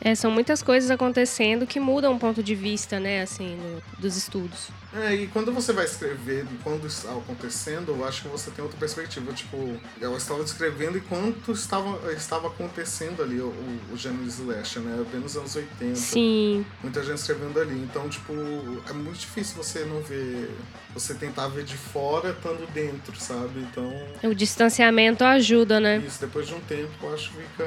É, 0.04 0.14
são 0.14 0.30
muitas 0.30 0.62
coisas 0.62 0.90
acontecendo 0.90 1.66
que 1.66 1.78
mudam 1.78 2.14
o 2.14 2.18
ponto 2.18 2.42
de 2.42 2.54
vista, 2.54 2.98
né? 2.98 3.22
Assim, 3.22 3.56
dos 3.98 4.16
estudos. 4.16 4.68
É, 4.94 5.14
e 5.14 5.26
quando 5.28 5.52
você 5.52 5.72
vai 5.72 5.84
escrever, 5.86 6.44
quando 6.62 6.86
está 6.86 7.10
acontecendo, 7.12 7.92
eu 7.92 8.04
acho 8.04 8.22
que 8.22 8.28
você 8.28 8.50
tem 8.50 8.62
outra 8.62 8.78
perspectiva. 8.78 9.32
Tipo, 9.32 9.80
eu 10.00 10.16
estava 10.16 10.42
descrevendo 10.42 10.98
enquanto 10.98 11.52
estava, 11.52 12.12
estava 12.12 12.48
acontecendo 12.48 13.22
ali 13.22 13.40
o, 13.40 13.46
o, 13.46 13.94
o 13.94 13.96
gênero 13.96 14.26
slasher, 14.26 14.82
né? 14.82 15.02
Bem 15.10 15.20
nos 15.20 15.36
anos 15.36 15.54
80. 15.54 15.94
Sim, 15.94 16.66
Muita 16.82 17.02
gente 17.02 17.18
escrevendo 17.18 17.58
ali. 17.58 17.80
Então, 17.82 18.08
tipo, 18.08 18.32
é 18.88 18.92
muito 18.92 19.20
difícil 19.20 19.56
você 19.56 19.84
não 19.84 20.02
ver. 20.02 20.50
Você 20.94 21.14
tentar 21.14 21.48
ver 21.48 21.64
de 21.64 21.76
fora 21.76 22.30
estando 22.30 22.70
dentro, 22.72 23.18
sabe? 23.18 23.60
Então, 23.60 23.92
o 24.24 24.34
distanciamento 24.34 25.24
ajuda, 25.24 25.80
né? 25.80 26.02
isso, 26.06 26.20
depois 26.20 26.46
de 26.46 26.54
um 26.54 26.60
tempo, 26.60 26.90
eu 27.02 27.14
acho 27.14 27.30
que 27.30 27.36
fica 27.42 27.66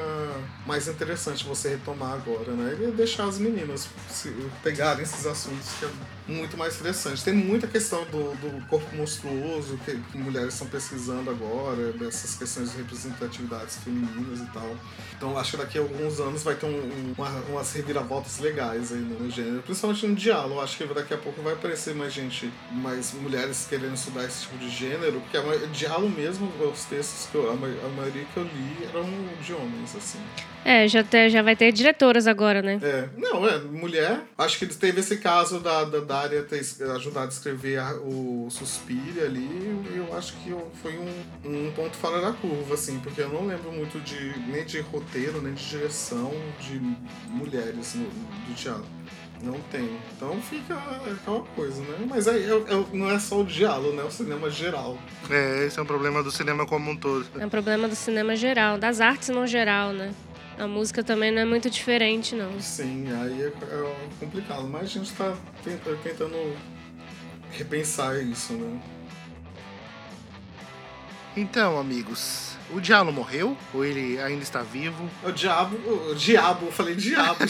mais 0.64 0.86
interessante 0.86 1.44
você 1.44 1.70
retomar 1.70 2.12
agora, 2.12 2.52
né? 2.52 2.76
E 2.80 2.90
deixar 2.92 3.24
as 3.24 3.38
meninas 3.38 3.88
se, 4.08 4.32
pegarem 4.62 5.02
esses 5.02 5.26
assuntos 5.26 5.72
que 5.80 5.86
muito 6.28 6.56
mais 6.56 6.74
interessante. 6.76 7.22
Tem 7.24 7.32
muita 7.34 7.66
questão 7.66 8.04
do, 8.06 8.34
do 8.36 8.66
corpo 8.68 8.94
monstruoso 8.96 9.78
que, 9.84 9.96
que 9.96 10.18
mulheres 10.18 10.54
estão 10.54 10.66
pesquisando 10.68 11.30
agora, 11.30 11.92
dessas 11.92 12.34
questões 12.34 12.70
de 12.72 12.78
representatividades 12.78 13.76
femininas 13.78 14.40
e 14.40 14.46
tal. 14.52 14.76
Então 15.16 15.38
acho 15.38 15.52
que 15.52 15.56
daqui 15.56 15.78
a 15.78 15.80
alguns 15.80 16.20
anos 16.20 16.42
vai 16.42 16.54
ter 16.54 16.66
um- 16.66 16.70
um- 16.70 17.14
uma- 17.16 17.40
umas 17.50 17.72
reviravoltas 17.72 18.38
legais 18.38 18.92
aí 18.92 18.98
no 18.98 19.30
gênero, 19.30 19.62
principalmente 19.62 20.06
no 20.06 20.14
diálogo. 20.14 20.60
Acho 20.60 20.76
que 20.76 20.84
daqui 20.92 21.14
a 21.14 21.18
pouco 21.18 21.40
vai 21.42 21.52
aparecer 21.54 21.94
mais 21.94 22.12
gente, 22.12 22.50
mais 22.72 23.12
mulheres 23.14 23.66
querendo 23.68 23.94
estudar 23.94 24.24
esse 24.24 24.42
tipo 24.42 24.58
de 24.58 24.68
gênero, 24.68 25.20
porque 25.20 25.36
a 25.36 25.42
ma- 25.42 25.56
diálogo 25.72 26.08
mesmo, 26.10 26.50
os 26.72 26.84
textos 26.84 27.28
que 27.30 27.36
eu, 27.36 27.50
a, 27.50 27.54
ma- 27.54 27.66
a 27.66 27.88
maioria 27.96 28.24
que 28.32 28.36
eu 28.36 28.42
li 28.44 28.76
eram 28.88 29.04
de 29.42 29.52
homens, 29.52 29.94
assim. 29.96 30.18
É, 30.64 30.88
já, 30.88 31.04
te- 31.04 31.30
já 31.30 31.42
vai 31.42 31.54
ter 31.54 31.70
diretoras 31.70 32.26
agora, 32.26 32.60
né? 32.60 32.80
É, 32.82 33.08
não, 33.16 33.46
é, 33.48 33.56
mulher. 33.60 34.22
Acho 34.36 34.58
que 34.58 34.66
teve 34.66 34.98
esse 34.98 35.18
caso 35.18 35.60
da, 35.60 35.84
da 35.84 36.00
Daria 36.22 36.42
ter 36.42 36.60
ajudado 36.90 37.26
a 37.26 37.28
escrever 37.28 37.78
a- 37.78 37.94
o 37.94 38.48
Suspira 38.50 39.26
ali, 39.26 39.40
e 39.92 39.96
eu 39.98 40.16
acho 40.16 40.32
que 40.38 40.54
foi 40.82 40.96
um, 40.98 41.66
um 41.68 41.72
ponto 41.72 41.94
fora 41.96 42.20
da 42.22 42.32
curva, 42.32 42.74
assim, 42.74 42.98
porque 43.00 43.20
eu 43.20 43.28
não 43.28 43.46
lembro 43.46 43.70
muito 43.70 44.00
de 44.00 44.38
nem 44.48 44.64
de 44.64 44.80
roteiro, 44.80 45.42
nem 45.42 45.52
de 45.54 45.64
direção 45.68 46.32
de 46.60 46.80
mulheres 47.28 47.94
no, 47.94 48.06
do 48.06 48.54
teatro. 48.54 48.86
Não 49.42 49.60
tem. 49.70 49.98
Então 50.16 50.40
fica 50.40 50.74
aquela 50.74 51.40
coisa, 51.54 51.82
né? 51.82 52.06
Mas 52.08 52.26
aí 52.26 52.42
é- 52.50 52.54
é- 52.56 52.86
não 52.96 53.10
é 53.10 53.18
só 53.18 53.40
o 53.40 53.44
diálogo, 53.44 53.94
né? 53.94 54.02
É 54.02 54.06
o 54.06 54.10
cinema 54.10 54.48
geral. 54.48 54.96
É, 55.28 55.66
esse 55.66 55.78
é 55.78 55.82
um 55.82 55.86
problema 55.86 56.22
do 56.22 56.30
cinema 56.30 56.64
como 56.66 56.90
um 56.90 56.96
todo. 56.96 57.26
É 57.38 57.44
um 57.44 57.50
problema 57.50 57.86
do 57.86 57.94
cinema 57.94 58.34
geral, 58.34 58.78
das 58.78 58.98
artes 58.98 59.28
no 59.28 59.46
geral, 59.46 59.92
né? 59.92 60.14
A 60.58 60.66
música 60.66 61.04
também 61.04 61.30
não 61.30 61.42
é 61.42 61.44
muito 61.44 61.68
diferente, 61.68 62.34
não. 62.34 62.58
Sim, 62.60 63.06
aí 63.22 63.42
é, 63.42 63.46
é 63.48 63.94
complicado. 64.18 64.64
Mas 64.68 64.82
a 64.84 64.86
gente 64.86 65.12
tá 65.12 65.34
tenta- 65.62 65.94
tentando 66.02 66.56
repensar 67.52 68.16
isso, 68.22 68.54
né? 68.54 68.80
Então, 71.36 71.78
amigos, 71.78 72.56
o 72.70 72.80
Diallo 72.80 73.12
morreu? 73.12 73.54
Ou 73.74 73.84
ele 73.84 74.18
ainda 74.18 74.42
está 74.42 74.62
vivo? 74.62 75.08
O 75.22 75.30
diabo, 75.30 75.76
o 76.10 76.14
diabo, 76.14 76.66
eu 76.66 76.72
falei 76.72 76.94
diabo. 76.94 77.38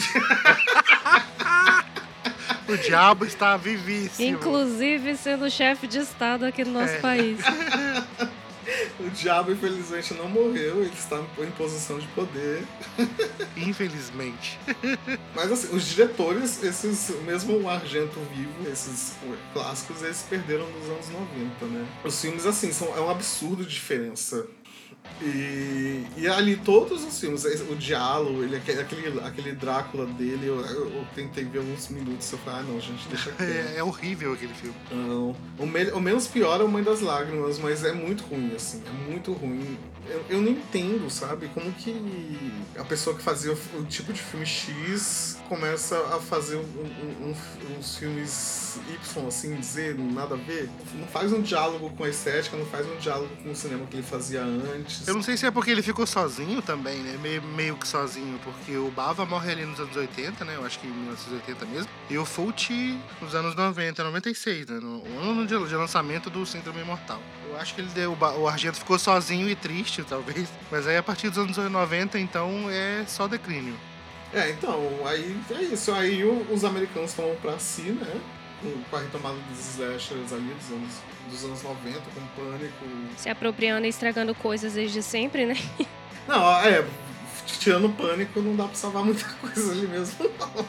O 2.69 2.75
diabo 2.75 3.23
está 3.23 3.55
vivíssimo. 3.55 4.27
Inclusive 4.27 5.15
sendo 5.15 5.49
chefe 5.49 5.87
de 5.87 5.99
Estado 5.99 6.43
aqui 6.45 6.65
no 6.65 6.73
nosso 6.73 6.95
É. 6.95 6.99
país. 6.99 7.39
o 8.99 9.09
diabo, 9.09 9.51
infelizmente, 9.51 10.13
não 10.13 10.27
morreu, 10.29 10.81
ele 10.81 10.93
está 10.93 11.21
em 11.39 11.51
posição 11.51 11.99
de 11.99 12.07
poder. 12.09 12.63
Infelizmente. 13.55 14.59
Mas 15.33 15.51
assim, 15.51 15.75
os 15.75 15.87
diretores, 15.87 16.63
esses, 16.63 17.09
mesmo 17.21 17.57
o 17.57 17.69
Argento 17.69 18.19
vivo, 18.33 18.69
esses 18.69 19.13
clássicos, 19.53 20.01
eles 20.03 20.25
perderam 20.29 20.69
nos 20.69 20.89
anos 20.89 21.09
90, 21.09 21.65
né? 21.67 21.87
Os 22.03 22.19
filmes, 22.19 22.45
assim, 22.45 22.71
são, 22.71 22.95
é 22.95 23.01
um 23.01 23.09
absurdo 23.09 23.63
de 23.63 23.73
diferença. 23.73 24.47
E, 25.21 26.05
e 26.15 26.27
ali 26.27 26.55
todos 26.57 27.03
os 27.03 27.19
filmes, 27.19 27.43
o 27.43 27.75
diálogo, 27.75 28.43
ele, 28.43 28.55
aquele, 28.55 29.19
aquele 29.21 29.51
Drácula 29.53 30.05
dele, 30.05 30.45
eu, 30.45 30.59
eu, 30.61 31.07
tentei 31.15 31.43
ver 31.43 31.59
uns 31.59 31.89
minutos, 31.89 32.31
eu 32.31 32.37
falei, 32.39 32.59
ah 32.59 32.63
não, 32.63 32.79
gente, 32.79 33.07
deixa 33.07 33.31
quieto. 33.31 33.49
É, 33.75 33.77
é 33.77 33.83
horrível 33.83 34.33
aquele 34.33 34.53
filme. 34.53 34.75
Não. 34.91 35.35
O, 35.57 35.65
me- 35.65 35.91
o 35.91 35.99
menos 35.99 36.27
pior 36.27 36.61
é 36.61 36.63
o 36.63 36.67
Mãe 36.69 36.83
das 36.83 37.01
Lágrimas, 37.01 37.57
mas 37.57 37.83
é 37.83 37.93
muito 37.93 38.23
ruim, 38.25 38.53
assim. 38.55 38.83
É 38.85 39.11
muito 39.11 39.33
ruim. 39.33 39.77
Eu, 40.09 40.25
eu 40.29 40.41
não 40.41 40.51
entendo, 40.51 41.09
sabe? 41.09 41.49
Como 41.53 41.71
que 41.73 41.93
a 42.77 42.83
pessoa 42.83 43.15
que 43.15 43.21
fazia 43.21 43.51
o, 43.51 43.57
o 43.79 43.85
tipo 43.85 44.13
de 44.13 44.21
filme 44.21 44.45
X 44.45 45.37
começa 45.49 45.97
a 46.15 46.19
fazer 46.19 46.55
um- 46.57 46.59
um- 46.61 47.29
um- 47.31 47.77
uns 47.77 47.97
filmes 47.97 48.79
Y, 48.89 49.27
assim, 49.27 49.55
dizer, 49.55 49.97
nada 49.97 50.35
a 50.35 50.37
ver. 50.37 50.69
Não 50.95 51.07
faz 51.07 51.31
um 51.33 51.41
diálogo 51.41 51.89
com 51.91 52.03
a 52.03 52.09
estética, 52.09 52.55
não 52.57 52.65
faz 52.65 52.85
um 52.85 52.95
diálogo 52.97 53.29
com 53.43 53.51
o 53.51 53.55
cinema 53.55 53.85
que 53.87 53.95
ele 53.97 54.03
fazia 54.03 54.43
antes. 54.43 55.07
Eu 55.07 55.13
não 55.15 55.23
sei 55.23 55.35
se 55.37 55.45
é 55.45 55.51
porque 55.51 55.71
ele 55.71 55.81
ficou 55.81 56.05
sozinho 56.05 56.61
também, 56.61 56.97
né? 56.99 57.17
Meio, 57.21 57.41
meio 57.41 57.75
que 57.75 57.87
sozinho, 57.87 58.39
porque 58.43 58.75
o 58.77 58.89
Bava 58.91 59.25
morre 59.25 59.51
ali 59.51 59.65
nos 59.65 59.79
anos 59.79 59.95
80, 59.95 60.43
né? 60.45 60.55
Eu 60.55 60.65
acho 60.65 60.79
que 60.79 60.87
em 60.87 60.91
1980 60.91 61.65
mesmo. 61.65 61.89
E 62.09 62.17
o 62.17 62.25
Fult 62.25 62.69
nos 63.21 63.33
anos 63.35 63.55
90, 63.55 64.03
96, 64.03 64.67
né? 64.67 64.79
No 64.79 65.03
ano 65.21 65.45
de, 65.47 65.57
de 65.67 65.75
lançamento 65.75 66.29
do 66.29 66.45
Síndrome 66.45 66.81
Imortal. 66.81 67.21
Eu 67.49 67.57
acho 67.57 67.73
que 67.73 67.81
ele 67.81 67.89
deu. 67.93 68.17
O 68.37 68.47
Argento 68.47 68.77
ficou 68.77 68.99
sozinho 68.99 69.49
e 69.49 69.55
triste, 69.55 69.96
talvez. 70.03 70.49
Mas 70.71 70.87
aí 70.87 70.97
a 70.97 71.03
partir 71.03 71.29
dos 71.29 71.37
anos 71.37 71.57
90, 71.71 72.19
então, 72.19 72.69
é 72.69 73.03
só 73.07 73.27
declínio. 73.27 73.75
É, 74.33 74.49
então, 74.49 74.81
aí 75.05 75.37
é 75.51 75.61
isso. 75.63 75.91
Aí 75.93 76.23
o- 76.25 76.45
os 76.51 76.63
americanos 76.65 77.13
tomam 77.13 77.35
pra 77.37 77.57
si, 77.59 77.83
né? 77.83 78.19
Com- 78.61 78.81
Com 78.89 78.95
a 78.97 78.99
retomada 78.99 79.35
dos 79.49 79.59
slashers 79.75 80.33
ali 80.33 80.53
dos 80.53 80.71
anos, 80.71 80.93
dos 81.29 81.43
anos 81.45 81.63
90, 81.63 82.01
com 82.13 82.21
pânico. 82.41 82.85
Se 83.15 83.29
apropriando 83.29 83.85
e 83.85 83.89
estragando 83.89 84.33
coisas 84.35 84.73
desde 84.73 85.01
sempre, 85.03 85.45
né? 85.45 85.55
Não, 86.27 86.59
é. 86.61 86.83
Tirando 87.67 87.87
o 87.87 87.93
pânico, 87.93 88.41
não 88.41 88.55
dá 88.55 88.63
pra 88.65 88.75
salvar 88.75 89.03
muita 89.03 89.25
coisa 89.41 89.71
ali 89.73 89.87
mesmo, 89.87 90.15
não. 90.39 90.65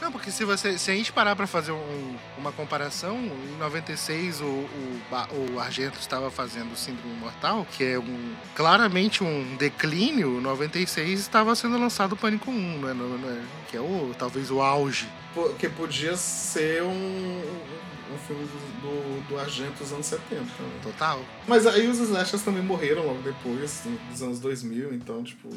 Não, 0.00 0.10
porque 0.12 0.30
se, 0.32 0.44
você, 0.44 0.76
se 0.76 0.90
a 0.90 0.94
gente 0.94 1.12
parar 1.12 1.36
pra 1.36 1.46
fazer 1.46 1.70
um- 1.72 2.16
uma 2.36 2.50
comparação, 2.50 3.16
em 3.18 3.56
96 3.58 4.40
o, 4.40 4.44
o, 4.44 5.00
o 5.54 5.60
Argento 5.60 5.98
estava 6.00 6.30
fazendo 6.30 6.72
o 6.72 6.76
Síndrome 6.76 7.14
Mortal, 7.14 7.64
que 7.70 7.84
é 7.84 7.98
um, 7.98 8.34
claramente 8.56 9.22
um 9.22 9.56
declínio, 9.56 10.38
em 10.38 10.40
96 10.40 11.20
estava 11.20 11.54
sendo 11.54 11.78
lançado 11.78 12.12
o 12.14 12.16
Pânico 12.16 12.50
1, 12.50 12.54
né? 12.80 12.92
No- 12.94 13.16
no- 13.16 13.42
que 13.70 13.76
é 13.76 13.80
o, 13.80 14.12
talvez 14.18 14.50
o 14.50 14.60
auge. 14.60 15.08
Porque 15.32 15.68
podia 15.68 16.16
ser 16.16 16.82
um, 16.82 17.42
um 18.12 18.18
filme 18.26 18.44
do, 18.44 18.80
do, 18.80 19.28
do 19.28 19.38
Argento 19.38 19.74
dos 19.84 19.92
anos 19.92 20.06
70. 20.06 20.40
Né? 20.42 20.48
Total. 20.82 21.20
Mas 21.46 21.64
aí 21.68 21.86
os 21.86 21.98
slashers 22.00 22.42
também 22.42 22.62
morreram 22.64 23.06
logo 23.06 23.22
depois, 23.22 23.82
dos 24.10 24.20
anos 24.22 24.40
2000, 24.40 24.92
então, 24.92 25.22
tipo, 25.22 25.48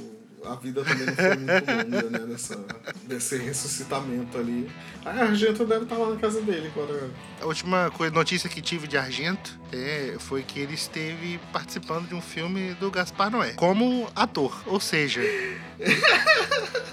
a 0.45 0.55
vida 0.55 0.83
também 0.83 1.05
não 1.05 1.15
foi 1.15 1.35
muito 1.35 1.71
longa, 1.71 2.09
né, 2.09 2.19
dessa, 2.27 2.65
desse 3.03 3.37
ressuscitamento 3.37 4.37
ali. 4.37 4.69
A 5.05 5.09
Argento 5.09 5.65
deve 5.65 5.83
estar 5.83 5.97
lá 5.97 6.11
na 6.11 6.15
casa 6.17 6.41
dele 6.41 6.71
agora. 6.73 7.09
A 7.41 7.45
última 7.45 7.91
notícia 8.11 8.49
que 8.49 8.61
tive 8.61 8.87
de 8.87 8.97
Argento 8.97 9.59
é, 9.71 10.15
foi 10.19 10.43
que 10.43 10.59
ele 10.59 10.73
esteve 10.73 11.39
participando 11.51 12.07
de 12.07 12.15
um 12.15 12.21
filme 12.21 12.73
do 12.75 12.91
Gaspar 12.91 13.29
Noé, 13.29 13.53
como 13.53 14.09
ator. 14.15 14.61
Ou 14.65 14.79
seja, 14.79 15.21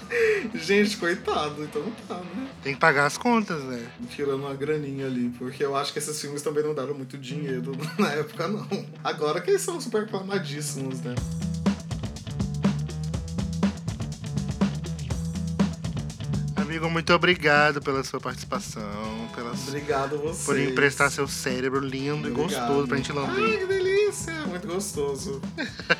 Gente, 0.53 0.97
coitado, 0.97 1.63
então 1.63 1.83
tá, 2.07 2.17
né? 2.17 2.49
tem 2.61 2.73
que 2.73 2.79
pagar 2.79 3.05
as 3.05 3.17
contas, 3.17 3.63
né? 3.63 3.87
Tirando 4.09 4.41
uma 4.41 4.53
graninha 4.53 5.05
ali, 5.05 5.29
porque 5.37 5.63
eu 5.63 5.75
acho 5.75 5.93
que 5.93 5.99
esses 5.99 6.19
filmes 6.19 6.41
também 6.41 6.63
não 6.63 6.73
deram 6.73 6.93
muito 6.93 7.17
dinheiro 7.17 7.71
na 7.97 8.11
época, 8.11 8.47
não. 8.47 8.67
Agora 9.03 9.39
que 9.39 9.51
eles 9.51 9.61
são 9.61 9.79
super 9.79 10.03
aclamadíssimos, 10.03 10.99
né? 11.01 11.15
Amigo, 16.71 16.89
muito 16.89 17.11
obrigado 17.13 17.81
pela 17.81 18.01
sua 18.01 18.21
participação, 18.21 19.27
pela 19.35 19.53
sua 19.57 19.71
Obrigado 19.71 20.15
a 20.15 20.19
vocês. 20.19 20.45
por 20.45 20.57
emprestar 20.57 21.11
seu 21.11 21.27
cérebro 21.27 21.81
lindo 21.81 22.29
e 22.29 22.31
Obrigado. 22.31 22.67
gostoso 22.67 22.87
pra 22.87 22.95
gente 22.95 23.11
Ai, 23.11 23.17
lamber. 23.17 23.59
que 23.59 23.65
delícia! 23.65 24.33
Muito 24.47 24.67
gostoso. 24.69 25.41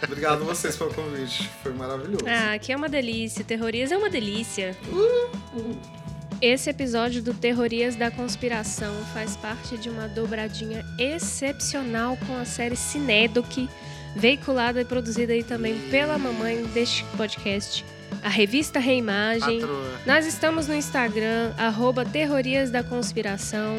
Obrigado 0.05 0.43
a 0.43 0.45
vocês 0.45 0.77
pelo 0.77 0.93
convite. 0.93 1.49
Foi 1.61 1.73
maravilhoso. 1.73 2.23
Ah, 2.25 2.53
aqui 2.53 2.71
é 2.71 2.77
uma 2.77 2.87
delícia. 2.87 3.43
Terrorias 3.43 3.91
é 3.91 3.97
uma 3.97 4.09
delícia. 4.09 4.73
Esse 6.41 6.69
episódio 6.69 7.21
do 7.21 7.33
Terrorias 7.33 7.97
da 7.97 8.09
Conspiração 8.09 8.95
faz 9.13 9.35
parte 9.35 9.77
de 9.77 9.89
uma 9.89 10.07
dobradinha 10.07 10.85
excepcional 10.97 12.15
com 12.25 12.37
a 12.37 12.45
série 12.45 12.77
Cinedoc, 12.77 13.67
veiculada 14.15 14.79
e 14.79 14.85
produzida 14.85 15.33
aí 15.33 15.43
também 15.43 15.77
pela 15.89 16.17
mamãe 16.17 16.63
deste 16.67 17.03
podcast, 17.17 17.83
a 18.23 18.29
revista 18.29 18.79
Reimagem. 18.79 19.61
Patroa. 19.61 20.01
Nós 20.05 20.25
estamos 20.25 20.67
no 20.67 20.75
Instagram, 20.75 21.53
arroba 21.57 22.05
Terrorias 22.05 22.71
da 22.71 22.83
Conspiração. 22.83 23.75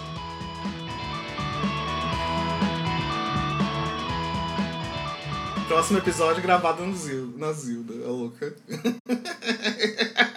Próximo 5.66 5.98
episódio 5.98 6.42
gravado 6.42 6.84
no 6.84 6.96
Zil- 6.96 7.34
na 7.36 7.52
Zilda, 7.52 7.92
a 8.06 8.08
louca. 8.08 8.54